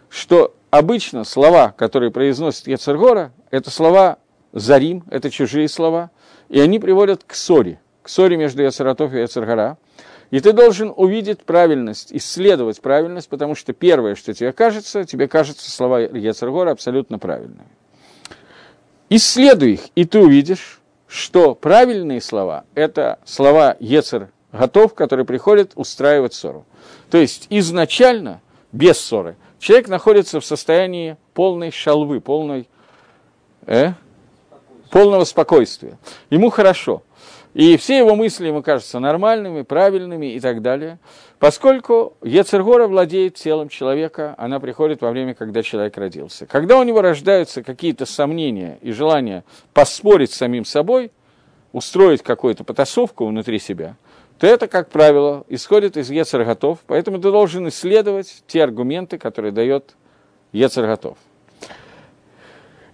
что 0.09 0.55
обычно 0.71 1.25
слова, 1.25 1.75
которые 1.77 2.11
произносит 2.11 2.69
Ецаргора, 2.69 3.33
это 3.51 3.71
слова 3.71 4.19
Зарим, 4.53 5.05
это 5.11 5.31
чужие 5.31 5.69
слова, 5.69 6.11
и 6.49 6.61
они 6.61 6.79
приводят 6.79 7.25
к 7.25 7.35
ссоре, 7.35 7.81
к 8.03 8.09
ссоре 8.09 8.37
между 8.37 8.63
Яцератов 8.63 9.13
и 9.13 9.19
Яцергара. 9.19 9.79
И 10.31 10.41
ты 10.41 10.53
должен 10.53 10.93
увидеть 10.95 11.43
правильность, 11.43 12.13
исследовать 12.13 12.81
правильность, 12.81 13.29
потому 13.29 13.55
что 13.55 13.73
первое, 13.73 14.15
что 14.15 14.35
тебе 14.35 14.53
кажется, 14.53 15.05
тебе 15.05 15.29
кажется 15.29 15.71
слова 15.71 16.01
Яцергора 16.01 16.73
абсолютно 16.73 17.19
правильные. 17.19 17.67
Исследуй 19.09 19.75
их, 19.75 19.81
и 19.95 20.05
ты 20.05 20.19
увидишь, 20.19 20.81
что 21.07 21.55
правильные 21.55 22.21
слова– 22.21 22.65
это 22.75 23.21
слова 23.25 23.77
Ецер 23.79 24.31
готов, 24.53 24.95
который 24.95 25.25
приходит 25.25 25.73
устраивать 25.77 26.35
ссору. 26.35 26.65
То 27.11 27.19
есть 27.19 27.47
изначально, 27.51 28.41
без 28.73 28.99
ссоры, 28.99 29.37
человек 29.61 29.89
находится 29.89 30.41
в 30.41 30.45
состоянии 30.45 31.17
полной 31.35 31.71
шалвы, 31.71 32.21
полной, 32.21 32.69
э, 33.67 33.93
полного 34.91 35.25
спокойствия. 35.25 35.99
Ему 36.31 36.51
хорошо. 36.51 37.03
И 37.57 37.79
все 37.79 37.97
его 37.97 38.15
мысли 38.15 38.49
ему 38.49 38.63
кажутся 38.63 38.99
нормальными, 38.99 39.63
правильными 39.63 40.27
и 40.27 40.41
так 40.41 40.61
далее. 40.61 40.99
Поскольку 41.39 42.13
Ецергора 42.23 42.87
владеет 42.87 43.37
телом 43.37 43.71
человека, 43.71 44.35
она 44.37 44.61
приходит 44.61 45.01
во 45.01 45.11
время, 45.11 45.33
когда 45.33 45.63
человек 45.63 45.97
родился. 45.97 46.45
Когда 46.45 46.79
у 46.79 46.83
него 46.83 47.01
рождаются 47.01 47.63
какие-то 47.63 48.05
сомнения 48.05 48.79
и 48.83 48.93
желания 48.93 49.43
поспорить 49.73 50.35
с 50.35 50.37
самим 50.37 50.67
собой, 50.67 51.11
устроить 51.73 52.23
какую-то 52.23 52.63
потасовку 52.63 53.25
внутри 53.25 53.59
себя, 53.59 53.97
то 54.39 54.47
это, 54.47 54.69
как 54.69 54.91
правило, 54.91 55.47
исходит 55.49 55.97
из 55.97 56.11
Ецерготов, 56.11 56.81
поэтому 56.87 57.17
ты 57.17 57.31
должен 57.31 57.67
исследовать 57.69 58.43
те 58.47 58.65
аргументы, 58.65 59.17
которые 59.17 59.53
дает 59.53 59.97
Ецерготов. 60.53 61.17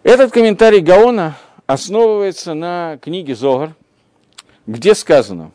Этот 0.04 0.30
комментарий 0.30 0.78
Гаона 0.78 1.36
основывается 1.66 2.54
на 2.54 2.98
книге 3.02 3.34
Зогар, 3.34 3.74
где 4.66 4.94
сказано 4.94 5.50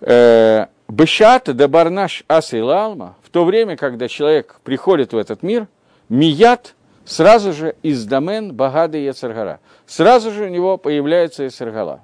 э, 0.00 0.66
«Бешата 0.88 1.54
да 1.54 1.68
барнаш 1.68 2.24
аса 2.28 2.64
лалма» 2.64 3.16
в 3.22 3.30
то 3.30 3.44
время, 3.44 3.76
когда 3.76 4.08
человек 4.08 4.60
приходит 4.64 5.12
в 5.12 5.16
этот 5.16 5.42
мир, 5.42 5.68
мият 6.08 6.74
сразу 7.04 7.52
же 7.52 7.74
из 7.82 8.04
домен 8.04 8.54
Багады 8.54 8.98
Ецаргара. 8.98 9.60
Сразу 9.86 10.30
же 10.30 10.44
у 10.44 10.48
него 10.48 10.76
появляется 10.76 11.44
Ецаргара. 11.44 12.02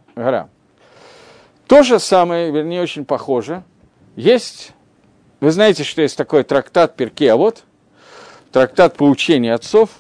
То 1.67 1.83
же 1.83 1.99
самое, 1.99 2.51
вернее, 2.51 2.83
очень 2.83 3.05
похоже. 3.05 3.63
Есть, 4.17 4.73
вы 5.41 5.51
знаете, 5.51 5.85
что 5.85 6.03
есть 6.03 6.17
такой 6.17 6.43
трактат 6.43 6.97
Перке, 6.97 7.33
а 7.33 7.37
вот 7.37 7.65
трактат 8.53 8.97
поучения 8.97 9.53
отцов. 9.53 9.91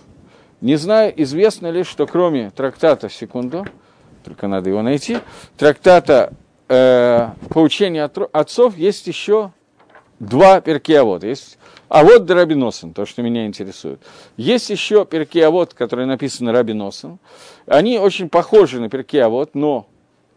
Не 0.61 0.77
знаю, 0.77 1.13
известно 1.23 1.71
ли, 1.71 1.85
что 1.85 2.07
кроме 2.07 2.51
трактата, 2.51 3.09
секунду, 3.09 3.67
только 4.29 4.47
надо 4.47 4.69
его 4.69 4.83
найти, 4.83 5.19
трактата 5.57 6.35
э, 6.69 7.31
поучения 7.49 8.05
отцов 8.05 8.77
есть 8.77 9.07
еще 9.07 9.53
два 10.21 10.61
перкеавода. 10.61 11.27
Есть 11.27 11.59
а 11.89 12.05
вот 12.05 12.31
Рабиносен, 12.31 12.93
то, 12.93 13.07
что 13.07 13.23
меня 13.23 13.47
интересует. 13.47 14.03
Есть 14.37 14.69
еще 14.69 15.07
перкеавод, 15.07 15.73
который 15.73 16.05
написан 16.05 16.51
Рабиносен. 16.51 17.19
Они 17.67 17.99
очень 17.99 18.29
похожи 18.29 18.79
на 18.79 18.91
перкеавод, 18.91 19.55
но 19.55 19.87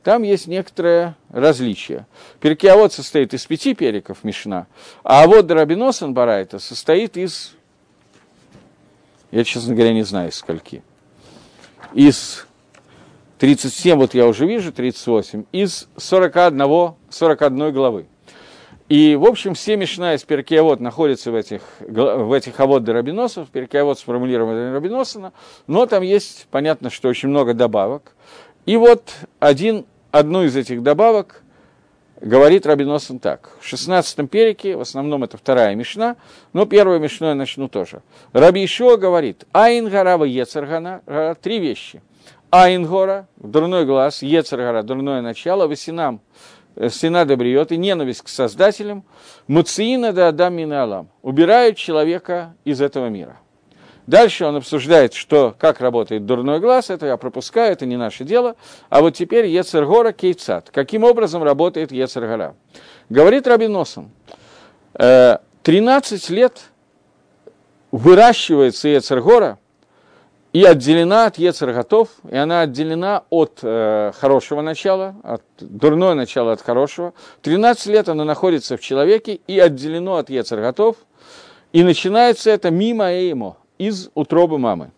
там 0.02 0.24
есть 0.24 0.48
некоторое 0.48 1.18
различие. 1.30 2.06
Перкеавод 2.40 2.94
состоит 2.94 3.34
из 3.34 3.46
пяти 3.46 3.74
переков 3.74 4.24
Мишна, 4.24 4.68
а 5.04 5.28
вот 5.28 5.52
Рабиносен 5.52 6.14
Барайта 6.14 6.60
состоит 6.60 7.18
из, 7.18 7.54
я, 9.32 9.44
честно 9.44 9.76
говоря, 9.76 9.94
не 9.94 10.04
знаю, 10.04 10.30
из 10.30 10.36
скольки. 10.36 10.82
Из 11.94 12.48
37, 13.42 13.98
вот 13.98 14.14
я 14.14 14.28
уже 14.28 14.46
вижу, 14.46 14.72
38, 14.72 15.46
из 15.52 15.88
41, 15.98 16.94
41 17.10 17.74
главы. 17.74 18.06
И, 18.88 19.16
в 19.16 19.26
общем, 19.26 19.56
все 19.56 19.78
Мишна 19.78 20.14
из 20.14 20.24
Перкеавод 20.24 20.80
находятся 20.80 21.32
в 21.32 21.36
этих, 21.36 21.64
в 21.80 22.34
этих 22.34 22.60
авод 22.60 22.88
Рабиносов, 22.88 23.50
Перкеавод 23.50 23.98
сформулирован 23.98 24.76
Рабиносона, 24.76 25.34
но 25.66 25.88
там 25.88 26.04
есть, 26.04 26.46
понятно, 26.52 26.92
что 26.92 27.10
очень 27.10 27.30
много 27.30 27.56
добавок. 27.56 28.16
И 28.68 28.78
вот 28.78 29.12
один, 29.40 29.88
одну 30.12 30.44
из 30.44 30.56
этих 30.56 30.84
добавок 30.84 31.42
говорит 32.22 32.68
Рабиносон 32.68 33.18
так. 33.18 33.58
В 33.60 33.66
16 33.66 34.30
перике, 34.30 34.76
в 34.76 34.82
основном 34.82 35.24
это 35.24 35.38
вторая 35.38 35.74
Мишна, 35.74 36.16
но 36.54 36.68
первую 36.68 37.00
Мишну 37.00 37.30
я 37.30 37.34
начну 37.34 37.70
тоже. 37.70 38.04
Раби 38.34 38.64
Ишуа 38.64 38.98
говорит, 38.98 39.46
Айн 39.52 39.90
Гарава 39.90 40.26
Ецаргана, 40.26 41.36
три 41.42 41.58
вещи– 41.58 42.04
Айнгора, 42.52 43.28
дурной 43.38 43.86
глаз, 43.86 44.22
Ецаргара, 44.22 44.84
дурное 44.84 45.22
начало, 45.22 45.68
Васинам, 45.68 46.20
э, 46.76 46.90
Сина 46.90 47.24
добриет, 47.24 47.72
и 47.72 47.78
ненависть 47.78 48.24
к 48.24 48.28
создателям, 48.28 49.06
Муциина 49.48 50.12
да 50.12 50.28
Адам 50.28 50.58
Алам, 50.74 51.10
убирают 51.22 51.78
человека 51.78 52.54
из 52.66 52.82
этого 52.82 53.08
мира. 53.08 53.40
Дальше 54.06 54.46
он 54.46 54.58
обсуждает, 54.58 55.14
что, 55.14 55.56
как 55.58 55.80
работает 55.80 56.26
дурной 56.26 56.60
глаз, 56.60 56.90
это 56.90 57.06
я 57.06 57.16
пропускаю, 57.16 57.72
это 57.72 57.86
не 57.86 57.96
наше 57.96 58.26
дело. 58.26 58.58
А 58.90 59.00
вот 59.00 59.12
теперь 59.12 59.46
Ецергора 59.46 60.12
Кейцат. 60.12 60.72
Каким 60.72 61.06
образом 61.06 61.44
работает 61.44 61.94
Ецергора? 61.94 62.56
Говорит 63.10 63.48
Рабиносон, 63.48 64.12
13 64.94 65.40
э, 66.30 66.34
лет 66.34 66.62
выращивается 67.92 68.90
Ецергора– 68.90 69.58
и 70.54 70.66
отделена 70.66 71.28
от 71.28 71.38
Ецерготов, 71.38 72.10
и 72.30 72.36
она 72.36 72.62
отделена 72.62 73.24
от 73.30 73.60
э, 73.62 74.12
хорошего 74.20 74.62
начала, 74.62 75.16
от 75.24 75.44
дурное 75.60 76.14
начало 76.14 76.52
от 76.52 76.62
хорошего. 76.62 77.14
13 77.42 77.88
лет 77.88 78.10
она 78.10 78.26
находится 78.26 78.76
в 78.76 78.82
человеке 78.82 79.40
и 79.48 79.60
отделено 79.60 80.18
от 80.18 80.30
Ецерготов, 80.30 80.98
и 81.72 81.84
начинается 81.84 82.50
это 82.50 82.70
мимо 82.70 83.12
Эймо, 83.12 83.58
из 83.78 84.10
утробы 84.14 84.58
мамы. 84.58 84.92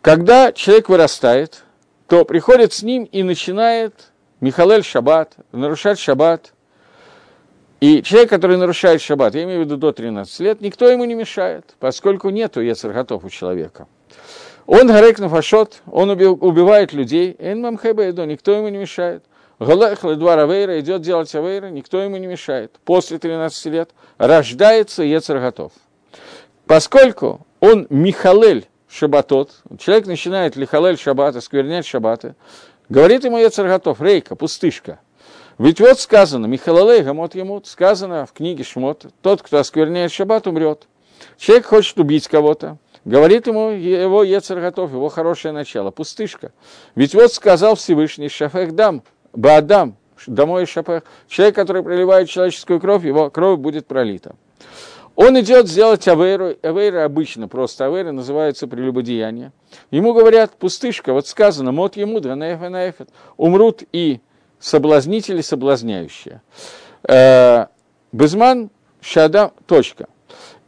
Когда 0.00 0.52
человек 0.52 0.88
вырастает, 0.88 1.62
то 2.08 2.24
приходит 2.24 2.72
с 2.72 2.82
ним 2.82 3.04
и 3.04 3.22
начинает 3.22 4.12
Михалель 4.40 4.84
Шаббат, 4.84 5.36
нарушать 5.52 5.98
Шаббат. 5.98 6.52
И 7.80 8.02
человек, 8.02 8.30
который 8.30 8.56
нарушает 8.56 9.02
Шаббат, 9.02 9.34
я 9.34 9.44
имею 9.44 9.60
в 9.60 9.64
виду 9.64 9.76
до 9.76 9.92
13 9.92 10.40
лет, 10.40 10.60
никто 10.62 10.88
ему 10.88 11.04
не 11.04 11.14
мешает, 11.14 11.74
поскольку 11.78 12.30
нету 12.30 12.60
Ецерготов 12.60 13.24
у 13.24 13.28
человека. 13.28 13.86
Он 14.66 14.86
гарек 14.86 15.18
нафашот, 15.18 15.82
он 15.90 16.10
убивает 16.10 16.92
людей, 16.92 17.36
эн 17.38 17.60
мамхэбэдо, 17.60 18.24
никто 18.24 18.52
ему 18.52 18.68
не 18.68 18.78
мешает. 18.78 19.22
Галех 19.60 20.00
два 20.18 20.34
авейра, 20.34 20.80
идет 20.80 21.02
делать 21.02 21.34
авейра, 21.34 21.66
никто 21.66 22.00
ему 22.00 22.16
не 22.16 22.26
мешает. 22.26 22.72
После 22.84 23.18
13 23.18 23.66
лет 23.66 23.90
рождается 24.18 25.02
Ецер 25.02 25.38
готов. 25.38 25.72
Поскольку 26.66 27.46
он 27.60 27.86
Михалель 27.90 28.66
Шабатот, 28.88 29.50
человек 29.78 30.06
начинает 30.06 30.56
лихалель 30.56 30.98
Шабата, 30.98 31.40
сквернять 31.40 31.86
Шабаты, 31.86 32.34
говорит 32.88 33.24
ему 33.24 33.38
Ецер 33.38 33.66
готов, 33.66 34.00
рейка, 34.00 34.34
пустышка. 34.34 34.98
Ведь 35.58 35.80
вот 35.80 36.00
сказано, 36.00 36.46
Михалалей 36.46 37.02
Гамот 37.02 37.34
Емут, 37.34 37.66
сказано 37.66 38.26
в 38.26 38.32
книге 38.32 38.64
Шмот, 38.64 39.06
тот, 39.22 39.42
кто 39.42 39.58
оскверняет 39.58 40.10
Шаббат, 40.10 40.46
умрет. 40.48 40.88
Человек 41.38 41.66
хочет 41.66 41.98
убить 41.98 42.26
кого-то, 42.26 42.78
Говорит 43.04 43.46
ему 43.46 43.70
его 43.70 44.22
Ецер 44.22 44.60
готов, 44.60 44.92
его 44.92 45.08
хорошее 45.10 45.52
начало, 45.52 45.90
пустышка. 45.90 46.52
Ведь 46.94 47.14
вот 47.14 47.32
сказал 47.32 47.74
Всевышний 47.74 48.28
Шафех 48.30 48.74
дам, 48.74 49.02
Баадам, 49.34 49.96
домой 50.26 50.64
Шафех, 50.64 51.04
человек, 51.28 51.54
который 51.54 51.82
проливает 51.82 52.30
человеческую 52.30 52.80
кровь, 52.80 53.04
его 53.04 53.30
кровь 53.30 53.58
будет 53.58 53.86
пролита. 53.86 54.36
Он 55.16 55.38
идет 55.38 55.68
сделать 55.68 56.08
авейру. 56.08 56.56
Авейра 56.62 57.04
обычно 57.04 57.46
просто 57.46 57.86
авейра 57.86 58.10
называется 58.10 58.66
прелюбодеяние. 58.66 59.52
Ему 59.90 60.12
говорят, 60.12 60.52
пустышка, 60.56 61.12
вот 61.12 61.28
сказано, 61.28 61.72
мот 61.72 61.96
ему, 61.96 62.20
дранаеф 62.20 62.94
умрут 63.36 63.82
и 63.92 64.20
соблазнители, 64.58 65.40
соблазняющие. 65.40 66.40
Э, 67.06 67.66
Безман, 68.12 68.70
шада, 69.00 69.52
точка. 69.66 70.08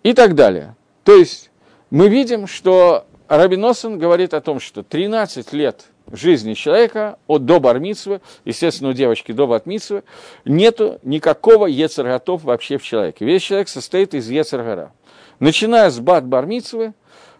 И 0.02 0.12
так 0.12 0.34
далее. 0.34 0.76
То 1.02 1.16
есть 1.16 1.50
мы 1.90 2.08
видим, 2.08 2.46
что 2.46 3.06
Рабиносен 3.28 3.98
говорит 3.98 4.34
о 4.34 4.40
том, 4.40 4.60
что 4.60 4.82
13 4.82 5.52
лет 5.52 5.86
жизни 6.12 6.54
человека 6.54 7.18
от 7.26 7.44
до 7.44 7.58
бармитсвы, 7.60 8.20
естественно, 8.44 8.90
у 8.90 8.92
девочки 8.92 9.32
до 9.32 9.46
батмитсвы, 9.46 10.04
нету 10.44 10.98
никакого 11.02 11.66
ецерготов 11.66 12.44
вообще 12.44 12.78
в 12.78 12.84
человеке. 12.84 13.24
Весь 13.24 13.42
человек 13.42 13.68
состоит 13.68 14.14
из 14.14 14.30
ецергора. 14.30 14.92
Начиная 15.40 15.90
с 15.90 15.98
бат 15.98 16.24
бармитсвы, 16.26 16.94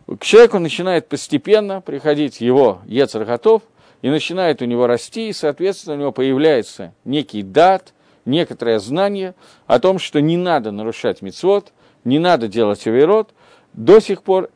к 0.07 0.23
человеку 0.23 0.59
начинает 0.59 1.09
постепенно 1.09 1.81
приходить 1.81 2.41
его 2.41 2.81
ецерготов, 2.87 3.63
и 4.03 4.11
начинает 4.11 4.63
у 4.63 4.67
него 4.67 4.87
расти, 4.87 5.29
и, 5.29 5.33
соответственно, 5.33 5.97
у 5.97 5.99
него 5.99 6.13
появляется 6.13 6.93
некий 7.05 7.43
дат, 7.43 7.93
некоторое 8.25 8.79
знание 8.79 9.35
о 9.67 9.79
том, 9.79 9.99
что 9.99 10.21
не 10.21 10.37
надо 10.37 10.71
нарушать 10.71 11.23
мицвод, 11.23 11.73
не 12.05 12.19
надо 12.19 12.49
делать 12.49 12.87
авирот. 12.87 13.31
До 13.77 14.01
сих 14.01 14.23
пор 14.23 14.51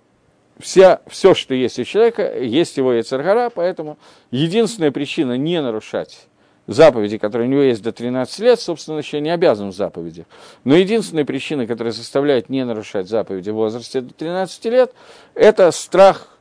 вся, 0.59 1.01
все, 1.07 1.35
что 1.35 1.55
есть 1.55 1.79
у 1.79 1.85
человека, 1.85 2.39
есть 2.39 2.77
его 2.77 2.93
Ецаргара, 2.93 3.51
поэтому 3.51 3.99
единственная 4.31 4.91
причина 4.91 5.37
не 5.37 5.61
нарушать 5.61 6.27
заповеди, 6.67 7.19
которые 7.19 7.49
у 7.49 7.51
него 7.51 7.63
есть 7.63 7.83
до 7.83 7.93
13 7.93 8.39
лет, 8.41 8.61
собственно, 8.61 8.99
еще 8.99 9.21
не 9.21 9.31
обязан 9.31 9.71
в 9.71 9.75
заповедях. 9.75 10.27
Но 10.65 10.75
единственная 10.75 11.25
причина, 11.25 11.67
которая 11.67 11.93
заставляет 11.93 12.49
не 12.49 12.65
нарушать 12.65 13.09
заповеди 13.09 13.51
в 13.51 13.55
возрасте 13.55 14.01
до 14.01 14.15
13 14.15 14.65
лет, 14.67 14.95
это 15.35 15.71
страх 15.73 16.39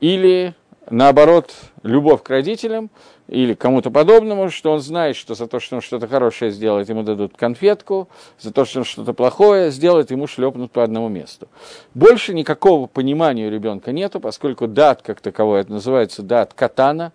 или, 0.00 0.54
наоборот, 0.88 1.54
любовь 1.82 2.22
к 2.22 2.30
родителям, 2.30 2.90
или 3.30 3.54
кому-то 3.54 3.90
подобному, 3.90 4.50
что 4.50 4.72
он 4.72 4.80
знает, 4.80 5.14
что 5.14 5.34
за 5.34 5.46
то, 5.46 5.60
что 5.60 5.76
он 5.76 5.82
что-то 5.82 6.08
хорошее 6.08 6.50
сделает, 6.50 6.88
ему 6.88 7.04
дадут 7.04 7.36
конфетку, 7.36 8.08
за 8.40 8.52
то, 8.52 8.64
что 8.64 8.80
он 8.80 8.84
что-то 8.84 9.12
плохое 9.12 9.70
сделает, 9.70 10.10
ему 10.10 10.26
шлепнут 10.26 10.72
по 10.72 10.82
одному 10.82 11.08
месту. 11.08 11.46
Больше 11.94 12.34
никакого 12.34 12.88
понимания 12.88 13.46
у 13.46 13.50
ребенка 13.50 13.92
нету, 13.92 14.18
поскольку 14.18 14.66
дат, 14.66 15.02
как 15.02 15.20
таковой, 15.20 15.60
это 15.60 15.72
называется 15.72 16.22
дат 16.22 16.54
катана. 16.54 17.12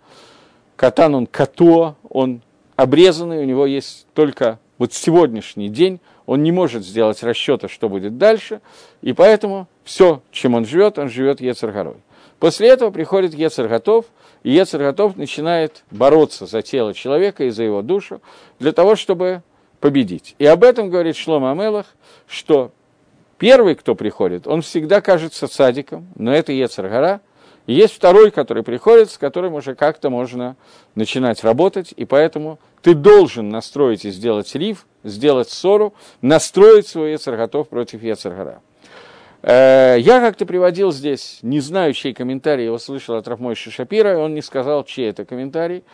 Катан 0.76 1.14
он 1.14 1.26
като, 1.26 1.96
он 2.08 2.40
обрезанный, 2.76 3.38
у 3.38 3.44
него 3.44 3.66
есть 3.66 4.06
только 4.14 4.58
вот 4.78 4.94
сегодняшний 4.94 5.68
день, 5.68 6.00
он 6.24 6.42
не 6.42 6.52
может 6.52 6.84
сделать 6.84 7.22
расчета, 7.22 7.68
что 7.68 7.88
будет 7.88 8.18
дальше, 8.18 8.60
и 9.00 9.12
поэтому 9.12 9.68
все, 9.84 10.22
чем 10.32 10.54
он 10.54 10.64
живет, 10.66 10.98
он 10.98 11.08
живет 11.08 11.40
Ецаргорой. 11.40 11.96
После 12.38 12.68
этого 12.68 12.90
приходит 12.90 13.34
Ецер 13.34 13.68
готов, 13.68 14.06
и 14.42 14.50
Ецер 14.50 14.80
готов 14.80 15.16
начинает 15.16 15.84
бороться 15.90 16.46
за 16.46 16.62
тело 16.62 16.92
человека 16.92 17.44
и 17.44 17.50
за 17.50 17.62
его 17.62 17.82
душу, 17.82 18.20
для 18.58 18.72
того, 18.72 18.96
чтобы 18.96 19.42
победить. 19.80 20.34
И 20.38 20.46
об 20.46 20.64
этом 20.64 20.90
говорит 20.90 21.16
Шлома 21.16 21.52
Амелах, 21.52 21.86
что 22.26 22.72
первый, 23.38 23.74
кто 23.74 23.94
приходит, 23.94 24.46
он 24.46 24.62
всегда 24.62 25.00
кажется 25.00 25.46
садиком, 25.46 26.08
но 26.16 26.34
это 26.34 26.52
Ецер 26.52 27.20
есть 27.66 27.94
второй, 27.94 28.30
который 28.30 28.62
приходит, 28.62 29.10
с 29.10 29.18
которым 29.18 29.54
уже 29.54 29.74
как-то 29.74 30.08
можно 30.08 30.56
начинать 30.94 31.42
работать, 31.42 31.92
и 31.96 32.04
поэтому 32.04 32.60
ты 32.80 32.94
должен 32.94 33.48
настроить 33.48 34.04
и 34.04 34.10
сделать 34.10 34.54
риф, 34.54 34.86
сделать 35.02 35.50
ссору, 35.50 35.92
настроить 36.20 36.86
свой 36.86 37.12
Ецер 37.12 37.36
готов 37.36 37.68
против 37.68 38.02
Ецер 38.04 38.34
гора. 38.34 38.52
Э, 38.52 38.75
я 39.46 40.20
как-то 40.20 40.44
приводил 40.44 40.90
здесь, 40.90 41.38
не 41.42 41.60
знаю, 41.60 41.92
чей 41.92 42.12
комментарий, 42.12 42.64
его 42.64 42.78
слышал 42.78 43.14
от 43.14 43.28
Рафмойши 43.28 43.70
Шапира, 43.70 44.18
он 44.18 44.34
не 44.34 44.42
сказал, 44.42 44.82
чей 44.82 45.08
это 45.08 45.24
комментарий, 45.24 45.84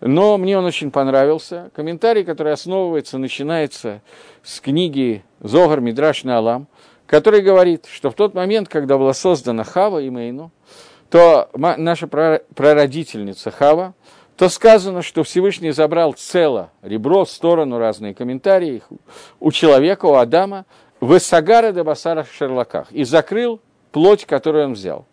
но 0.00 0.36
мне 0.38 0.58
он 0.58 0.64
очень 0.64 0.90
понравился. 0.90 1.70
Комментарий, 1.74 2.24
который 2.24 2.52
основывается, 2.52 3.18
начинается 3.18 4.02
с 4.42 4.60
книги 4.60 5.24
Зогар 5.40 5.80
Мидраш 5.80 6.24
Алам, 6.24 6.66
который 7.06 7.42
говорит, 7.42 7.86
что 7.88 8.10
в 8.10 8.14
тот 8.14 8.34
момент, 8.34 8.68
когда 8.68 8.98
была 8.98 9.14
создана 9.14 9.62
Хава 9.62 10.00
и 10.00 10.10
Мейну, 10.10 10.50
то 11.08 11.48
наша 11.54 12.08
прародительница 12.08 13.52
Хава, 13.52 13.94
то 14.36 14.48
сказано, 14.48 15.02
что 15.02 15.22
Всевышний 15.22 15.70
забрал 15.70 16.12
цело 16.12 16.70
ребро, 16.82 17.24
сторону, 17.24 17.78
разные 17.78 18.14
комментарии 18.14 18.82
у 19.40 19.50
человека, 19.52 20.06
у 20.06 20.14
Адама, 20.14 20.66
в 21.00 21.18
Сагара 21.18 21.72
де 21.72 21.82
Басара 21.82 22.24
Шерлаках 22.24 22.90
и 22.92 23.04
закрыл 23.04 23.60
плоть, 23.92 24.24
которую 24.24 24.66
он 24.66 24.72
взял. 24.74 25.06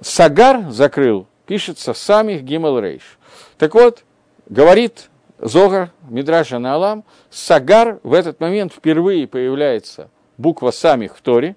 Сагар 0.00 0.70
закрыл, 0.70 1.26
пишется 1.46 1.94
самих 1.94 2.42
Гимел 2.42 2.78
Рейш. 2.78 3.18
Так 3.58 3.74
вот, 3.74 4.04
говорит 4.48 5.08
Зогар, 5.38 5.90
Мидраша 6.08 6.58
Наалам, 6.58 7.04
Сагар 7.30 8.00
в 8.02 8.12
этот 8.12 8.40
момент 8.40 8.72
впервые 8.72 9.26
появляется 9.26 10.10
буква 10.36 10.70
самих 10.70 11.16
в 11.16 11.22
Торе. 11.22 11.56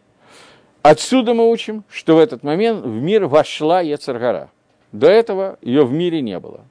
Отсюда 0.82 1.34
мы 1.34 1.50
учим, 1.50 1.84
что 1.89 2.15
в 2.15 2.19
этот 2.19 2.43
момент 2.43 2.86
в 2.86 3.02
мир 3.02 3.26
вошла 3.26 3.82
Ецаргара. 3.82 4.50
До 4.91 5.08
этого 5.08 5.58
ее 5.62 5.86
в 5.86 5.91
мире 5.91 6.22
не 6.22 6.39
было. 6.39 6.62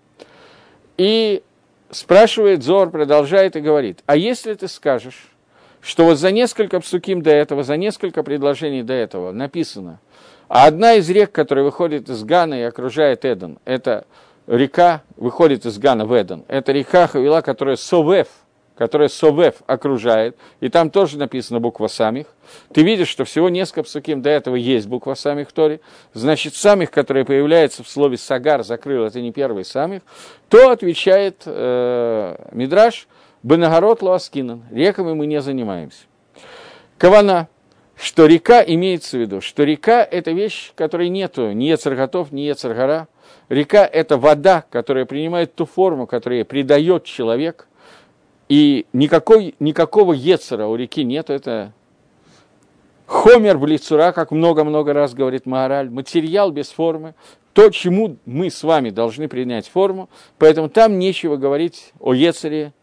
И 0.96 1.42
спрашивает 1.90 2.62
Зор, 2.62 2.90
продолжает 2.90 3.56
и 3.56 3.60
говорит, 3.60 4.02
а 4.06 4.16
если 4.16 4.54
ты 4.54 4.66
скажешь, 4.68 5.28
что 5.80 6.04
вот 6.04 6.18
за 6.18 6.30
несколько 6.30 6.80
псуким 6.80 7.22
до 7.22 7.30
этого, 7.30 7.62
за 7.62 7.76
несколько 7.76 8.22
предложений 8.22 8.82
до 8.82 8.94
этого 8.94 9.32
написано, 9.32 10.00
а 10.48 10.66
одна 10.66 10.94
из 10.94 11.08
рек, 11.10 11.30
которая 11.32 11.64
выходит 11.64 12.08
из 12.08 12.24
Гана 12.24 12.58
и 12.58 12.62
окружает 12.62 13.24
Эден, 13.24 13.58
это 13.64 14.06
река 14.46 15.02
выходит 15.16 15.66
из 15.66 15.78
Гана 15.78 16.06
в 16.06 16.12
Эден, 16.12 16.44
это 16.48 16.72
река 16.72 17.06
Хавила, 17.06 17.42
которая 17.42 17.76
Совев, 17.76 18.28
которая 18.76 19.08
Совев 19.08 19.56
окружает, 19.66 20.36
и 20.60 20.68
там 20.68 20.90
тоже 20.90 21.18
написана 21.18 21.60
буква 21.60 21.88
Самих. 21.88 22.28
Ты 22.72 22.82
видишь, 22.82 23.08
что 23.08 23.24
всего 23.24 23.48
несколько 23.48 23.82
псуким 23.82 24.22
до 24.22 24.30
этого 24.30 24.54
есть 24.54 24.86
буква 24.86 25.14
Самих 25.14 25.48
в 25.54 25.80
значит, 26.14 26.54
Самих, 26.54 26.90
которая 26.90 27.24
появляется 27.24 27.82
в 27.82 27.88
слове 27.88 28.16
Сагар, 28.16 28.64
закрыл, 28.64 29.04
это 29.04 29.20
не 29.20 29.32
первый 29.32 29.64
Самих, 29.64 30.02
то 30.48 30.70
отвечает 30.70 31.42
э, 31.44 32.36
Мидраш– 32.52 33.06
Бенагород 33.48 34.02
Луаскинан. 34.02 34.64
Реками 34.70 35.14
мы 35.14 35.26
не 35.26 35.40
занимаемся. 35.40 36.04
Кавана, 36.98 37.48
что 37.96 38.26
река 38.26 38.62
имеется 38.62 39.16
в 39.16 39.20
виду, 39.20 39.40
что 39.40 39.64
река– 39.64 40.04
это 40.10 40.32
вещь, 40.32 40.72
которой 40.74 41.08
нету 41.08 41.52
ни 41.52 41.64
Ецарготов, 41.64 42.30
ни 42.30 42.42
Ецаргора. 42.42 43.08
Река– 43.48 43.86
это 43.92 44.18
вода, 44.18 44.66
которая 44.68 45.06
принимает 45.06 45.54
ту 45.54 45.64
форму, 45.64 46.06
которую 46.06 46.44
придает 46.44 47.04
человек. 47.04 47.68
И 48.50 48.84
никакой, 48.92 49.54
никакого 49.60 50.12
Ецера 50.12 50.66
у 50.66 50.76
реки 50.76 51.02
нет, 51.02 51.30
это 51.30 51.72
Хомер 53.06 53.56
в 53.56 53.64
лицура, 53.64 54.12
как 54.12 54.30
много-много 54.30 54.92
раз 54.92 55.14
говорит 55.14 55.46
Маораль, 55.46 55.88
материал 55.88 56.50
без 56.50 56.68
формы, 56.68 57.14
то, 57.54 57.70
чему 57.70 58.18
мы 58.26 58.50
с 58.50 58.62
вами 58.62 58.90
должны 58.90 59.26
принять 59.26 59.68
форму, 59.68 60.10
поэтому 60.36 60.68
там 60.68 60.98
нечего 60.98 61.36
говорить 61.36 61.94
о 61.98 62.12
Ецере, 62.12 62.74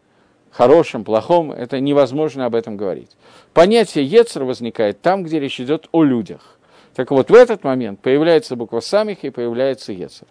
хорошем, 0.56 1.04
плохом, 1.04 1.52
это 1.52 1.80
невозможно 1.80 2.46
об 2.46 2.54
этом 2.54 2.76
говорить. 2.76 3.10
Понятие 3.52 4.04
Ецер 4.04 4.44
возникает 4.44 5.02
там, 5.02 5.22
где 5.22 5.38
речь 5.38 5.60
идет 5.60 5.88
о 5.92 6.02
людях. 6.02 6.58
Так 6.94 7.10
вот, 7.10 7.30
в 7.30 7.34
этот 7.34 7.62
момент 7.62 8.00
появляется 8.00 8.56
буква 8.56 8.80
Самих 8.80 9.22
и 9.24 9.30
появляется 9.30 9.92
Ецер. 9.92 10.26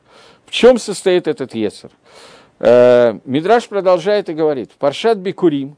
В 0.47 0.51
чем 0.51 0.79
состоит 0.79 1.27
этот 1.27 1.53
Ецер? 1.53 1.91
Э, 2.59 3.19
Мидраш 3.25 3.67
продолжает 3.67 4.29
и 4.29 4.33
говорит, 4.33 4.71
Паршат 4.79 5.19
Бикурим, 5.19 5.77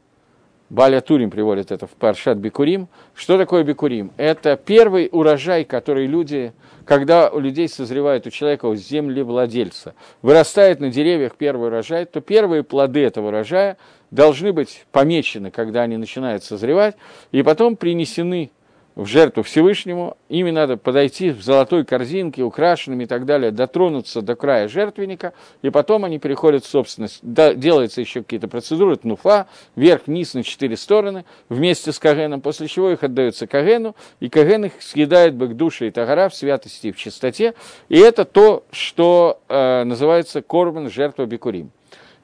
Баля 0.70 1.00
Турим 1.00 1.30
приводит 1.30 1.72
это 1.72 1.88
в 1.88 1.92
Паршат 1.92 2.38
Бикурим. 2.38 2.90
Что 3.16 3.38
такое 3.38 3.64
Бикурим? 3.64 4.12
Это 4.18 4.58
первый 4.58 5.08
урожай, 5.12 5.64
который 5.64 6.08
люди, 6.08 6.52
когда 6.84 7.30
у 7.30 7.40
людей 7.40 7.70
созревает, 7.70 8.28
у 8.28 8.32
человека, 8.32 8.66
у 8.66 8.76
землевладельца, 8.76 9.94
вырастает 10.22 10.82
на 10.82 10.90
деревьях 10.90 11.36
первый 11.38 11.68
урожай, 11.68 12.06
то 12.06 12.20
первые 12.20 12.64
плоды 12.64 13.02
этого 13.02 13.28
урожая 13.28 13.78
должны 14.12 14.54
быть 14.54 14.86
помечены, 14.92 15.52
когда 15.52 15.82
они 15.82 15.98
начинают 15.98 16.44
созревать, 16.44 16.96
и 17.32 17.44
потом 17.44 17.76
принесены 17.76 18.52
в 18.98 19.06
жертву 19.06 19.44
Всевышнему, 19.44 20.18
ими 20.28 20.50
надо 20.50 20.76
подойти 20.76 21.30
в 21.30 21.44
золотой 21.44 21.86
корзинке, 21.86 22.42
украшенными 22.42 23.04
и 23.04 23.06
так 23.06 23.26
далее, 23.26 23.52
дотронуться 23.52 24.24
до 24.24 24.36
края 24.36 24.68
жертвенника, 24.68 25.34
и 25.62 25.70
потом 25.70 26.04
они 26.04 26.18
переходят 26.18 26.66
в 26.66 26.68
собственность. 26.68 27.20
Да, 27.22 27.54
делаются 27.54 28.02
еще 28.02 28.24
какие-то 28.24 28.48
процедуры, 28.48 28.96
тнуфа, 28.96 29.46
вверх-вниз 29.76 30.34
на 30.34 30.42
четыре 30.42 30.76
стороны, 30.78 31.26
вместе 31.48 31.92
с 31.92 32.00
Кагеном, 32.00 32.42
после 32.42 32.68
чего 32.68 32.90
их 32.90 33.04
отдаются 33.04 33.46
Кагену, 33.46 33.96
и 34.20 34.30
Каген 34.30 34.66
их 34.66 34.82
съедает 34.82 35.36
бы 35.36 35.50
к 35.50 35.54
душе 35.56 35.90
и 35.90 35.92
тагара 35.92 36.28
в 36.28 36.34
святости 36.34 36.88
и 36.88 36.92
в 36.92 36.98
чистоте, 36.98 37.54
и 37.90 38.00
это 38.00 38.26
то, 38.26 38.64
что 38.72 39.40
э, 39.48 39.84
называется 39.84 40.42
корбан, 40.42 40.90
жертва 40.90 41.28
Бикурим. 41.28 41.70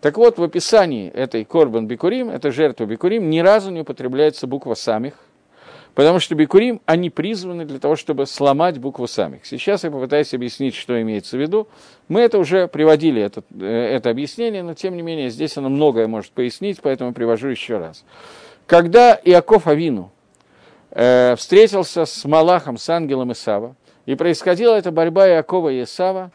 Так 0.03 0.17
вот, 0.17 0.37
в 0.37 0.43
описании 0.43 1.09
этой 1.09 1.45
корбан 1.45 1.87
Бикурим, 1.87 2.29
этой 2.29 2.51
жертвы 2.51 2.87
Бикурим, 2.87 3.29
ни 3.29 3.39
разу 3.39 3.71
не 3.71 3.79
употребляется 3.79 4.47
буква 4.47 4.73
самих, 4.73 5.13
потому 5.95 6.19
что 6.19 6.35
бикурим, 6.35 6.81
они 6.85 7.09
призваны 7.09 7.63
для 7.63 7.79
того, 7.79 7.95
чтобы 7.95 8.25
сломать 8.25 8.79
букву 8.79 9.07
самих. 9.07 9.45
Сейчас 9.45 9.85
я 9.85 9.91
попытаюсь 9.91 10.33
объяснить, 10.33 10.75
что 10.75 11.01
имеется 11.01 11.37
в 11.37 11.39
виду. 11.39 11.69
Мы 12.09 12.19
это 12.19 12.37
уже 12.37 12.67
приводили, 12.67 13.21
это, 13.21 13.43
э, 13.57 13.65
это 13.95 14.09
объяснение, 14.09 14.61
но 14.61 14.73
тем 14.73 14.97
не 14.97 15.03
менее 15.03 15.29
здесь 15.29 15.55
оно 15.55 15.69
многое 15.69 16.09
может 16.09 16.33
пояснить, 16.33 16.81
поэтому 16.81 17.13
привожу 17.13 17.47
еще 17.47 17.77
раз. 17.77 18.03
Когда 18.67 19.17
Иаков 19.23 19.67
Авину 19.67 20.11
э, 20.91 21.37
встретился 21.37 22.05
с 22.05 22.25
Малахом, 22.25 22.77
с 22.77 22.89
ангелом 22.89 23.31
Исава, 23.31 23.77
и 24.05 24.15
происходила 24.15 24.75
эта 24.75 24.91
борьба 24.91 25.29
Иакова 25.29 25.69
и 25.69 25.83
Исава, 25.83 26.31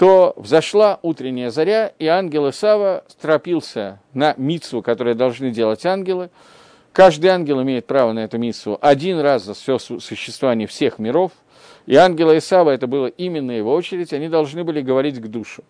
то 0.00 0.32
взошла 0.38 0.98
утренняя 1.02 1.50
заря, 1.50 1.92
и 1.98 2.06
ангел 2.06 2.48
Исава 2.48 3.04
торопился 3.20 4.00
на 4.14 4.32
мицу, 4.38 4.80
которую 4.80 5.14
должны 5.14 5.50
делать 5.50 5.84
ангелы. 5.84 6.30
Каждый 6.94 7.26
ангел 7.26 7.60
имеет 7.60 7.84
право 7.84 8.12
на 8.12 8.20
эту 8.20 8.38
мицу 8.38 8.78
один 8.80 9.20
раз 9.20 9.44
за 9.44 9.52
все 9.52 9.78
существование 9.78 10.66
всех 10.66 10.98
миров. 10.98 11.32
И 11.84 11.96
ангела 11.96 12.38
Исава, 12.38 12.70
это 12.70 12.86
было 12.86 13.08
именно 13.08 13.50
его 13.50 13.74
очередь, 13.74 14.14
они 14.14 14.30
должны 14.30 14.64
были 14.64 14.80
говорить 14.80 15.20
к 15.20 15.26
душу. 15.26 15.64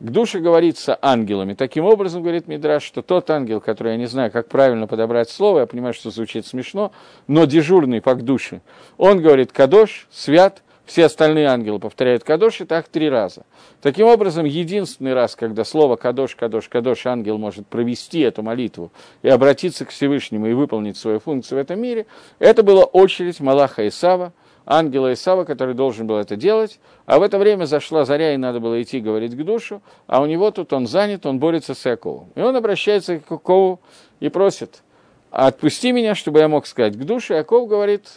К 0.00 0.08
душе 0.08 0.38
говорится 0.38 0.98
ангелами. 1.02 1.52
Таким 1.52 1.84
образом, 1.84 2.22
говорит 2.22 2.48
Мидраш, 2.48 2.84
что 2.84 3.02
тот 3.02 3.28
ангел, 3.28 3.60
который, 3.60 3.92
я 3.92 3.98
не 3.98 4.06
знаю, 4.06 4.30
как 4.30 4.48
правильно 4.48 4.86
подобрать 4.86 5.28
слово, 5.28 5.60
я 5.60 5.66
понимаю, 5.66 5.92
что 5.92 6.10
звучит 6.10 6.46
смешно, 6.46 6.90
но 7.26 7.44
дежурный 7.44 8.00
по 8.00 8.14
душе, 8.14 8.62
он 8.96 9.20
говорит 9.20 9.52
«кадош», 9.52 10.08
«свят», 10.10 10.62
все 10.84 11.06
остальные 11.06 11.46
ангелы 11.46 11.78
повторяют 11.78 12.24
«кадош» 12.24 12.60
и 12.60 12.64
так 12.64 12.88
три 12.88 13.08
раза. 13.08 13.44
Таким 13.80 14.06
образом, 14.06 14.44
единственный 14.44 15.14
раз, 15.14 15.34
когда 15.34 15.64
слово 15.64 15.96
«кадош», 15.96 16.34
«кадош», 16.36 16.68
«кадош» 16.68 17.06
ангел 17.06 17.38
может 17.38 17.66
провести 17.66 18.20
эту 18.20 18.42
молитву 18.42 18.92
и 19.22 19.28
обратиться 19.28 19.84
к 19.84 19.90
Всевышнему 19.90 20.46
и 20.46 20.52
выполнить 20.52 20.96
свою 20.96 21.20
функцию 21.20 21.58
в 21.58 21.62
этом 21.62 21.80
мире, 21.80 22.06
это 22.38 22.62
была 22.62 22.84
очередь 22.84 23.40
Малаха 23.40 23.86
Исава, 23.88 24.32
ангела 24.66 25.12
Исава, 25.12 25.44
который 25.44 25.74
должен 25.74 26.06
был 26.06 26.16
это 26.16 26.36
делать, 26.36 26.78
а 27.06 27.18
в 27.18 27.22
это 27.22 27.38
время 27.38 27.64
зашла 27.64 28.04
заря, 28.04 28.34
и 28.34 28.36
надо 28.36 28.60
было 28.60 28.82
идти 28.82 29.00
говорить 29.00 29.34
к 29.34 29.42
душу, 29.42 29.82
а 30.06 30.20
у 30.20 30.26
него 30.26 30.50
тут 30.50 30.72
он 30.72 30.86
занят, 30.86 31.24
он 31.26 31.38
борется 31.38 31.74
с 31.74 31.84
Яковом. 31.84 32.30
И 32.34 32.40
он 32.40 32.56
обращается 32.56 33.18
к 33.18 33.30
Якову 33.30 33.80
и 34.20 34.28
просит, 34.28 34.82
отпусти 35.30 35.92
меня, 35.92 36.14
чтобы 36.14 36.40
я 36.40 36.48
мог 36.48 36.66
сказать 36.66 36.94
к 36.94 37.04
душе. 37.04 37.34
Яков 37.34 37.68
говорит, 37.68 38.08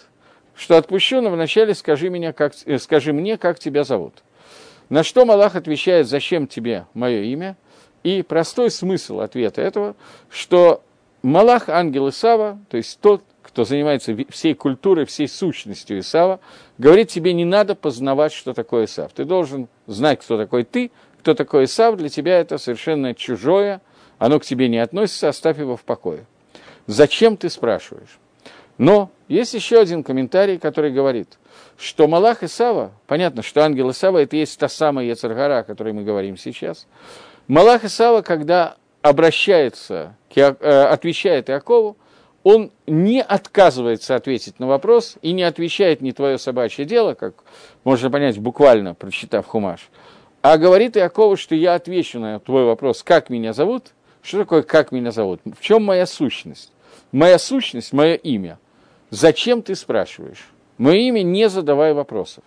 что 0.58 0.78
отпущу, 0.78 1.22
но 1.22 1.30
вначале 1.30 1.74
скажи, 1.76 2.10
меня, 2.10 2.34
как, 2.34 2.53
э, 2.66 2.80
скажи 2.80 3.14
мне, 3.14 3.38
как 3.38 3.60
тебя 3.60 3.84
зовут. 3.84 4.24
На 4.89 5.03
что 5.03 5.26
Малах 5.26 5.55
отвечает, 5.55 6.08
зачем 6.08 6.47
тебе 6.47 6.86
мое 6.93 7.22
имя? 7.24 7.55
И 8.03 8.24
простой 8.24 8.72
смысл 8.72 9.20
ответа 9.20 9.62
этого, 9.62 9.95
что 10.30 10.82
Малах, 11.22 11.70
ангел 11.70 12.10
Исава, 12.10 12.60
то 12.70 12.78
есть 12.78 12.99
тот, 13.01 13.24
кто 13.43 13.66
занимается 13.66 14.16
всей 14.30 14.53
культурой, 14.53 15.05
всей 15.05 15.28
сущностью 15.28 15.99
Исава, 15.99 16.39
говорит 16.78 17.10
тебе, 17.10 17.34
не 17.34 17.45
надо 17.45 17.76
познавать, 17.76 18.34
что 18.34 18.53
такое 18.53 18.86
Исав. 18.86 19.12
Ты 19.14 19.26
должен 19.26 19.68
знать, 19.88 20.22
кто 20.22 20.38
такой 20.38 20.64
ты, 20.64 20.91
кто 21.20 21.34
такой 21.34 21.66
Исав, 21.66 21.97
для 21.97 22.10
тебя 22.10 22.39
это 22.39 22.58
совершенно 22.58 23.14
чужое, 23.14 23.82
оно 24.18 24.39
к 24.39 24.45
тебе 24.45 24.70
не 24.70 24.78
относится, 24.78 25.30
оставь 25.30 25.60
его 25.60 25.76
в 25.76 25.84
покое. 25.84 26.26
Зачем 26.88 27.36
ты 27.36 27.49
спрашиваешь? 27.49 28.20
Но 28.78 29.09
есть 29.28 29.53
еще 29.53 29.80
один 29.80 30.03
комментарий, 30.03 30.57
который 30.57 30.91
говорит, 30.91 31.38
что 31.78 32.07
Малах 32.07 32.43
Исава, 32.43 32.91
понятно, 33.07 33.41
что 33.41 33.63
ангел 33.63 33.91
Исава 33.91 34.19
это 34.19 34.36
есть 34.36 34.59
та 34.59 34.69
самая 34.69 35.05
Ецаргара, 35.05 35.59
о 35.59 35.63
которой 35.63 35.93
мы 35.93 36.03
говорим 36.03 36.38
сейчас. 36.38 36.88
Малах 37.47 37.84
Исава, 37.84 38.21
когда 38.21 38.75
обращается, 39.01 40.15
э, 40.36 40.43
отвечает 40.43 41.49
Иакову, 41.49 41.97
он 42.43 42.71
не 42.86 43.21
отказывается 43.21 44.15
ответить 44.15 44.59
на 44.59 44.67
вопрос 44.67 45.17
и 45.21 45.34
не 45.34 45.43
отвечает 45.43 46.01
не 46.01 46.13
твое 46.13 46.38
собачье 46.38 46.86
дело, 46.86 47.13
как 47.13 47.43
можно 47.84 48.09
понять 48.09 48.38
буквально, 48.38 48.93
прочитав 48.93 49.45
Хумаш, 49.47 49.89
а 50.41 50.57
говорит 50.57 50.95
Иакову, 50.95 51.36
что 51.36 51.55
я 51.55 51.73
отвечу 51.73 52.19
на 52.19 52.39
твой 52.39 52.63
вопрос, 52.63 53.03
как 53.03 53.30
меня 53.30 53.51
зовут, 53.53 53.88
что 54.21 54.39
такое 54.39 54.61
как 54.61 54.91
меня 54.91 55.11
зовут, 55.11 55.41
в 55.43 55.61
чем 55.61 55.84
моя 55.84 56.05
сущность. 56.05 56.71
Моя 57.11 57.39
сущность, 57.39 57.91
мое 57.91 58.15
имя– 58.15 58.59
Зачем 59.10 59.62
ты 59.62 59.76
спрашиваешь? 59.76 60.49
Мое 60.78 60.97
имя 60.97 61.24
не 61.24 61.49
задавай 61.49 61.93
вопросов. 61.93 62.43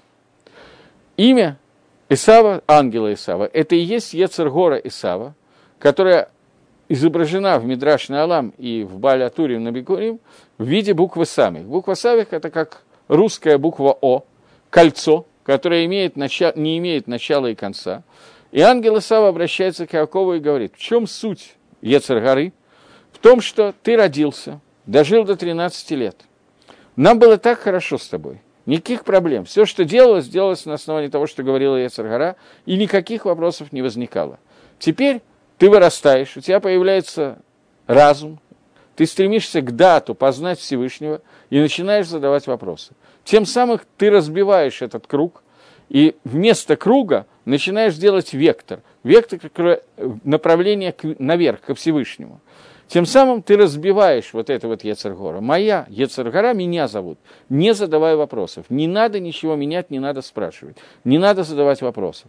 Имя 1.16 1.58
Исава, 2.08 2.62
ангела 2.66 3.12
Исава, 3.14 3.48
это 3.52 3.74
и 3.74 3.80
есть 3.80 4.14
Ецергора 4.14 4.76
Исава, 4.76 5.34
которая 5.78 6.30
изображена 6.88 7.58
в 7.58 7.64
Мидрашне 7.64 8.18
Алам 8.18 8.52
и 8.58 8.82
в 8.82 8.98
Бале 8.98 9.28
Турим 9.30 9.64
на 9.64 9.72
Бикурим 9.72 10.20
в 10.58 10.64
виде 10.64 10.92
буквы 10.92 11.24
Самих. 11.24 11.64
Буква 11.64 11.94
Самих– 11.94 12.28
это 12.32 12.50
как 12.50 12.82
русская 13.08 13.58
буква 13.58 13.96
О, 14.00 14.24
кольцо, 14.70 15.26
которое 15.44 15.86
имеет 15.86 16.16
начало, 16.16 16.52
не 16.56 16.78
имеет 16.78 17.06
начала 17.06 17.46
и 17.46 17.54
конца. 17.54 18.02
И 18.50 18.60
ангел 18.60 18.98
Исава 18.98 19.28
обращается 19.28 19.86
к 19.86 19.92
Якову 19.92 20.34
и 20.34 20.40
говорит, 20.40 20.74
в 20.76 20.78
чем 20.78 21.06
суть 21.06 21.54
Ецергоры? 21.80 22.52
В 23.12 23.18
том, 23.18 23.40
что 23.40 23.72
ты 23.82 23.96
родился, 23.96 24.60
дожил 24.86 25.24
до 25.24 25.36
13 25.36 25.90
лет– 25.92 26.16
нам 27.00 27.18
было 27.18 27.38
так 27.38 27.58
хорошо 27.58 27.96
с 27.96 28.06
тобой. 28.08 28.42
Никаких 28.66 29.04
проблем. 29.04 29.46
Все, 29.46 29.64
что 29.64 29.86
делалось, 29.86 30.28
делалось 30.28 30.66
на 30.66 30.74
основании 30.74 31.08
того, 31.08 31.26
что 31.26 31.42
говорила 31.42 31.76
Яцергара, 31.76 32.36
и 32.66 32.76
никаких 32.76 33.24
вопросов 33.24 33.72
не 33.72 33.80
возникало. 33.80 34.38
Теперь 34.78 35.22
ты 35.56 35.70
вырастаешь, 35.70 36.36
у 36.36 36.40
тебя 36.42 36.60
появляется 36.60 37.38
разум, 37.86 38.38
ты 38.96 39.06
стремишься 39.06 39.62
к 39.62 39.74
дату 39.74 40.14
познать 40.14 40.58
Всевышнего 40.58 41.22
и 41.48 41.58
начинаешь 41.58 42.06
задавать 42.06 42.46
вопросы. 42.46 42.92
Тем 43.24 43.46
самым 43.46 43.80
ты 43.96 44.10
разбиваешь 44.10 44.82
этот 44.82 45.06
круг, 45.06 45.42
и 45.88 46.16
вместо 46.24 46.76
круга 46.76 47.24
начинаешь 47.46 47.94
делать 47.94 48.34
вектор. 48.34 48.82
Вектор 49.04 49.40
направления 50.22 50.94
наверх, 51.18 51.62
ко 51.62 51.74
Всевышнему. 51.74 52.42
Тем 52.90 53.06
самым 53.06 53.40
ты 53.40 53.56
разбиваешь 53.56 54.30
вот 54.32 54.50
это 54.50 54.66
вот 54.66 54.82
Ецергора. 54.82 55.40
Моя 55.40 55.86
Ецергора, 55.88 56.52
меня 56.54 56.88
зовут. 56.88 57.20
Не 57.48 57.72
задавай 57.72 58.16
вопросов. 58.16 58.66
Не 58.68 58.88
надо 58.88 59.20
ничего 59.20 59.54
менять, 59.54 59.90
не 59.90 60.00
надо 60.00 60.22
спрашивать. 60.22 60.76
Не 61.04 61.18
надо 61.18 61.44
задавать 61.44 61.82
вопросов. 61.82 62.26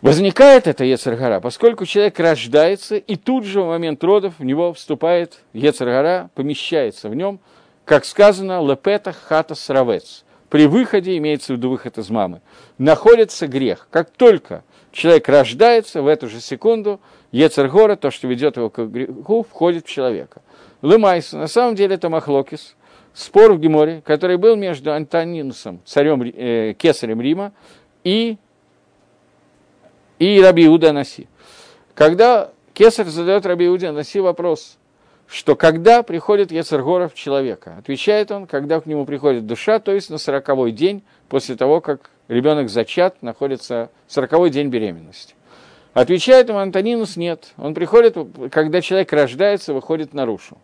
Возникает 0.00 0.66
эта 0.66 0.84
Ецергора, 0.84 1.40
поскольку 1.40 1.84
человек 1.84 2.18
рождается, 2.20 2.96
и 2.96 3.16
тут 3.16 3.44
же 3.44 3.60
в 3.60 3.66
момент 3.66 4.02
родов 4.02 4.32
в 4.38 4.44
него 4.44 4.72
вступает 4.72 5.40
Ецергора, 5.52 6.30
помещается 6.34 7.10
в 7.10 7.14
нем, 7.14 7.38
как 7.84 8.06
сказано, 8.06 8.66
лепета 8.66 9.12
хата 9.12 9.54
сравец. 9.54 10.24
При 10.48 10.66
выходе, 10.66 11.18
имеется 11.18 11.52
в 11.52 11.56
виду 11.56 11.68
выход 11.68 11.98
из 11.98 12.08
мамы, 12.08 12.40
находится 12.78 13.46
грех. 13.46 13.88
Как 13.90 14.08
только 14.08 14.64
человек 14.90 15.28
рождается, 15.28 16.00
в 16.00 16.06
эту 16.06 16.30
же 16.30 16.40
секунду 16.40 16.98
Ецергора, 17.34 17.96
то, 17.96 18.12
что 18.12 18.28
ведет 18.28 18.56
его 18.56 18.70
к 18.70 18.78
греху, 18.86 19.42
входит 19.42 19.86
в 19.86 19.90
человека. 19.90 20.40
Лымайс, 20.82 21.32
на 21.32 21.48
самом 21.48 21.74
деле 21.74 21.96
это 21.96 22.08
Махлокис, 22.08 22.76
спор 23.12 23.54
в 23.54 23.58
Геморе, 23.58 24.02
который 24.04 24.36
был 24.36 24.54
между 24.54 24.92
Антонинусом, 24.92 25.80
царем, 25.84 26.22
э, 26.22 26.74
кесарем 26.78 27.20
Рима, 27.20 27.52
и, 28.04 28.36
и 30.20 30.40
Раби 30.40 30.66
Иуда 30.66 30.92
Наси. 30.92 31.26
Когда 31.96 32.52
кесарь 32.72 33.06
задает 33.06 33.44
Раби 33.46 33.66
Иуде 33.66 33.90
Наси 33.90 34.20
вопрос, 34.20 34.78
что 35.26 35.56
когда 35.56 36.04
приходит 36.04 36.52
Ецергора 36.52 37.08
в 37.08 37.14
человека, 37.14 37.74
отвечает 37.78 38.30
он, 38.30 38.46
когда 38.46 38.80
к 38.80 38.86
нему 38.86 39.06
приходит 39.06 39.44
душа, 39.44 39.80
то 39.80 39.90
есть 39.90 40.08
на 40.08 40.18
сороковой 40.18 40.70
день 40.70 41.02
после 41.28 41.56
того, 41.56 41.80
как 41.80 42.10
ребенок 42.28 42.68
зачат, 42.68 43.22
находится 43.22 43.90
сороковой 44.06 44.50
день 44.50 44.68
беременности. 44.68 45.34
Отвечает 45.94 46.48
ему 46.48 46.58
Антонинус, 46.58 47.16
нет. 47.16 47.52
Он 47.56 47.72
приходит, 47.72 48.16
когда 48.50 48.80
человек 48.80 49.12
рождается, 49.12 49.72
выходит 49.72 50.12
наружу. 50.12 50.58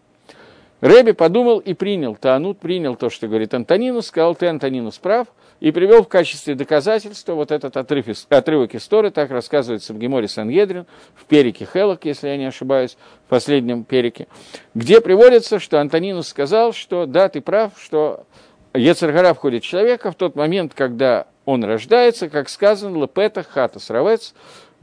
Рэби 0.80 1.12
подумал 1.12 1.58
и 1.58 1.74
принял, 1.74 2.16
Таанут 2.16 2.58
принял 2.58 2.96
то, 2.96 3.10
что 3.10 3.28
говорит 3.28 3.52
Антонинус, 3.54 4.06
сказал, 4.06 4.34
ты, 4.34 4.46
Антонинус, 4.46 4.98
прав, 4.98 5.28
и 5.60 5.72
привел 5.72 6.02
в 6.02 6.08
качестве 6.08 6.54
доказательства 6.54 7.34
вот 7.34 7.52
этот 7.52 7.76
отрыв, 7.76 8.06
отрывок 8.30 8.74
истории, 8.74 9.10
так 9.10 9.30
рассказывается 9.30 9.92
в 9.92 9.98
Геморе 9.98 10.26
Сангедрин, 10.26 10.86
в 11.14 11.26
перике 11.26 11.68
Хелок, 11.70 12.06
если 12.06 12.28
я 12.28 12.38
не 12.38 12.46
ошибаюсь, 12.46 12.96
в 13.26 13.28
последнем 13.28 13.84
перике, 13.84 14.26
где 14.74 15.02
приводится, 15.02 15.58
что 15.58 15.80
Антонинус 15.80 16.28
сказал, 16.28 16.72
что 16.72 17.04
да, 17.04 17.28
ты 17.28 17.42
прав, 17.42 17.72
что 17.78 18.24
Ецаргара 18.72 19.34
входит 19.34 19.64
в 19.64 19.66
человека 19.66 20.10
в 20.10 20.14
тот 20.14 20.34
момент, 20.34 20.72
когда 20.74 21.26
он 21.44 21.62
рождается, 21.62 22.30
как 22.30 22.48
сказано, 22.48 23.02
лепета 23.02 23.42
хата 23.42 23.80
сравец, 23.80 24.34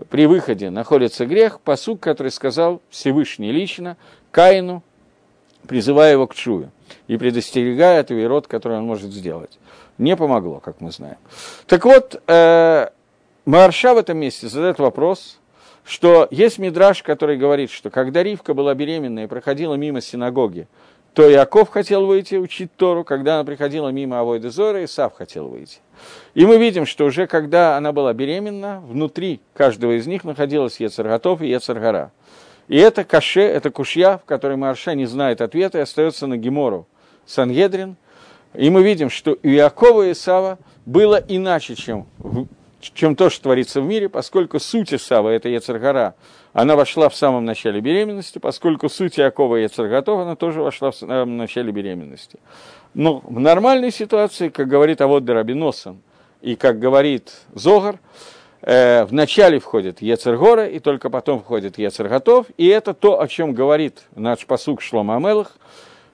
при 0.10 0.28
выходе 0.28 0.70
находится 0.70 1.26
грех, 1.26 1.60
посук, 1.60 2.00
который 2.00 2.32
сказал 2.32 2.82
Всевышний 2.90 3.52
лично 3.52 3.98
Каину, 4.32 4.84
призывая 5.68 6.14
его 6.14 6.28
к 6.28 6.36
чую 6.36 6.72
и 7.08 7.18
предостерегая 7.18 8.02
от 8.02 8.12
род, 8.12 8.48
который 8.48 8.78
он 8.78 8.86
может 8.86 9.12
сделать. 9.12 9.58
Не 9.98 10.16
помогло, 10.16 10.60
как 10.60 10.80
мы 10.80 10.92
знаем. 10.92 11.18
Так 11.66 11.86
вот, 11.86 12.22
э, 12.28 12.90
Марша 13.46 13.94
в 13.94 13.98
этом 13.98 14.18
месте 14.18 14.48
задает 14.48 14.78
вопрос, 14.78 15.40
что 15.84 16.28
есть 16.32 16.60
мидраж, 16.60 17.02
который 17.02 17.38
говорит, 17.38 17.72
что 17.72 17.90
когда 17.90 18.22
Ривка 18.22 18.54
была 18.54 18.76
беременна 18.76 19.24
и 19.24 19.28
проходила 19.28 19.74
мимо 19.76 20.02
синагоги, 20.02 20.68
то 21.18 21.28
Яков 21.28 21.70
хотел 21.70 22.06
выйти 22.06 22.36
учить 22.36 22.70
Тору, 22.76 23.04
когда 23.04 23.38
она 23.38 23.44
приходила 23.44 23.90
мимо 23.90 24.20
Авойда 24.20 24.52
Зора, 24.52 24.86
Исав 24.86 25.16
хотел 25.16 25.48
выйти. 25.48 25.80
И 26.36 26.46
мы 26.46 26.60
видим, 26.60 26.86
что 26.86 27.06
уже 27.06 27.26
когда 27.26 27.76
она 27.76 27.92
была 27.92 28.14
беременна, 28.14 28.84
внутри 28.88 29.42
каждого 29.56 29.98
из 29.98 30.06
них 30.06 30.24
находилась 30.24 30.80
Ецарготов 30.80 31.42
и 31.42 31.48
Ецаргара. 31.48 32.12
И 32.68 32.78
это 32.78 33.04
каше, 33.04 33.42
это 33.42 33.72
кушья, 33.72 34.20
в 34.20 34.26
которой 34.26 34.58
Марша 34.58 34.94
не 34.94 35.08
знает 35.08 35.42
ответа 35.42 35.80
и 35.80 35.82
остается 35.82 36.28
на 36.28 36.38
Гемору 36.38 36.86
Сангедрин. 37.26 37.96
И 38.54 38.70
мы 38.70 38.84
видим, 38.84 39.10
что 39.10 39.40
у 39.42 39.48
Иакова 39.48 40.10
и 40.10 40.12
Исава 40.12 40.60
было 40.86 41.16
иначе, 41.16 41.74
чем, 41.74 42.06
чем 42.94 43.16
то, 43.16 43.32
что 43.32 43.42
творится 43.42 43.82
в 43.82 43.86
мире, 43.86 44.08
поскольку 44.08 44.60
суть 44.60 44.94
Исава– 44.94 45.30
это 45.32 45.50
Ецаргара, 45.50 46.14
она 46.58 46.76
вошла 46.76 47.08
в 47.08 47.16
самом 47.16 47.46
начале 47.46 47.82
беременности, 47.82 48.40
поскольку 48.40 48.90
суть 48.90 49.20
Иакова 49.20 49.58
и 49.58 49.62
Ецарготов, 49.62 50.22
она 50.22 50.36
тоже 50.36 50.64
вошла 50.64 50.90
в 50.90 50.96
самом 50.96 51.38
начале 51.38 51.72
беременности. 51.72 52.40
Но 52.96 53.20
в 53.20 53.40
нормальной 53.40 53.92
ситуации, 53.92 54.50
как 54.50 54.68
говорит 54.68 55.00
Авод 55.00 55.24
Дарабиносан, 55.24 56.02
и 56.42 56.56
как 56.56 56.80
говорит 56.80 57.32
Зогар, 57.54 58.00
э, 58.64 59.06
в 59.06 59.14
начале 59.14 59.60
входит 59.60 60.02
Ецергора, 60.02 60.66
и 60.66 60.80
только 60.80 61.12
потом 61.12 61.42
входит 61.42 61.78
Ецерготов, 61.78 62.48
и 62.58 62.66
это 62.66 62.96
то, 62.96 63.22
о 63.22 63.28
чем 63.28 63.54
говорит 63.54 64.02
наш 64.16 64.44
посук 64.48 64.82
Шлома 64.82 65.18
Амелах, 65.18 65.58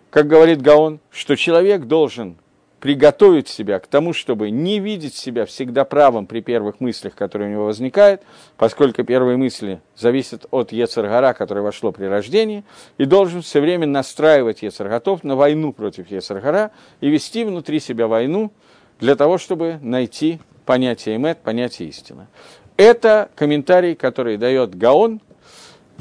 как 0.09 0.27
говорит 0.27 0.61
Гаон, 0.61 0.99
что 1.09 1.37
человек 1.37 1.83
должен 1.83 2.35
приготовить 2.83 3.47
себя 3.47 3.79
к 3.79 3.87
тому, 3.87 4.11
чтобы 4.11 4.49
не 4.51 4.79
видеть 4.79 5.15
себя 5.15 5.45
всегда 5.45 5.85
правым 5.85 6.27
при 6.27 6.41
первых 6.41 6.81
мыслях, 6.81 7.15
которые 7.15 7.47
у 7.47 7.51
него 7.53 7.65
возникают, 7.67 8.23
поскольку 8.57 9.05
первые 9.05 9.37
мысли 9.37 9.79
зависят 9.95 10.47
от 10.51 10.73
Ецаргара, 10.73 11.31
которое 11.31 11.61
вошло 11.61 11.93
при 11.93 12.03
рождении, 12.03 12.65
и 12.97 13.05
должен 13.05 13.41
все 13.41 13.61
время 13.61 13.87
настраивать 13.87 14.63
Ецарготов 14.63 15.23
на 15.23 15.37
войну 15.37 15.71
против 15.71 16.11
Ецаргара 16.11 16.71
и 16.99 17.09
вести 17.09 17.45
внутри 17.45 17.79
себя 17.79 18.07
войну 18.07 18.51
для 18.99 19.15
того, 19.15 19.37
чтобы 19.37 19.79
найти 19.81 20.41
понятие 20.65 21.15
имет, 21.15 21.37
понятие 21.37 21.87
истины. 21.87 22.27
Это 22.75 23.29
комментарий, 23.35 23.95
который 23.95 24.35
дает 24.35 24.75
Гаон, 24.75 25.21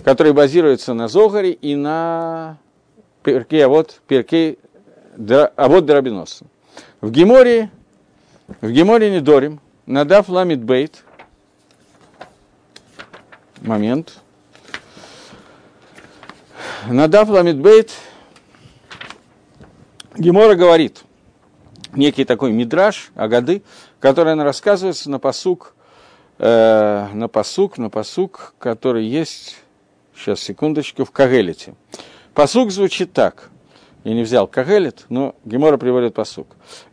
который 0.02 0.32
базируется 0.32 0.94
на 0.94 1.06
Зогаре 1.06 1.52
и 1.52 1.76
на 1.76 2.58
Перке, 3.22 3.66
а 3.66 3.68
вот 3.68 4.00
Перке, 4.08 4.56
а 5.16 5.68
вот 5.68 5.86
Драбиноса. 5.86 6.46
В 7.03 7.11
Геморе, 7.11 7.68
в 8.61 8.70
Геморе 8.70 9.11
Недорим, 9.11 9.61
Надав 9.86 10.28
Ламит 10.28 10.62
Бейт, 10.62 11.03
момент, 13.61 14.20
Надав 16.86 17.28
Ламит 17.28 17.59
Бейт, 17.59 17.90
Гемора 20.16 20.55
говорит, 20.55 21.03
некий 21.92 22.24
такой 22.24 22.53
мидраж, 22.53 23.11
агады, 23.16 23.64
который 23.98 24.34
она 24.34 24.44
рассказывается 24.44 25.11
на 25.11 25.18
посук, 25.18 25.74
э, 26.38 27.09
на 27.12 27.26
посук, 27.26 27.78
на 27.78 27.90
посук, 27.90 28.55
который 28.61 29.07
есть, 29.07 29.57
сейчас, 30.14 30.38
секундочку, 30.38 31.05
в 31.05 31.11
Кагелите. 31.11 31.74
Посук 32.32 32.70
звучит 32.70 33.12
так. 33.12 33.50
Я 34.05 34.14
не 34.14 34.22
взял 34.22 34.46
Кагелит, 34.46 35.07
но 35.09 35.34
Гемора 35.44 35.78
приводит 35.78 36.14
посук. 36.14 36.46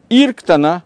Ирктана, 0.10 0.84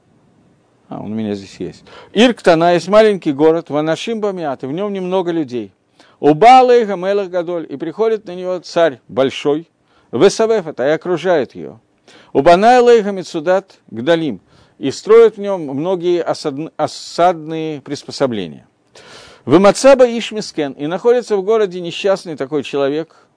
а, 0.89 0.99
он 0.99 1.13
у 1.13 1.15
меня 1.15 1.33
здесь 1.33 1.55
есть. 1.59 1.85
Ирктана 2.11 2.73
есть 2.73 2.89
маленький 2.89 3.31
город, 3.31 3.69
Ванашим 3.69 4.19
Бамиат, 4.19 4.63
и 4.63 4.67
в 4.67 4.71
нем 4.71 4.91
немного 4.91 5.31
людей. 5.31 5.71
Убала 6.19 6.75
и 6.75 6.85
Гамелах 6.85 7.29
Гадоль, 7.29 7.65
и 7.69 7.77
приходит 7.77 8.25
на 8.25 8.35
него 8.35 8.59
царь 8.59 8.99
большой, 9.07 9.69
Весавефата, 10.11 10.85
и 10.87 10.91
окружает 10.91 11.55
ее. 11.55 11.79
Убанай 12.33 12.79
Лейха 12.79 13.11
Мицудат 13.11 13.79
Гдалим, 13.89 14.41
и 14.77 14.91
строит 14.91 15.37
в 15.37 15.39
нем 15.39 15.67
многие 15.67 16.21
осадные 16.21 17.81
приспособления. 17.81 18.67
В 19.45 19.57
Мацаба 19.59 20.05
Ишмискен, 20.05 20.73
и 20.73 20.87
находится 20.87 21.37
в 21.37 21.43
городе 21.43 21.79
несчастный 21.79 22.35
такой 22.35 22.63
человек, 22.63 23.27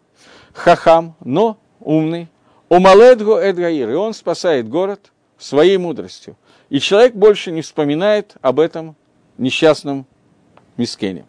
хахам, 0.52 1.14
но 1.24 1.58
умный, 1.80 2.28
Умаледго 2.68 3.38
Эдгаир, 3.38 3.90
и 3.90 3.94
он 3.94 4.12
спасает 4.12 4.68
город– 4.68 5.12
своей 5.38 5.76
мудростью. 5.76 6.36
И 6.68 6.80
человек 6.80 7.14
больше 7.14 7.50
не 7.50 7.62
вспоминает 7.62 8.34
об 8.40 8.60
этом 8.60 8.96
несчастном 9.38 10.06
Мискене. 10.76 11.26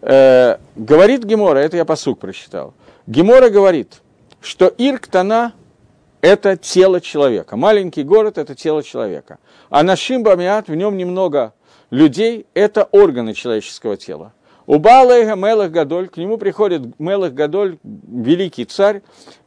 Э, 0.00 0.58
говорит 0.76 1.24
Гемора, 1.24 1.58
это 1.58 1.76
я 1.76 1.84
посук 1.84 2.20
прочитал. 2.20 2.74
Гемора 3.06 3.50
говорит, 3.50 4.00
что 4.40 4.72
Ирктана– 4.78 5.52
это 6.20 6.56
тело 6.56 7.00
человека. 7.00 7.56
Маленький 7.56 8.02
город– 8.02 8.38
это 8.38 8.54
тело 8.54 8.82
человека. 8.82 9.38
А 9.70 9.82
Нашим 9.82 10.22
Бамиат, 10.22 10.68
в 10.68 10.74
нем 10.74 10.96
немного 10.96 11.54
людей– 11.90 12.46
это 12.54 12.84
органы 12.84 13.34
человеческого 13.34 13.96
тела. 13.96 14.32
У 14.66 14.78
Балайга 14.78 15.34
Мелах 15.34 15.70
Гадоль, 15.70 16.08
к 16.08 16.16
нему 16.16 16.38
приходит 16.38 16.98
Мелах 16.98 17.34
Гадоль, 17.34 17.78
великий 17.82 18.64
царь, 18.64 19.02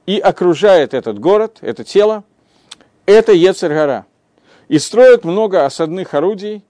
и 0.05 0.19
окружает 0.19 0.93
этот 0.93 1.17
город, 1.19 1.57
это 1.61 1.83
тело– 1.83 2.23
это 3.07 3.31
Ецергара. 3.31 4.05
И 4.67 4.77
строят 4.77 5.23
много 5.23 5.65
осадных 5.65 6.13
орудий. 6.13 6.63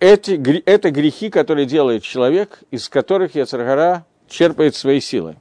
Эти, 0.00 0.62
это 0.66 0.90
грехи, 0.90 1.30
которые 1.30 1.66
делает 1.66 2.02
человек, 2.02 2.60
из 2.70 2.88
которых 2.88 3.36
Ецергара 3.36 4.04
черпает 4.28 4.74
свои 4.74 5.00
силы. 5.00 5.36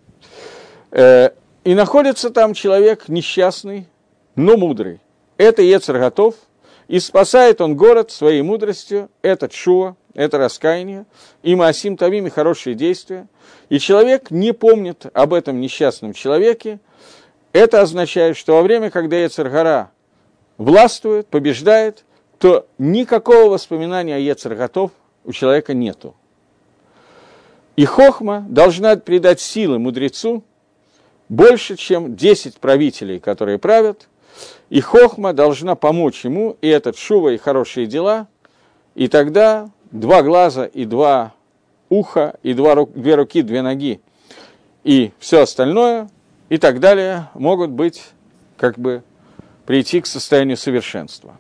Э, 0.91 1.31
и 1.63 1.73
находится 1.73 2.29
там 2.29 2.53
человек 2.53 3.07
несчастный, 3.07 3.88
но 4.36 4.55
мудрый. 4.55 5.01
Это 5.38 5.61
Ецер 5.61 5.97
готов, 5.97 6.36
и 6.88 6.99
спасает 6.99 7.61
он 7.61 7.75
город 7.75 8.11
своей 8.11 8.41
мудростью, 8.41 9.09
это 9.21 9.49
Чуа, 9.49 9.95
это 10.13 10.38
раскаяние, 10.38 11.05
и 11.43 11.55
Маасим 11.55 11.97
Тавим, 11.97 12.27
и 12.27 12.29
хорошие 12.29 12.75
действия. 12.75 13.27
И 13.69 13.79
человек 13.79 14.31
не 14.31 14.53
помнит 14.53 15.05
об 15.13 15.33
этом 15.33 15.59
несчастном 15.59 16.13
человеке. 16.13 16.79
Это 17.51 17.81
означает, 17.81 18.38
что 18.38 18.53
во 18.53 18.61
время, 18.61 18.91
когда 18.91 19.17
Ецергара 19.17 19.91
властвует, 20.57 21.27
побеждает, 21.27 22.05
то 22.39 22.67
никакого 22.77 23.49
воспоминания 23.49 24.15
о 24.15 24.19
Ецерготов 24.19 24.91
у 25.23 25.31
человека 25.31 25.73
нету. 25.73 26.15
И 27.75 27.85
хохма 27.85 28.45
должна 28.47 28.95
придать 28.95 29.41
силы 29.41 29.79
мудрецу 29.79 30.43
больше, 31.27 31.75
чем 31.75 32.15
10 32.15 32.57
правителей, 32.57 33.19
которые 33.19 33.57
правят, 33.57 34.07
и 34.69 34.79
хохма 34.81 35.33
должна 35.33 35.75
помочь 35.75 36.23
ему, 36.23 36.57
и 36.61 36.67
этот 36.67 36.97
шува, 36.97 37.29
и 37.29 37.37
хорошие 37.37 37.85
дела, 37.85 38.27
и 38.93 39.07
тогда 39.07 39.69
два 39.91 40.23
глаза 40.23 40.65
и 40.65 40.85
два 40.85 41.33
уха, 41.89 42.35
и 42.43 42.53
два, 42.53 42.85
две 42.85 43.15
руки, 43.15 43.41
две 43.41 43.61
ноги, 43.61 44.01
и 44.83 45.11
все 45.19 45.41
остальное, 45.41 46.09
и 46.49 46.57
так 46.57 46.79
далее, 46.79 47.29
могут 47.33 47.71
быть 47.71 48.03
как 48.57 48.77
бы 48.77 49.03
прийти 49.66 50.01
к 50.01 50.05
состоянию 50.05 50.57
совершенства. 50.57 51.38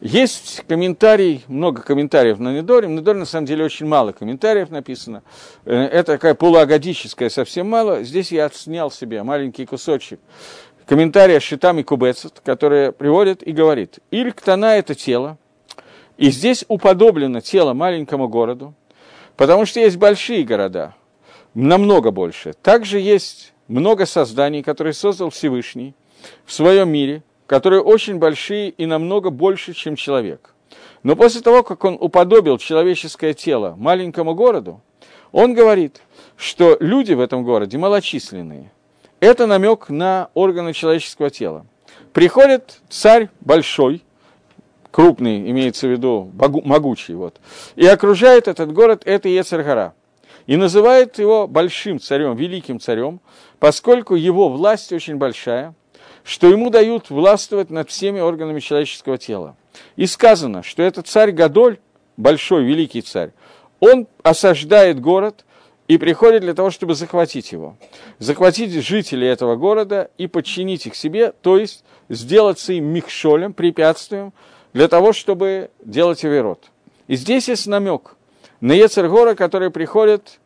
Есть 0.00 0.64
комментарий, 0.66 1.44
много 1.46 1.82
комментариев 1.82 2.40
на 2.40 2.52
Недоре. 2.52 2.88
На 2.88 2.98
Недоре, 2.98 3.20
на 3.20 3.24
самом 3.24 3.46
деле, 3.46 3.64
очень 3.64 3.86
мало 3.86 4.10
комментариев 4.10 4.70
написано. 4.70 5.22
Э, 5.64 5.74
это 5.74 6.14
такая 6.14 6.34
полуагадическая, 6.34 7.28
совсем 7.28 7.68
мало. 7.68 8.02
Здесь 8.02 8.32
я 8.32 8.46
отснял 8.46 8.90
себе 8.90 9.22
маленький 9.22 9.64
кусочек 9.64 10.18
комментария 10.86 11.38
Шитами 11.38 11.82
Кубецет, 11.82 12.40
который 12.44 12.90
приводит 12.90 13.46
и 13.46 13.52
говорит, 13.52 14.00
Ильктана– 14.10 14.76
это 14.76 14.96
тело, 14.96 15.38
и 16.18 16.30
здесь 16.30 16.64
уподоблено 16.66 17.40
тело 17.40 17.72
маленькому 17.72 18.28
городу, 18.28 18.74
потому 19.36 19.64
что 19.64 19.78
есть 19.78 19.96
большие 19.96 20.42
города, 20.42 20.96
намного 21.54 22.10
больше. 22.10 22.54
Также 22.54 22.98
есть 22.98 23.52
много 23.68 24.04
созданий, 24.04 24.64
которые 24.64 24.92
создал 24.92 25.30
Всевышний 25.30 25.94
в 26.44 26.52
своем 26.52 26.90
мире– 26.90 27.22
которые 27.52 27.82
очень 27.82 28.16
большие 28.16 28.70
и 28.70 28.86
намного 28.86 29.28
больше, 29.28 29.74
чем 29.74 29.94
человек. 29.94 30.54
Но 31.02 31.16
после 31.16 31.42
того, 31.42 31.62
как 31.62 31.84
он 31.84 31.98
уподобил 32.00 32.56
человеческое 32.56 33.34
тело 33.34 33.74
маленькому 33.76 34.34
городу, 34.34 34.80
он 35.32 35.52
говорит, 35.52 36.00
что 36.38 36.78
люди 36.80 37.12
в 37.12 37.20
этом 37.20 37.44
городе 37.44 37.76
малочисленные. 37.76 38.72
Это 39.20 39.46
намек 39.46 39.90
на 39.90 40.30
органы 40.32 40.72
человеческого 40.72 41.28
тела. 41.28 41.66
Приходит 42.14 42.80
царь 42.88 43.28
большой, 43.42 44.02
крупный, 44.90 45.50
имеется 45.50 45.88
в 45.88 45.90
виду 45.90 46.30
могучий, 46.64 47.12
вот, 47.12 47.36
и 47.76 47.84
окружает 47.84 48.48
этот 48.48 48.72
город, 48.72 49.02
это 49.04 49.28
Ецаргара. 49.28 49.92
И 50.46 50.56
называет 50.56 51.18
его 51.18 51.46
большим 51.46 52.00
царем, 52.00 52.34
великим 52.34 52.80
царем, 52.80 53.20
поскольку 53.58 54.14
его 54.14 54.48
власть 54.48 54.90
очень 54.90 55.16
большая, 55.16 55.74
что 56.24 56.48
ему 56.48 56.70
дают 56.70 57.10
властвовать 57.10 57.70
над 57.70 57.90
всеми 57.90 58.20
органами 58.20 58.60
человеческого 58.60 59.18
тела. 59.18 59.56
И 59.96 60.06
сказано, 60.06 60.62
что 60.62 60.82
этот 60.82 61.06
царь 61.06 61.32
Гадоль, 61.32 61.78
большой, 62.16 62.64
великий 62.64 63.02
царь, 63.02 63.32
он 63.80 64.06
осаждает 64.22 65.00
город, 65.00 65.44
и 65.88 65.98
приходит 65.98 66.42
для 66.42 66.54
того, 66.54 66.70
чтобы 66.70 66.94
захватить 66.94 67.52
его. 67.52 67.76
Захватить 68.18 68.72
жителей 68.72 69.28
этого 69.28 69.56
города 69.56 70.10
и 70.16 70.26
подчинить 70.26 70.86
их 70.86 70.94
себе, 70.94 71.32
то 71.42 71.58
есть 71.58 71.84
сделаться 72.08 72.72
им 72.72 72.86
михшолем, 72.86 73.52
препятствием, 73.52 74.32
для 74.72 74.88
того, 74.88 75.12
чтобы 75.12 75.70
делать 75.84 76.24
Аверот. 76.24 76.70
И 77.08 77.16
здесь 77.16 77.48
есть 77.48 77.66
намек 77.66 78.16
на 78.60 78.72
Ецергора, 78.72 79.34
который 79.34 79.70
приходит, 79.70 80.40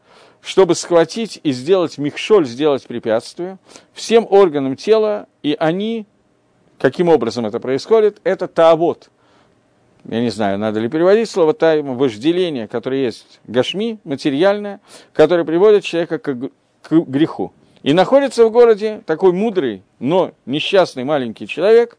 чтобы 0.46 0.76
схватить 0.76 1.40
и 1.42 1.50
сделать 1.50 1.98
михшоль, 1.98 2.46
сделать 2.46 2.86
препятствие 2.86 3.58
всем 3.92 4.24
органам 4.30 4.76
тела, 4.76 5.26
и 5.42 5.56
они, 5.58 6.06
каким 6.78 7.08
образом 7.08 7.46
это 7.46 7.58
происходит, 7.58 8.20
это 8.22 8.46
таавот. 8.46 9.10
Я 10.04 10.20
не 10.20 10.30
знаю, 10.30 10.56
надо 10.60 10.78
ли 10.78 10.88
переводить 10.88 11.28
слово 11.28 11.52
тайм, 11.52 11.96
вожделение, 11.96 12.68
которое 12.68 13.02
есть 13.02 13.40
гашми, 13.48 13.98
материальное, 14.04 14.80
которое 15.12 15.44
приводит 15.44 15.82
человека 15.82 16.20
к, 16.20 16.50
к 16.82 16.92
греху. 16.92 17.52
И 17.82 17.92
находится 17.92 18.46
в 18.46 18.52
городе 18.52 19.02
такой 19.04 19.32
мудрый, 19.32 19.82
но 19.98 20.30
несчастный 20.46 21.02
маленький 21.02 21.48
человек, 21.48 21.98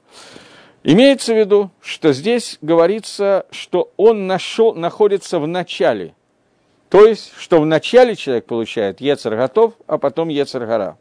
Имеется 0.84 1.34
в 1.34 1.38
виду, 1.38 1.72
что 1.82 2.14
здесь 2.14 2.60
говорится, 2.62 3.46
что 3.52 3.92
он 3.98 4.26
нашел, 4.26 4.74
находится 4.74 5.38
в 5.38 5.46
начале. 5.46 6.14
То 6.90 7.06
есть, 7.06 7.34
что 7.38 7.60
в 7.60 7.66
начале 7.66 8.16
человек 8.16 8.46
получает 8.46 9.02
Ецер 9.02 9.36
готов, 9.36 9.74
а 9.88 9.98
потом 9.98 10.30
Ецер 10.30 10.66
гора. 10.66 10.98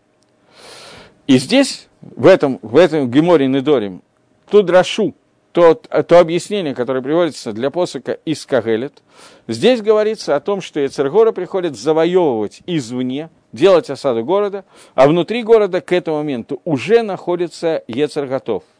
И 1.26 1.39
здесь, 1.39 1.89
в 2.01 2.26
этом, 2.26 2.59
в 2.62 2.76
этом 2.76 3.11
Геморе 3.11 3.47
Недорим, 3.47 4.03
ту 4.51 4.62
драшу, 4.62 5.14
то, 5.53 5.74
то 5.74 6.18
объяснение, 6.18 6.74
которое 6.74 7.03
приводится 7.03 7.53
для 7.53 7.70
посока 7.70 8.18
из 8.24 8.45
Кагелет, 8.45 9.03
здесь 9.49 9.80
говорится 9.80 10.37
о 10.37 10.41
том, 10.41 10.61
что 10.61 10.80
Ецергора 10.80 11.32
приходит 11.32 11.76
завоевывать 11.76 12.61
извне, 12.66 13.30
делать 13.53 13.89
осаду 13.89 14.24
города, 14.24 14.64
а 14.95 15.07
внутри 15.07 15.43
города 15.43 15.80
к 15.80 15.93
этому 15.93 16.18
моменту 16.18 16.61
уже 16.64 17.03
находится 17.03 17.82
Ецер 17.87 18.26
готов– 18.26 18.64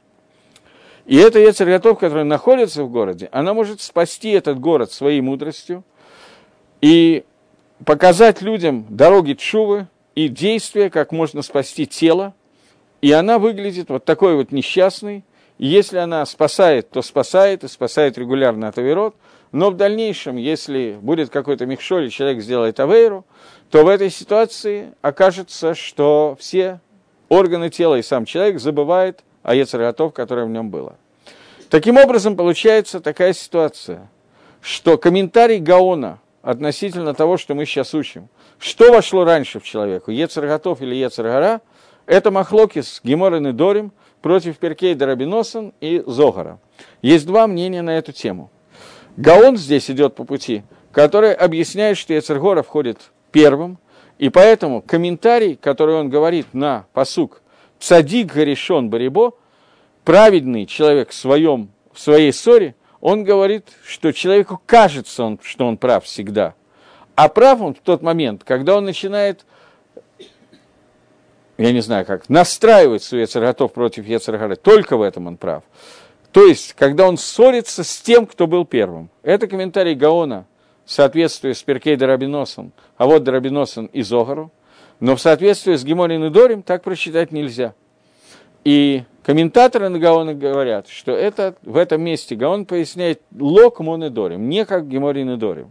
и 1.07 1.17
эта 1.17 1.39
Ецерготов, 1.39 2.01
которая 2.01 2.25
находится 2.25 2.83
в 2.83 2.91
городе, 2.91 3.29
она 3.31 3.55
может 3.55 3.81
спасти 3.81 4.31
этот 4.31 4.59
город 4.59 4.91
своей 4.91 5.21
мудростью 5.21 5.85
и 6.81 7.25
показать 7.85 8.43
людям 8.43 8.87
дороги 8.89 9.35
Тшувы 9.35 9.89
и 10.15 10.29
действия, 10.29 10.91
как 10.91 11.13
можно 11.13 11.43
спасти 11.43 11.87
тело. 11.87 12.35
И 13.03 13.13
она 13.13 13.39
выглядит 13.39 13.89
вот 13.91 14.05
такой 14.05 14.37
вот 14.37 14.53
несчастной. 14.53 15.25
И 15.59 15.67
если 15.67 15.99
она 15.99 16.25
спасает, 16.27 16.91
то 16.91 17.03
спасает, 17.03 17.65
и 17.65 17.69
спасает 17.69 18.19
регулярно 18.19 18.69
от 18.69 18.79
Аверот. 18.79 19.15
Но 19.53 19.71
в 19.71 19.77
дальнейшем, 19.77 20.37
если 20.37 20.99
будет 21.01 21.31
какой-то 21.31 21.67
михшоль, 21.67 22.07
и 22.07 22.11
человек 22.11 22.43
сделает 22.43 22.81
Авейру, 22.81 23.25
то 23.71 23.85
в 23.85 23.89
этой 23.89 24.11
ситуации 24.11 24.93
окажется, 25.03 25.75
что 25.75 26.37
все 26.39 26.81
органы 27.29 27.71
тела 27.71 27.97
и 27.97 28.03
сам 28.03 28.25
человек 28.25 28.61
забывает 28.61 29.21
о 29.43 29.55
Ецерготов, 29.55 30.13
которое 30.13 30.47
в 30.47 30.51
нем 30.51 30.71
было. 30.71 30.97
Таким 31.71 31.97
образом, 31.97 32.37
получается 32.37 33.01
такая 33.01 33.33
ситуация, 33.33 34.09
что 34.61 34.99
комментарий 34.99 35.59
Гаона 35.59 36.21
относительно 36.47 37.13
того, 37.13 37.39
что 37.39 37.57
мы 37.57 37.67
сейчас 37.67 37.93
учим, 37.93 38.29
что 38.61 38.93
вошло 38.93 39.25
раньше 39.25 39.59
в 39.59 39.65
человеку, 39.65 40.13
Ецерготов 40.13 40.81
или 40.81 40.95
Ецергара, 40.95 41.61
это 42.07 42.31
Махлокис, 42.31 43.01
Геморин 43.03 43.49
и 43.49 43.53
Дорим 43.53 43.91
против 44.23 44.59
Перкей 44.59 44.95
Дарабиносан 44.95 45.75
и 45.81 46.05
Зогара. 46.07 46.61
Есть 47.03 47.27
два 47.27 47.49
мнения 47.49 47.83
на 47.83 47.99
эту 47.99 48.13
тему. 48.13 48.53
Гаон 49.17 49.57
здесь 49.57 49.91
идет 49.91 50.15
по 50.15 50.23
пути, 50.23 50.63
который 50.93 51.35
объясняет, 51.35 51.99
что 51.99 52.15
Ецергора 52.15 52.63
входит 52.63 53.11
первым, 53.33 53.79
и 54.19 54.29
поэтому 54.29 54.83
комментарий, 54.83 55.57
который 55.57 55.97
он 55.97 56.11
говорит 56.11 56.47
на 56.55 56.87
посук 56.93 57.43
Цадик 57.81 58.33
Гаришон 58.33 58.89
Барибо, 58.89 59.33
праведный 60.05 60.67
человек 60.67 61.11
в, 61.11 61.15
своем, 61.15 61.73
в 61.93 61.99
своей 61.99 62.33
ссоре, 62.33 62.77
он 63.07 63.23
говорит, 63.23 63.69
что 63.85 64.13
человеку 64.13 64.61
кажется, 64.67 65.23
он, 65.23 65.39
что 65.41 65.69
он 65.69 65.77
прав 65.77 66.05
всегда. 66.07 66.55
А 67.15 67.29
прав 67.29 67.61
он 67.61 67.75
в 67.75 67.79
тот 67.79 68.03
момент, 68.03 68.43
когда 68.43 68.77
он 68.77 68.85
начинает, 68.85 69.47
я 71.57 71.71
не 71.71 71.83
знаю 71.83 72.05
как, 72.05 72.29
настраивать 72.29 73.05
свой 73.05 73.21
Ецарготов 73.21 73.73
против 73.73 74.07
Ецаргары. 74.07 74.57
Только 74.57 74.97
в 74.97 75.03
этом 75.03 75.29
он 75.29 75.37
прав. 75.37 75.63
То 76.33 76.47
есть, 76.47 76.73
когда 76.73 77.07
он 77.07 77.17
ссорится 77.17 77.85
с 77.85 78.01
тем, 78.01 78.27
кто 78.27 78.49
был 78.49 78.65
первым. 78.65 79.09
Это 79.23 79.47
комментарий 79.47 79.95
Гаона 79.95 80.45
в 80.85 80.91
соответствии 80.91 81.53
с 81.53 81.63
Перкей 81.63 81.95
Дарабиносом, 81.95 82.73
а 82.97 83.07
вот 83.07 83.23
Дарабиносом 83.23 83.87
и 83.87 84.03
Зогару. 84.03 84.51
Но 84.99 85.15
в 85.15 85.21
соответствии 85.21 85.77
с 85.77 85.85
Геморин 85.85 86.25
и 86.25 86.31
Дорим 86.31 86.65
так 86.65 86.83
прочитать 86.83 87.31
нельзя. 87.31 87.73
И 88.67 89.05
комментаторы 89.23 89.89
на 89.91 90.01
Гаона 90.01 90.35
говорят, 90.35 90.89
что 90.89 91.13
это, 91.13 91.55
в 91.63 91.77
этом 91.77 92.03
месте 92.03 92.35
Гаон 92.35 92.67
поясняет 92.67 93.23
лок 93.39 93.79
монедорим, 93.79 94.49
не 94.49 94.65
как 94.65 94.89
Геморин 94.89 95.31
и 95.31 95.37
Дорим. 95.37 95.71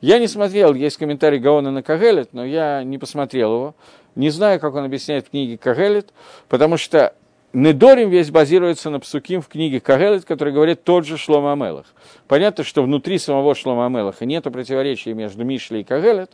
Я 0.00 0.18
не 0.18 0.26
смотрел, 0.26 0.74
есть 0.74 0.96
комментарий 0.96 1.38
Гаона 1.38 1.70
на 1.70 1.84
Кагелет, 1.84 2.30
но 2.32 2.44
я 2.44 2.82
не 2.82 2.98
посмотрел 2.98 3.54
его. 3.54 3.74
Не 4.16 4.30
знаю, 4.30 4.58
как 4.58 4.74
он 4.74 4.84
объясняет 4.84 5.28
в 5.28 5.30
книге 5.30 5.56
Кагелет, 5.56 6.12
потому 6.48 6.78
что 6.78 7.14
Недорим 7.52 8.10
весь 8.10 8.32
базируется 8.32 8.90
на 8.90 8.98
псуким 8.98 9.40
в 9.40 9.46
книге 9.46 9.78
Кагелет, 9.78 10.24
который 10.24 10.52
говорит 10.52 10.82
тот 10.82 11.06
же 11.06 11.18
Шлома 11.18 11.52
Амелах. 11.52 11.86
Понятно, 12.26 12.64
что 12.64 12.82
внутри 12.82 13.18
самого 13.18 13.54
Шлома 13.54 13.86
Амелаха 13.86 14.24
нет 14.24 14.42
противоречия 14.44 15.14
между 15.14 15.44
Мишлей 15.44 15.82
и 15.82 15.84
Кагелет. 15.84 16.32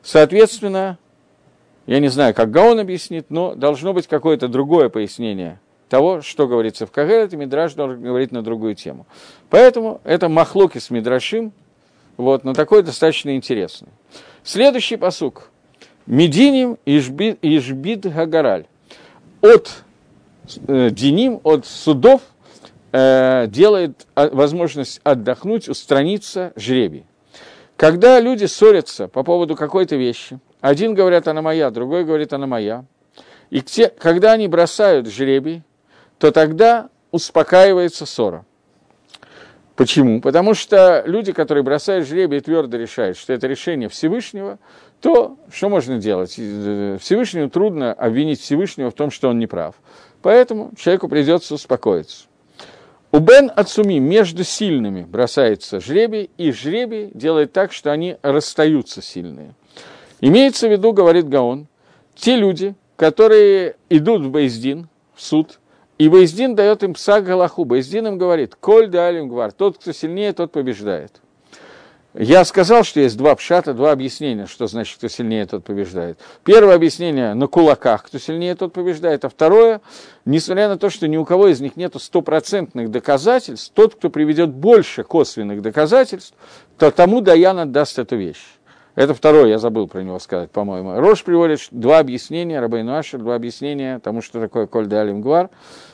Соответственно, 0.00 0.96
я 1.86 1.98
не 1.98 2.08
знаю, 2.08 2.34
как 2.34 2.50
Гаон 2.50 2.78
объяснит, 2.78 3.26
но 3.30 3.54
должно 3.54 3.92
быть 3.92 4.06
какое-то 4.06 4.48
другое 4.48 4.88
пояснение 4.88 5.60
того, 5.88 6.22
что 6.22 6.46
говорится 6.46 6.86
в 6.86 6.92
Кагелет, 6.92 7.32
и 7.32 7.36
Мидраш 7.36 7.74
должен 7.74 8.00
говорить 8.00 8.30
на 8.32 8.42
другую 8.42 8.76
тему. 8.76 9.06
Поэтому 9.50 10.00
это 10.04 10.28
махлоки 10.28 10.78
с 10.78 10.88
Мидрашим, 10.90 11.52
вот, 12.16 12.44
но 12.44 12.54
такой 12.54 12.82
достаточно 12.82 13.34
интересный. 13.34 13.88
Следующий 14.44 14.96
посук. 14.96 15.50
Мединим 16.06 16.78
Ижбид, 16.86 17.38
Ижбид 17.42 18.06
Гагараль. 18.06 18.66
От 19.42 19.84
э, 20.68 20.90
Диним, 20.90 21.40
от 21.44 21.66
судов 21.66 22.22
э, 22.92 23.46
делает 23.48 24.06
возможность 24.14 25.00
отдохнуть, 25.02 25.68
устраниться 25.68 26.52
жребий. 26.56 27.04
Когда 27.76 28.20
люди 28.20 28.44
ссорятся 28.44 29.08
по 29.08 29.22
поводу 29.22 29.56
какой-то 29.56 29.96
вещи, 29.96 30.38
один 30.60 30.94
говорит, 30.94 31.28
она 31.28 31.42
моя, 31.42 31.70
другой 31.70 32.04
говорит, 32.04 32.32
она 32.32 32.46
моя, 32.46 32.84
и 33.50 33.60
те, 33.62 33.88
когда 33.88 34.32
они 34.32 34.48
бросают 34.48 35.08
жребий, 35.08 35.62
то 36.18 36.30
тогда 36.30 36.88
успокаивается 37.10 38.06
ссора. 38.06 38.44
Почему? 39.74 40.20
Потому 40.20 40.52
что 40.52 41.02
люди, 41.06 41.32
которые 41.32 41.64
бросают 41.64 42.06
жребий 42.06 42.40
твердо 42.40 42.76
решают, 42.76 43.16
что 43.16 43.32
это 43.32 43.46
решение 43.46 43.88
Всевышнего, 43.88 44.58
то 45.00 45.38
что 45.50 45.70
можно 45.70 45.98
делать? 45.98 46.32
Всевышнему 46.32 47.48
трудно 47.48 47.94
обвинить 47.94 48.40
Всевышнего 48.40 48.90
в 48.90 48.94
том, 48.94 49.10
что 49.10 49.30
он 49.30 49.38
не 49.38 49.46
прав. 49.46 49.74
Поэтому 50.20 50.72
человеку 50.76 51.08
придется 51.08 51.54
успокоиться. 51.54 52.26
У 53.10 53.18
Бен 53.18 53.50
Ацуми 53.56 53.98
между 53.98 54.44
сильными 54.44 55.02
бросается 55.02 55.80
жребий, 55.80 56.30
и 56.36 56.52
жребий 56.52 57.10
делает 57.14 57.52
так, 57.52 57.72
что 57.72 57.90
они 57.90 58.18
расстаются 58.22 59.02
сильные. 59.02 59.54
Имеется 60.20 60.68
в 60.68 60.72
виду, 60.72 60.92
говорит 60.92 61.28
Гаон, 61.28 61.66
те 62.14 62.36
люди, 62.36 62.74
которые 62.96 63.76
идут 63.88 64.22
в 64.22 64.30
Бейздин, 64.30 64.88
в 65.14 65.22
суд, 65.22 65.58
и 65.98 66.08
Бейздин 66.08 66.54
дает 66.54 66.82
им 66.82 66.94
пса 66.94 67.20
Галаху. 67.20 67.64
Бейздин 67.64 68.06
им 68.06 68.18
говорит, 68.18 68.54
коль 68.54 68.88
да 68.88 69.08
алим 69.08 69.28
гвар, 69.28 69.52
тот, 69.52 69.78
кто 69.78 69.92
сильнее, 69.92 70.32
тот 70.32 70.52
побеждает. 70.52 71.20
Я 72.12 72.44
сказал, 72.44 72.82
что 72.82 72.98
есть 73.00 73.16
два 73.16 73.36
пшата, 73.36 73.72
два 73.72 73.92
объяснения, 73.92 74.46
что 74.46 74.66
значит, 74.66 74.98
кто 74.98 75.06
сильнее, 75.06 75.46
тот 75.46 75.62
побеждает. 75.62 76.18
Первое 76.42 76.74
объяснение 76.74 77.34
на 77.34 77.46
кулаках, 77.46 78.04
кто 78.04 78.18
сильнее, 78.18 78.56
тот 78.56 78.72
побеждает. 78.72 79.24
А 79.24 79.28
второе, 79.28 79.80
несмотря 80.24 80.68
на 80.68 80.76
то, 80.76 80.90
что 80.90 81.06
ни 81.06 81.16
у 81.16 81.24
кого 81.24 81.48
из 81.48 81.60
них 81.60 81.76
нет 81.76 81.94
стопроцентных 81.96 82.90
доказательств, 82.90 83.70
тот, 83.74 83.94
кто 83.94 84.10
приведет 84.10 84.50
больше 84.50 85.04
косвенных 85.04 85.62
доказательств, 85.62 86.34
то 86.78 86.90
тому 86.90 87.20
Даян 87.20 87.60
отдаст 87.60 88.00
эту 88.00 88.16
вещь. 88.16 88.42
Это 88.94 89.14
второе, 89.14 89.46
я 89.46 89.58
забыл 89.58 89.86
про 89.86 90.02
него 90.02 90.18
сказать, 90.18 90.50
по-моему. 90.50 90.98
Рош 91.00 91.22
приводит 91.22 91.60
два 91.70 91.98
объяснения, 91.98 92.60
Рабейну 92.60 92.96
Ашер, 92.96 93.20
два 93.20 93.34
объяснения 93.36 93.98
тому, 94.00 94.20
что 94.20 94.40
такое 94.40 94.66
Коль 94.66 94.86
де 94.86 94.96
Алимгвар. 94.96 95.50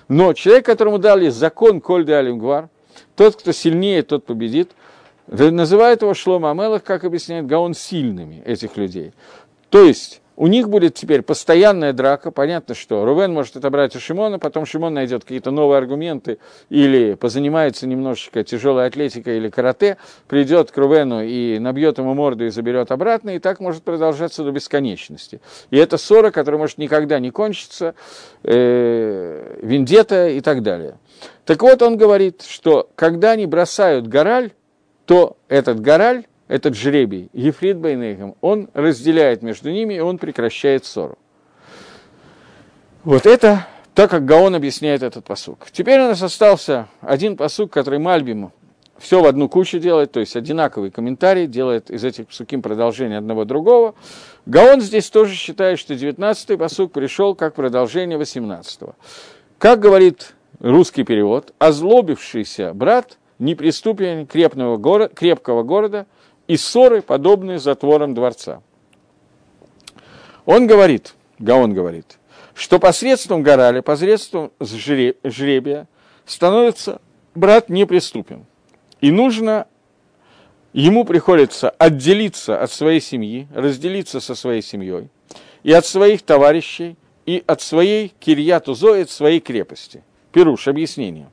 Но 0.09 0.32
человек, 0.32 0.66
которому 0.66 0.99
дали 0.99 1.28
закон 1.28 1.80
Коль 1.80 2.05
де 2.05 2.14
Алимгвар, 2.14 2.68
тот, 3.14 3.36
кто 3.36 3.53
сильнее, 3.53 4.03
тот 4.03 4.24
победит– 4.24 4.72
Называют 5.26 6.03
его 6.03 6.14
Шлома 6.14 6.53
Амелах, 6.53 6.84
как 6.84 7.05
объясняет 7.05 7.47
Гаон, 7.47 7.74
сильными 7.74 8.42
этих 8.44 8.76
людей. 8.76 9.12
То 9.70 9.82
есть 9.82 10.20
у 10.37 10.47
них 10.47 10.68
будет 10.68 10.95
теперь 10.95 11.22
постоянная 11.22 11.93
драка. 11.93 12.30
Понятно, 12.30 12.74
что 12.74 13.05
Рувен 13.05 13.32
может 13.32 13.57
отобрать 13.57 13.97
у 13.97 14.01
Шимона, 14.01 14.39
потом 14.39 14.66
Шимон 14.66 14.95
найдет 14.95 15.22
какие-то 15.22 15.51
новые 15.51 15.78
аргументы 15.78 16.39
или 16.68 17.14
позанимается 17.14 17.87
немножечко 17.87 18.45
тяжелой 18.45 18.87
атлетикой 18.87 19.39
или 19.39 19.49
карате, 19.49 19.97
придет 20.28 20.70
к 20.70 20.76
Рувену 20.76 21.22
и 21.22 21.59
набьет 21.59 21.99
ему 21.99 22.14
морду 22.14 22.45
и 22.45 22.51
заберет 22.51 22.93
обратно, 22.93 23.30
и 23.30 23.39
так 23.39 23.61
может 23.61 23.82
продолжаться 23.82 24.45
до 24.45 24.53
бесконечности. 24.53 25.41
И 25.70 25.78
это 25.78 25.97
ссора, 25.97 26.30
которая 26.30 26.61
может 26.61 26.78
никогда 26.78 27.18
не 27.18 27.30
кончиться, 27.30 27.95
э, 28.43 29.59
вендета 29.62 30.28
и 30.28 30.41
так 30.41 30.62
далее. 30.62 30.99
Так 31.47 31.62
вот, 31.62 31.80
он 31.80 31.97
говорит, 31.97 32.43
что 32.43 32.91
когда 32.95 33.32
они 33.32 33.47
бросают 33.47 34.07
гораль, 34.07 34.51
то 35.07 35.37
этот 35.49 35.80
гораль 35.80 36.26
этот 36.49 36.74
жребий, 36.74 37.28
Ефрит 37.32 37.78
Байнейхам, 37.78 38.36
он 38.40 38.68
разделяет 38.74 39.42
между 39.42 39.70
ними, 39.70 39.94
и 39.94 40.01
он 40.01 40.18
прекращает 40.18 40.84
ссору. 40.84 41.18
Вот 43.05 43.26
это 43.26 43.66
так, 43.94 44.11
как 44.11 44.24
Гаон 44.24 44.55
объясняет 44.55 45.03
этот 45.03 45.24
посук. 45.24 45.66
Теперь 45.72 46.01
у 46.01 46.09
нас 46.09 46.22
остался 46.22 46.88
один 47.01 47.36
посук, 47.36 47.72
который 47.72 47.99
Мальбиму 47.99 48.53
все 48.99 49.20
в 49.20 49.26
одну 49.26 49.49
кучу 49.49 49.78
делает, 49.78 50.12
то 50.12 50.20
есть 50.20 50.36
одинаковый 50.36 50.90
комментарий, 50.90 51.47
делает 51.47 51.90
из 51.90 52.05
этих 52.05 52.28
псуким 52.28 52.62
продолжение 52.62 53.18
одного 53.18 53.44
другого. 53.44 53.94
Гаон 54.47 54.80
здесь 54.80 55.11
тоже 55.11 55.34
считает, 55.34 55.78
что 55.78 55.94
19-й 55.94 56.57
посук 56.57 56.92
пришел 56.92 57.34
как 57.34 57.55
продолжение 57.55 58.18
18-го. 58.18 58.94
Как 59.59 59.80
говорит 59.80 60.34
русский 60.61 61.05
перевод, 61.05 61.53
озлобившийся 61.59 62.72
брат 62.72 63.18
неприступен 63.38 64.26
крепкого, 64.26 64.76
города, 64.76 65.14
крепкого 65.14 65.62
города 65.62 66.07
и 66.49 66.57
ссоры, 66.57 67.03
подобные 67.03 67.59
затворам 67.59 68.14
дворца. 68.14 68.62
Он 70.44 70.66
говорит, 70.66 71.14
Гаон 71.38 71.74
говорит, 71.74 72.18
что 72.55 72.78
посредством 72.78 73.42
горали, 73.42 73.80
посредством 73.80 74.53
жребия 74.61 75.88
становится 76.24 77.01
брат 77.34 77.68
неприступен. 77.68 78.47
И 79.01 79.11
нужно, 79.11 79.66
ему 80.72 81.05
приходится 81.05 81.70
отделиться 81.70 82.61
от 82.61 82.70
своей 82.70 83.01
семьи, 83.01 83.49
разделиться 83.55 84.20
со 84.20 84.34
своей 84.34 84.62
семьей, 84.62 85.09
и 85.62 85.72
от 85.72 85.84
своих 85.84 86.22
товарищей, 86.22 86.97
и 87.26 87.42
от 87.47 87.61
своей 87.61 88.14
кирьяту 88.20 88.74
Зои, 88.74 89.03
от 89.03 89.11
своей 89.11 89.40
крепости. 89.40 90.03
Пируш, 90.32 90.68
объяснение. 90.68 91.28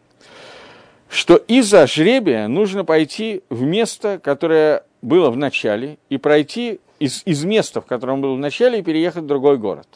Что 1.07 1.35
из-за 1.35 1.85
жребия 1.85 2.47
нужно 2.47 2.83
пойти 2.83 3.43
в 3.49 3.61
место, 3.61 4.19
которое 4.21 4.83
было 5.03 5.29
в 5.29 5.37
начале, 5.37 5.99
и 6.09 6.17
пройти 6.17 6.79
из, 6.97 7.21
из 7.25 7.43
места, 7.43 7.81
в 7.81 7.85
котором 7.85 8.21
был 8.21 8.35
в 8.35 8.39
начале, 8.39 8.79
и 8.79 8.81
переехать 8.81 9.23
в 9.23 9.27
другой 9.27 9.57
город. 9.57 9.87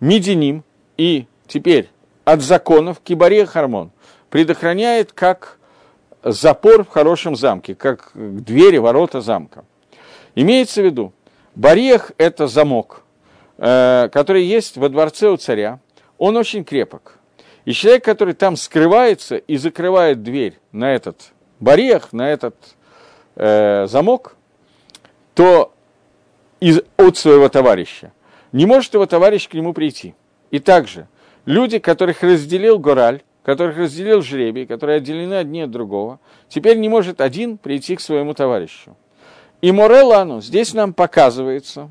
Мединим 0.00 0.64
и 0.96 1.26
теперь 1.46 1.90
от 2.24 2.40
законов 2.40 3.00
Кибария 3.04 3.46
Хармон 3.46 3.92
предохраняет 4.30 5.12
как 5.12 5.58
запор 6.22 6.84
в 6.84 6.88
хорошем 6.88 7.36
замке, 7.36 7.74
как 7.74 8.12
двери, 8.14 8.78
ворота 8.78 9.20
замка. 9.20 9.64
Имеется 10.34 10.80
в 10.80 10.86
виду, 10.86 11.12
барех– 11.54 12.12
это 12.18 12.46
замок, 12.46 13.02
э, 13.58 14.08
который 14.10 14.44
есть 14.44 14.78
во 14.78 14.88
дворце 14.88 15.28
у 15.28 15.36
царя. 15.36 15.80
Он 16.16 16.36
очень 16.36 16.64
крепок. 16.64 17.18
И 17.66 17.72
человек, 17.72 18.04
который 18.04 18.34
там 18.34 18.56
скрывается 18.56 19.36
и 19.36 19.56
закрывает 19.58 20.22
дверь 20.22 20.58
на 20.72 20.94
этот 20.94 21.32
барех, 21.60 22.12
на 22.12 22.30
этот 22.30 22.56
э, 23.36 23.86
замок, 23.86 24.36
то 25.34 25.72
из, 26.60 26.80
от 26.96 27.16
своего 27.16 27.48
товарища 27.48 28.12
не 28.52 28.66
может 28.66 28.94
его 28.94 29.06
товарищ 29.06 29.48
к 29.48 29.54
нему 29.54 29.72
прийти. 29.72 30.14
И 30.50 30.60
также 30.60 31.08
люди, 31.44 31.78
которых 31.78 32.22
разделил 32.22 32.78
Гораль, 32.78 33.22
которых 33.42 33.76
разделил 33.76 34.22
жребий, 34.22 34.66
которые 34.66 34.98
отделены 34.98 35.34
одни 35.34 35.62
от 35.62 35.70
другого, 35.70 36.20
теперь 36.48 36.78
не 36.78 36.88
может 36.88 37.20
один 37.20 37.58
прийти 37.58 37.96
к 37.96 38.00
своему 38.00 38.32
товарищу. 38.32 38.96
И 39.60 39.72
Морелану 39.72 40.40
здесь 40.40 40.72
нам 40.72 40.94
показывается, 40.94 41.90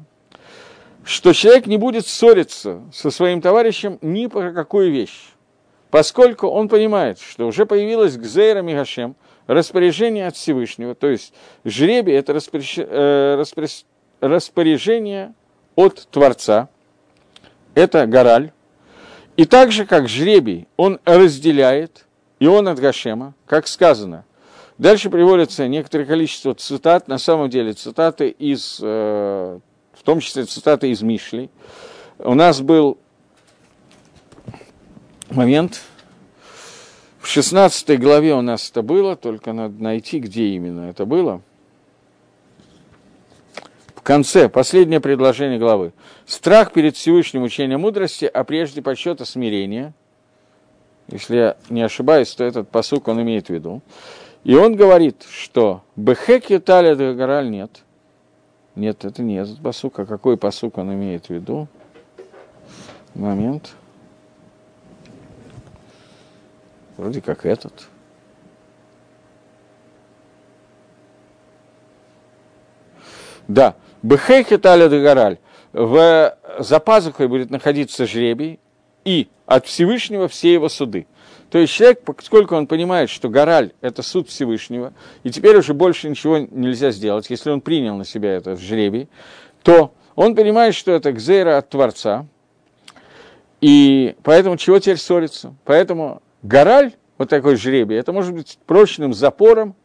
что 1.03 1.33
человек 1.33 1.67
не 1.67 1.77
будет 1.77 2.07
ссориться 2.07 2.81
со 2.93 3.11
своим 3.11 3.41
товарищем 3.41 3.99
ни 4.01 4.27
по 4.27 4.51
какую 4.51 4.91
вещь, 4.91 5.33
поскольку 5.91 6.47
он 6.47 6.69
понимает, 6.69 7.19
что 7.19 7.45
уже 7.45 7.65
появилась 7.65 8.15
Гзейра 8.15 8.61
Мигашем, 8.61 9.15
распоряжение 9.47 10.27
от 10.27 10.35
Всевышнего, 10.35 10.95
то 10.95 11.07
есть 11.07 11.33
жребие– 11.65 12.15
это 12.17 12.33
э, 12.33 13.43
распоряжение 14.21 15.33
от 15.75 16.07
Творца, 16.11 16.69
это 17.75 18.05
гораль, 18.05 18.51
и 19.35 19.45
так 19.45 19.71
же, 19.71 19.85
как 19.85 20.07
жребий, 20.07 20.67
он 20.77 20.99
разделяет, 21.05 22.05
и 22.39 22.47
он 22.47 22.67
от 22.67 22.79
Гашема, 22.79 23.33
как 23.45 23.67
сказано. 23.67 24.25
Дальше 24.77 25.09
приводится 25.09 25.67
некоторое 25.67 26.05
количество 26.05 26.53
цитат, 26.53 27.07
на 27.07 27.17
самом 27.17 27.49
деле 27.49 27.73
цитаты 27.73 28.29
из, 28.29 28.79
э, 28.81 29.59
в 29.93 30.03
том 30.03 30.19
числе 30.19 30.45
цитаты 30.45 30.91
из 30.91 31.01
Мишли. 31.01 31.49
У 32.19 32.33
нас 32.33 32.61
был 32.61 32.97
момент– 35.29 35.81
в 37.23 37.27
16 37.27 37.97
главе 38.01 38.35
у 38.35 38.41
нас 38.41 38.69
это 38.69 38.81
было, 38.81 39.15
только 39.15 39.53
надо 39.53 39.81
найти, 39.81 40.19
где 40.19 40.47
именно 40.47 40.89
это 40.89 41.05
было. 41.05 41.41
В 43.95 44.01
конце, 44.01 44.49
последнее 44.49 44.99
предложение 44.99 45.57
главы. 45.57 45.93
Страх 46.25 46.73
перед 46.73 46.97
Всевышним 46.97 47.43
учением 47.43 47.79
мудрости, 47.79 48.25
а 48.25 48.43
прежде 48.43 48.81
подсчета 48.81 49.23
смирения. 49.23 49.93
Если 51.07 51.37
я 51.37 51.57
не 51.69 51.81
ошибаюсь, 51.81 52.35
то 52.35 52.43
этот 52.43 52.67
посук 52.67 53.07
он 53.07 53.21
имеет 53.21 53.47
в 53.47 53.51
виду. 53.51 53.81
И 54.43 54.53
он 54.55 54.75
говорит, 54.75 55.25
что 55.29 55.81
Бехек 55.95 56.49
Юталя 56.49 56.93
Дагараль 56.93 57.49
нет. 57.49 57.83
Нет, 58.75 59.05
это 59.05 59.21
не 59.21 59.35
этот 59.35 59.59
посук, 59.59 59.97
а 59.99 60.05
какой 60.05 60.35
посук 60.35 60.77
он 60.77 60.93
имеет 60.93 61.27
в 61.27 61.29
виду? 61.29 61.69
Момент. 63.15 63.75
Вроде 66.97 67.21
как 67.21 67.45
этот. 67.45 67.87
Да, 73.47 73.75
Бехейхет 74.01 74.65
аля 74.65 74.89
Дагараль. 74.89 75.37
В 75.73 76.37
за 76.59 76.79
пазухой 76.79 77.27
будет 77.27 77.49
находиться 77.49 78.05
жребий, 78.05 78.59
и 79.05 79.27
от 79.45 79.65
Всевышнего 79.65 80.27
все 80.27 80.53
его 80.53 80.69
суды. 80.69 81.07
То 81.49 81.59
есть 81.59 81.73
человек, 81.73 82.01
поскольку 82.01 82.55
он 82.55 82.65
понимает, 82.65 83.11
что 83.11 83.29
Гораль– 83.29 83.73
это 83.81 84.01
суд 84.01 84.27
Всевышнего, 84.27 84.91
и 85.23 85.29
теперь 85.29 85.55
уже 85.55 85.75
больше 85.75 86.09
ничего 86.09 86.39
нельзя 86.39 86.89
сделать, 86.89 87.29
если 87.29 87.51
он 87.51 87.61
принял 87.61 87.95
на 87.95 88.05
себя 88.05 88.31
этот 88.31 88.59
жребий, 88.59 89.07
то 89.61 89.93
он 90.15 90.35
понимает, 90.35 90.73
что 90.73 90.91
это 90.91 91.11
Гзейра 91.11 91.59
от 91.59 91.69
Творца, 91.69 92.25
и 93.61 94.15
поэтому 94.23 94.57
чего 94.57 94.79
теперь 94.79 94.97
ссориться? 94.97 95.53
Поэтому 95.63 96.22
Гораль, 96.43 96.93
вот 97.17 97.29
такой 97.29 97.55
жребий, 97.55 97.97
это 97.97 98.11
может 98.11 98.33
быть 98.33 98.59
прочным 98.65 99.13
запором, 99.13 99.75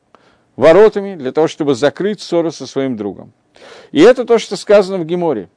воротами, 0.56 1.14
для 1.14 1.30
того, 1.30 1.46
чтобы 1.46 1.76
закрыть 1.76 2.20
ссору 2.20 2.50
со 2.50 2.66
своим 2.66 2.96
другом. 2.96 3.32
И 3.92 4.00
это 4.00 4.24
то, 4.24 4.38
что 4.38 4.56
сказано 4.56 4.98
в 4.98 5.06
Геморе. 5.06 5.48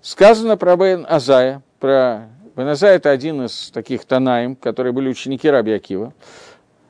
Сказано 0.00 0.56
про 0.56 0.76
Бен 0.76 1.06
Азая, 1.08 1.62
про 1.78 2.28
Бен 2.56 2.68
Азая 2.68 2.96
это 2.96 3.10
один 3.10 3.44
из 3.44 3.70
таких 3.70 4.06
Танаим, 4.06 4.56
которые 4.56 4.94
были 4.94 5.10
ученики 5.10 5.48
Раби 5.50 5.72
Акива. 5.72 6.14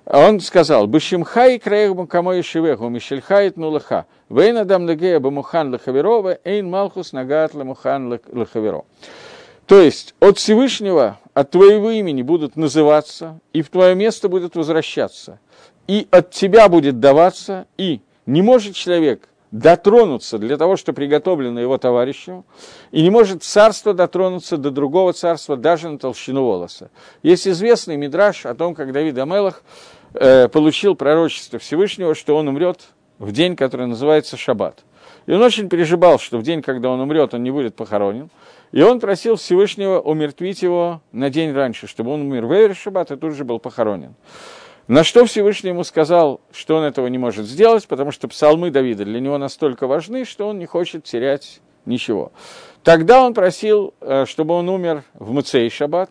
Он 0.04 0.38
сказал, 0.38 0.86
«Бышимхай 0.86 1.58
краехбу 1.58 2.06
камой 2.06 2.42
шивеху, 2.42 2.88
мишельхайт 2.88 3.56
нулаха, 3.56 4.06
вейн 4.28 4.58
адам 4.58 4.88
легея 4.88 5.18
бамухан 5.18 5.72
лахаверова, 5.72 6.38
эйн 6.44 6.70
малхус 6.70 7.12
нагат 7.12 7.54
ламухан 7.54 8.20
лахаверо». 8.30 8.84
То 9.66 9.80
есть 9.80 10.14
от 10.20 10.38
Всевышнего, 10.38 11.18
от 11.34 11.50
твоего 11.50 11.90
имени 11.90 12.22
будут 12.22 12.56
называться, 12.56 13.40
и 13.52 13.62
в 13.62 13.68
твое 13.68 13.94
место 13.94 14.28
будут 14.28 14.54
возвращаться, 14.54 15.40
и 15.88 16.06
от 16.10 16.30
тебя 16.30 16.68
будет 16.68 17.00
даваться, 17.00 17.66
и 17.76 18.00
не 18.26 18.42
может 18.42 18.76
человек 18.76 19.28
дотронуться 19.50 20.38
для 20.38 20.56
того, 20.56 20.76
что 20.76 20.92
приготовлено 20.92 21.60
его 21.60 21.78
товарищу, 21.78 22.44
и 22.92 23.02
не 23.02 23.10
может 23.10 23.42
царство 23.42 23.92
дотронуться 23.92 24.56
до 24.56 24.70
другого 24.70 25.12
царства 25.12 25.56
даже 25.56 25.88
на 25.88 25.98
толщину 25.98 26.44
волоса. 26.44 26.90
Есть 27.22 27.48
известный 27.48 27.96
мидраж 27.96 28.46
о 28.46 28.54
том, 28.54 28.74
как 28.74 28.92
Давид 28.92 29.18
Амелах 29.18 29.62
э, 30.14 30.48
получил 30.48 30.94
пророчество 30.94 31.58
Всевышнего, 31.58 32.14
что 32.14 32.36
он 32.36 32.48
умрет 32.48 32.80
в 33.18 33.32
день, 33.32 33.56
который 33.56 33.86
называется 33.86 34.36
Шаббат. 34.36 34.84
И 35.26 35.32
он 35.32 35.42
очень 35.42 35.68
переживал, 35.68 36.18
что 36.18 36.38
в 36.38 36.42
день, 36.42 36.62
когда 36.62 36.90
он 36.90 37.00
умрет, 37.00 37.34
он 37.34 37.42
не 37.42 37.50
будет 37.50 37.74
похоронен. 37.74 38.30
И 38.72 38.82
он 38.82 39.00
просил 39.00 39.36
Всевышнего 39.36 40.00
умертвить 40.00 40.62
его 40.62 41.00
на 41.12 41.30
день 41.30 41.52
раньше, 41.52 41.86
чтобы 41.86 42.12
он 42.12 42.22
умер 42.22 42.46
в 42.46 42.52
Эйр 42.52 42.74
Шаббат 42.74 43.10
и 43.10 43.16
тут 43.16 43.34
же 43.34 43.44
был 43.44 43.58
похоронен. 43.58 44.14
На 44.88 45.02
что 45.02 45.24
Всевышний 45.24 45.70
ему 45.70 45.82
сказал, 45.82 46.40
что 46.52 46.76
он 46.76 46.84
этого 46.84 47.08
не 47.08 47.18
может 47.18 47.46
сделать, 47.46 47.88
потому 47.88 48.12
что 48.12 48.28
псалмы 48.28 48.70
Давида 48.70 49.04
для 49.04 49.18
него 49.18 49.36
настолько 49.36 49.88
важны, 49.88 50.24
что 50.24 50.48
он 50.48 50.60
не 50.60 50.66
хочет 50.66 51.04
терять 51.04 51.60
ничего. 51.86 52.32
Тогда 52.84 53.24
он 53.24 53.34
просил, 53.34 53.94
э, 54.00 54.26
чтобы 54.26 54.54
он 54.54 54.68
умер 54.68 55.02
в 55.14 55.32
Муцей 55.32 55.68
Шаббат. 55.70 56.10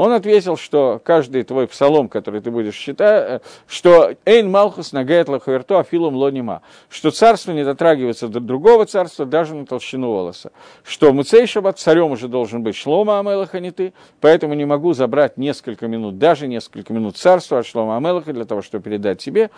Он 0.00 0.12
ответил, 0.12 0.56
что 0.56 0.98
каждый 1.04 1.42
твой 1.42 1.66
псалом, 1.66 2.08
который 2.08 2.40
ты 2.40 2.50
будешь 2.50 2.74
читать, 2.74 3.24
э, 3.28 3.40
что 3.66 4.14
«Эйн 4.24 4.50
Малхус 4.50 4.92
нагает 4.92 5.28
лахуэрту 5.28 5.76
афилум 5.76 6.16
лонима», 6.16 6.62
что 6.88 7.10
царство 7.10 7.52
не 7.52 7.66
дотрагивается 7.66 8.28
до 8.28 8.40
другого 8.40 8.86
царства 8.86 9.26
даже 9.26 9.54
на 9.54 9.66
толщину 9.66 10.08
волоса, 10.08 10.52
что 10.84 11.12
Муцей 11.12 11.46
Шаббат 11.46 11.78
царем 11.78 12.12
уже 12.12 12.28
должен 12.28 12.62
быть 12.62 12.76
Шлома 12.76 13.18
Амелаха, 13.18 13.60
не 13.60 13.72
ты, 13.72 13.92
поэтому 14.22 14.54
не 14.54 14.64
могу 14.64 14.94
забрать 14.94 15.36
несколько 15.36 15.86
минут, 15.86 16.16
даже 16.16 16.48
несколько 16.48 16.94
минут 16.94 17.18
царства 17.18 17.58
от 17.58 17.66
Шлома 17.66 17.98
Амелаха 17.98 18.32
для 18.32 18.46
того, 18.46 18.62
чтобы 18.62 18.82
передать 18.82 19.18
тебе. 19.18 19.50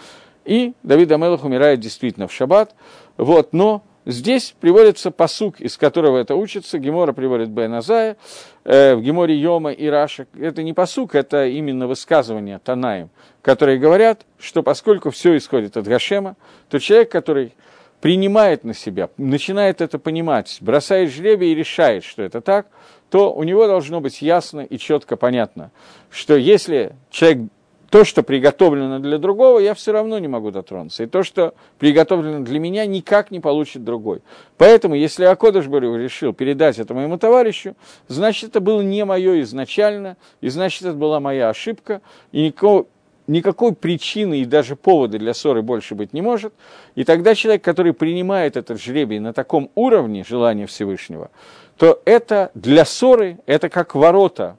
И 0.45 0.73
Давид 0.83 1.13
Амелах 1.13 1.45
умирает 1.45 1.79
действительно 1.79 2.27
в 2.27 2.33
Шаббат, 2.33 2.75
вот, 3.17 3.53
но 3.53 3.85
Здесь 4.05 4.55
приводится 4.61 5.13
посук, 5.13 5.61
из 5.61 5.77
которого 5.77 6.19
это 6.19 6.35
учится. 6.35 6.79
Гемора 6.79 7.13
приводит 7.13 7.51
Бен 7.51 7.75
Азая, 7.75 8.17
э, 8.65 8.97
в 8.97 9.03
Геморе 9.03 9.37
Йома 9.37 9.71
и 9.71 9.87
Раша. 9.87 10.27
Это 10.39 10.65
не 10.65 10.73
посук, 10.73 11.15
это 11.15 11.47
именно 11.47 11.87
высказывания 11.87 12.59
Танаем, 12.59 13.11
которые 13.43 13.79
говорят, 13.79 14.27
что 14.41 14.65
поскольку 14.65 15.11
все 15.11 15.37
исходит 15.37 15.77
от 15.77 15.87
Гашема, 15.87 16.37
то 16.69 16.81
человек, 16.81 17.13
который 17.13 17.55
принимает 18.01 18.65
на 18.65 18.75
себя, 18.75 19.11
начинает 19.17 19.81
это 19.81 20.01
понимать, 20.01 20.59
бросает 20.61 21.13
жребий 21.13 21.53
и 21.53 21.55
решает, 21.55 22.03
что 22.03 22.23
это 22.23 22.41
так, 22.41 22.67
то 23.09 23.33
у 23.33 23.45
него 23.45 23.69
должно 23.69 24.01
быть 24.01 24.21
ясно 24.21 24.61
и 24.63 24.79
четко 24.79 25.17
понятно, 25.17 25.71
что 26.11 26.35
если 26.35 26.97
человек 27.11 27.52
то, 27.93 28.05
что 28.05 28.23
приготовлено 28.23 29.01
для 29.01 29.19
другого, 29.19 29.59
я 29.59 29.75
все 29.75 29.93
равно 29.93 30.19
не 30.19 30.27
могу 30.27 30.51
дотронуться. 30.51 31.03
И 31.03 31.07
то, 31.07 31.23
что 31.23 31.53
приготовлено 31.79 32.43
для 32.43 32.59
меня, 32.59 32.87
никак 32.87 33.31
не 33.31 33.39
получит 33.39 33.85
другой. 33.85 34.23
Поэтому, 34.57 34.95
если 34.95 35.27
Акодыш 35.27 35.67
решил 35.67 36.33
передать 36.33 36.79
это 36.79 36.95
моему 36.95 37.19
товарищу, 37.19 37.77
значит, 38.09 38.49
это 38.49 38.61
было 38.61 38.81
не 38.81 39.05
мое 39.05 39.43
изначально, 39.43 40.17
и 40.41 40.49
значит, 40.49 40.81
это 40.81 40.95
была 40.95 41.21
моя 41.21 41.51
ошибка, 41.51 42.01
и 42.33 42.47
никакого, 42.47 42.87
никакой 43.27 43.75
причины 43.75 44.41
и 44.41 44.47
даже 44.47 44.75
повода 44.75 45.19
для 45.19 45.35
ссоры 45.35 45.61
больше 45.61 45.95
быть 45.95 46.15
не 46.15 46.23
может. 46.23 46.55
И 46.95 47.05
тогда 47.05 47.35
человек, 47.35 47.63
который 47.63 47.93
принимает 47.93 48.57
этот 48.57 48.81
жребий 48.81 49.19
на 49.19 49.35
таком 49.35 49.71
уровне 49.75 50.25
желания 50.27 50.65
Всевышнего, 50.65 51.31
то 51.77 52.01
это 52.07 52.53
для 52.55 52.87
ссоры, 52.87 53.39
это 53.45 53.69
как 53.69 53.95
ворота 53.95 54.57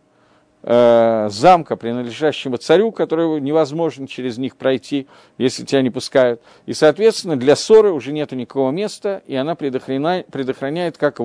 замка, 0.66 1.76
принадлежащего 1.76 2.58
царю, 2.58 2.92
которого 2.94 3.38
невозможно 3.38 4.08
через 4.08 4.38
них 4.38 4.56
пройти, 4.56 5.08
если 5.38 5.66
тебя 5.66 5.82
не 5.82 5.90
пускают. 5.90 6.42
И, 6.66 6.74
соответственно, 6.74 7.36
для 7.36 7.58
ссоры 7.58 7.92
уже 7.92 8.14
нет 8.14 8.32
никакого 8.32 8.72
места, 8.72 9.22
и 9.28 9.36
она 9.36 9.56
предохраняет, 9.56 10.28
предохраняет 10.28 10.98
как 10.98 11.20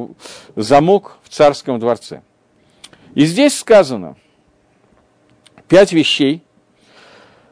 замок 0.56 1.18
в 1.22 1.28
царском 1.28 1.78
дворце. 1.78 2.22
И 3.14 3.24
здесь 3.26 3.56
сказано 3.56 4.16
пять 5.68 5.92
вещей, 5.92 6.42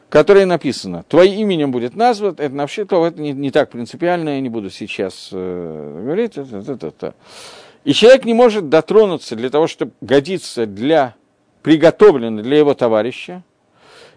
которые 0.09 0.45
написано. 0.45 1.03
Твоим 1.07 1.39
именем 1.39 1.71
будет 1.71 1.95
назван, 1.95 2.35
это 2.37 2.55
вообще 2.55 2.85
то 2.85 3.05
это 3.05 3.21
не, 3.21 3.31
не 3.33 3.51
так 3.51 3.69
принципиально, 3.69 4.29
я 4.29 4.41
не 4.41 4.49
буду 4.49 4.69
сейчас 4.69 5.29
э, 5.31 6.01
говорить. 6.03 6.37
Это, 6.37 6.57
это, 6.57 6.87
это. 6.87 7.15
И 7.83 7.93
человек 7.93 8.25
не 8.25 8.33
может 8.33 8.69
дотронуться 8.69 9.35
для 9.35 9.49
того, 9.49 9.67
чтобы 9.67 9.91
годиться 10.01 10.65
для 10.65 11.15
приготовлены 11.67 12.43
для 12.43 12.59
его 12.59 12.73
товарища. 12.73 13.43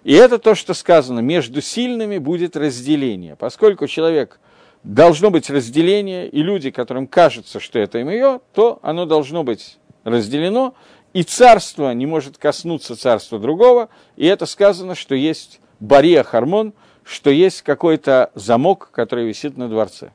И 0.04 0.14
это 0.14 0.38
то, 0.38 0.54
что 0.54 0.72
сказано, 0.72 1.18
между 1.18 1.60
сильными 1.60 2.18
будет 2.18 2.56
разделение. 2.56 3.34
Поскольку 3.34 3.88
человек 3.88 4.38
должно 4.84 5.32
быть 5.32 5.50
разделение, 5.50 6.28
и 6.28 6.44
люди, 6.44 6.70
которым 6.70 7.08
кажется, 7.08 7.58
что 7.58 7.80
это 7.80 7.98
им 7.98 8.08
ее, 8.08 8.40
то 8.54 8.78
оно 8.82 9.04
должно 9.04 9.42
быть 9.42 9.78
разделено, 10.04 10.74
и 11.12 11.24
царство 11.24 11.92
не 11.92 12.06
может 12.06 12.38
коснуться 12.38 12.94
царства 12.94 13.40
другого, 13.40 13.88
и 14.14 14.26
это 14.26 14.46
сказано, 14.46 14.94
что 14.94 15.16
есть 15.16 15.58
бария 15.80 16.22
хармон, 16.22 16.72
что 17.02 17.30
есть 17.30 17.62
какой-то 17.62 18.30
замок, 18.36 18.90
который 18.92 19.26
висит 19.26 19.56
на 19.56 19.68
дворце. 19.68 20.12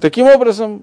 Таким 0.00 0.24
образом, 0.24 0.82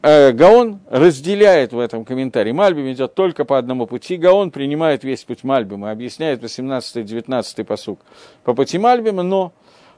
Гаон 0.00 0.80
разделяет 0.88 1.72
в 1.72 1.78
этом 1.78 2.04
комментарии. 2.04 2.52
Мальбим 2.52 2.90
идет 2.92 3.14
только 3.14 3.44
по 3.44 3.58
одному 3.58 3.86
пути. 3.86 4.16
Гаон 4.16 4.50
принимает 4.52 5.02
весь 5.02 5.24
путь 5.24 5.42
Мальбима, 5.42 5.90
объясняет 5.90 6.42
18-19 6.42 7.64
посук 7.64 8.00
по 8.44 8.54
пути 8.54 8.78
Мальбима, 8.78 9.22
но 9.22 9.52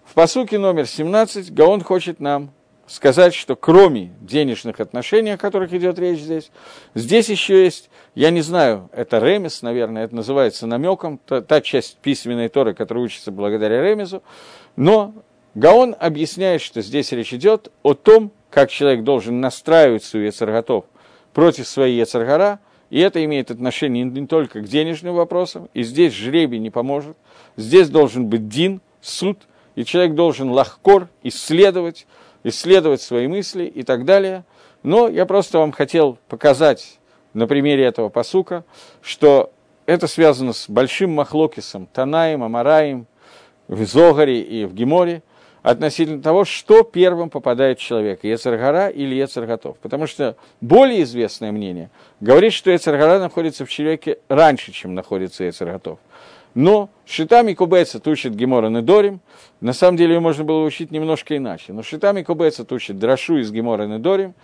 в 0.05 0.15
посуке 0.15 0.59
номер 0.59 0.87
17 0.87 1.53
Гаон 1.53 1.83
хочет 1.83 2.19
нам 2.19 2.51
сказать, 2.87 3.35
что 3.35 3.55
кроме 3.55 4.13
денежных 4.21 4.81
отношений, 4.81 5.31
о 5.31 5.37
которых 5.37 5.73
идет 5.73 5.99
речь 5.99 6.21
здесь, 6.21 6.51
здесь 6.95 7.29
еще 7.29 7.63
есть, 7.63 7.89
я 8.15 8.31
не 8.31 8.41
знаю, 8.41 8.91
это 8.93 9.19
ремес, 9.19 9.63
наверное, 9.63 10.05
это 10.05 10.17
называется 10.17 10.67
намеком, 10.67 11.19
та, 11.19 11.41
та 11.41 11.61
часть 11.61 11.99
письменной 11.99 12.49
Торы, 12.49 12.75
которая 12.75 13.05
учится 13.05 13.31
благодаря 13.31 13.83
ремезу, 13.83 14.23
но 14.75 15.15
Гаон 15.55 15.95
объясняет, 15.99 16.63
что 16.63 16.83
здесь 16.83 17.13
речь 17.13 17.33
идет 17.33 17.71
о 17.83 17.95
том, 17.95 18.33
как 18.51 18.71
человек 18.71 19.05
должен 19.05 19.41
настраивать 19.41 20.05
свой 20.05 20.27
Ецарготов 20.27 20.85
против 21.33 21.67
своей 21.67 21.99
Ецаргара, 21.99 22.59
и 22.91 22.99
это 22.99 23.25
имеет 23.25 23.51
отношение 23.51 24.05
не 24.05 24.27
только 24.27 24.61
к 24.61 24.65
денежным 24.65 25.15
вопросам, 25.15 25.69
и 25.75 25.85
здесь 25.85 26.13
жребий 26.13 26.59
не 26.59 26.71
поможет, 26.71 27.17
здесь 27.57 27.89
должен 27.89 28.27
быть 28.27 28.49
дин, 28.49 28.81
суд, 29.01 29.39
и 29.77 29.85
человек 29.85 30.15
должен 30.15 30.51
лахкор 30.51 31.09
исследовать, 31.23 32.07
исследовать 32.43 33.01
свои 33.01 33.29
мысли 33.29 33.65
и 33.65 33.85
так 33.85 34.05
далее. 34.05 34.45
Но 34.83 35.09
я 35.09 35.25
просто 35.25 35.59
вам 35.59 35.71
хотел 35.71 36.19
показать 36.29 36.99
на 37.33 37.47
примере 37.47 37.85
этого 37.85 38.09
посука, 38.09 38.65
что 39.03 39.53
это 39.87 40.09
связано 40.09 40.53
с 40.53 40.69
большим 40.69 41.13
махлокисом, 41.13 41.87
Танаем, 41.87 42.43
Амараем, 42.43 43.07
в 43.69 43.85
Зогаре 43.85 44.41
и 44.41 44.65
в 44.65 44.75
Геморе– 44.75 45.23
относительно 45.63 46.23
того, 46.23 46.45
что 46.45 46.83
первым 46.83 47.31
попадает 47.31 47.79
в 47.79 47.83
человека, 47.83 48.27
Ецаргара 48.27 48.89
или 48.89 49.15
Ецарготов. 49.15 49.79
Потому 49.79 50.07
что 50.07 50.37
более 50.61 51.03
известное 51.03 51.53
мнение 51.53 51.91
говорит, 52.21 52.53
что 52.53 52.71
Ецаргара 52.71 53.19
находится 53.19 53.65
в 53.65 53.71
человеке 53.71 54.19
раньше, 54.29 54.73
чем 54.73 54.95
находится 54.95 55.45
Ецарготов. 55.45 55.99
Но 56.55 56.91
Шитами 57.07 57.55
Кубеца 57.55 58.01
тучит 58.01 58.35
Гемора 58.35 58.69
Недорим. 58.69 59.21
На 59.61 59.73
самом 59.73 59.97
деле 59.97 60.15
ее 60.15 60.21
можно 60.21 60.43
было 60.43 60.65
учить 60.65 60.91
немножко 60.91 61.37
иначе. 61.37 61.73
Но 61.73 61.83
Шитами 61.83 62.23
Кубеца 62.23 62.65
тучит 62.65 62.99
Драшу 62.99 63.39
из 63.39 63.53
Гемора 63.53 63.85
Недорим, 63.85 64.35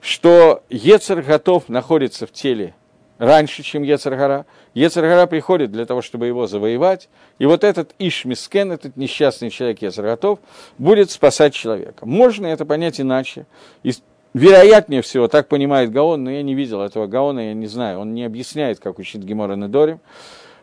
что 0.00 0.64
Ецар 0.70 1.22
готов 1.22 1.68
находится 1.68 2.26
в 2.26 2.32
теле 2.32 2.74
раньше, 3.22 3.62
чем 3.62 3.84
Ецаргара. 3.84 4.46
Ецаргара 4.74 5.26
приходит 5.26 5.70
для 5.70 5.86
того, 5.86 6.02
чтобы 6.02 6.26
его 6.26 6.48
завоевать, 6.48 7.08
и 7.38 7.46
вот 7.46 7.62
этот 7.62 7.94
Ишмискен, 8.00 8.72
этот 8.72 8.96
несчастный 8.96 9.48
человек 9.48 9.80
Ецарготов, 9.80 10.40
будет 10.76 11.12
спасать 11.12 11.54
человека. 11.54 12.04
Можно 12.04 12.48
это 12.48 12.66
понять 12.66 13.00
иначе. 13.00 13.46
И 13.84 13.92
вероятнее 14.34 15.02
всего, 15.02 15.28
так 15.28 15.46
понимает 15.46 15.92
Гаон, 15.92 16.24
но 16.24 16.32
я 16.32 16.42
не 16.42 16.56
видел 16.56 16.80
этого 16.80 17.06
Гаона, 17.06 17.50
я 17.50 17.54
не 17.54 17.68
знаю, 17.68 18.00
он 18.00 18.12
не 18.12 18.24
объясняет, 18.24 18.80
как 18.80 18.98
учит 18.98 19.22
Гемора 19.22 19.54
Недорим. 19.54 20.00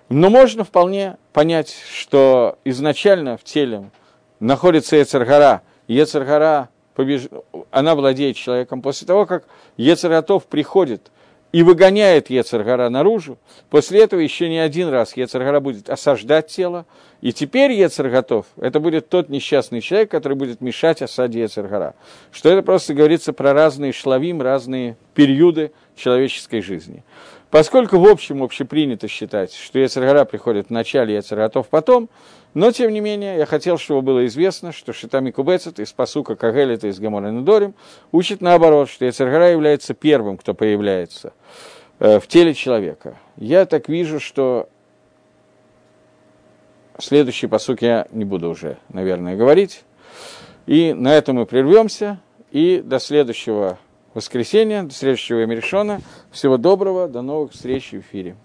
Но 0.09 0.29
можно 0.29 0.65
вполне 0.65 1.15
понять, 1.31 1.73
что 1.93 2.57
изначально 2.65 3.37
в 3.37 3.45
теле 3.45 3.89
находится 4.41 4.97
Ецаргара, 4.97 5.61
Ецаргара 5.87 6.67
побеж... 6.93 7.29
она 7.71 7.95
владеет 7.95 8.35
человеком. 8.35 8.81
После 8.81 9.07
того, 9.07 9.25
как 9.25 9.45
Ецарготов 9.77 10.45
приходит– 10.45 11.09
и 11.51 11.63
выгоняет 11.63 12.29
Ецаргара 12.29 12.89
наружу, 12.89 13.37
после 13.69 14.03
этого 14.03 14.19
еще 14.19 14.49
не 14.49 14.59
один 14.59 14.89
раз 14.89 15.17
Ецаргара 15.17 15.59
будет 15.59 15.89
осаждать 15.89 16.47
тело, 16.47 16.85
и 17.21 17.33
теперь 17.33 17.71
Ецар 17.71 18.09
готов. 18.09 18.45
Это 18.57 18.79
будет 18.79 19.09
тот 19.09 19.29
несчастный 19.29 19.81
человек, 19.81 20.11
который 20.11 20.37
будет 20.37 20.61
мешать 20.61 21.01
осаде 21.01 21.41
Ецаргара. 21.41 21.95
Что 22.31 22.49
это 22.49 22.61
просто 22.61 22.93
говорится 22.93 23.33
про 23.33 23.53
разные 23.53 23.91
шлавим, 23.91 24.41
разные 24.41 24.95
периоды 25.15 25.71
человеческой 25.95 26.61
жизни. 26.61 27.03
Поскольку 27.51 27.97
в 27.97 28.07
общем 28.07 28.43
общепринято 28.43 29.07
считать, 29.07 29.53
что 29.53 29.79
Ецаргара 29.79 30.25
приходит 30.25 30.67
в 30.67 30.69
начале, 30.69 31.15
Ецар 31.15 31.39
готов 31.39 31.67
потом, 31.67 32.09
но, 32.53 32.71
тем 32.71 32.91
не 32.91 32.99
менее, 32.99 33.37
я 33.37 33.45
хотел, 33.45 33.77
чтобы 33.77 34.01
было 34.01 34.25
известно, 34.27 34.71
что 34.71 34.93
Шитами 34.93 35.31
Кубецет 35.31 35.79
из 35.79 35.91
Пасука 35.91 36.35
Кагелита 36.35 36.87
из 36.87 36.99
Гамора 36.99 37.29
Недорим 37.29 37.75
учит 38.11 38.41
наоборот, 38.41 38.89
что 38.89 39.05
Ецаргара 39.05 39.51
является 39.51 39.93
первым, 39.93 40.37
кто 40.37 40.53
появляется 40.53 41.33
э, 41.99 42.19
в 42.19 42.27
теле 42.27 42.53
человека. 42.53 43.17
Я 43.37 43.65
так 43.65 43.87
вижу, 43.87 44.19
что 44.19 44.67
следующий 46.99 47.47
посук 47.47 47.81
я 47.81 48.07
не 48.11 48.25
буду 48.25 48.49
уже, 48.49 48.77
наверное, 48.89 49.35
говорить. 49.35 49.83
И 50.65 50.93
на 50.93 51.15
этом 51.15 51.37
мы 51.37 51.45
прервемся. 51.45 52.19
И 52.51 52.81
до 52.83 52.99
следующего 52.99 53.77
воскресенья, 54.13 54.83
до 54.83 54.93
следующего 54.93 55.43
Эмеришона. 55.43 56.01
Всего 56.31 56.57
доброго, 56.57 57.07
до 57.07 57.21
новых 57.21 57.53
встреч 57.53 57.91
в 57.91 57.99
эфире. 57.99 58.35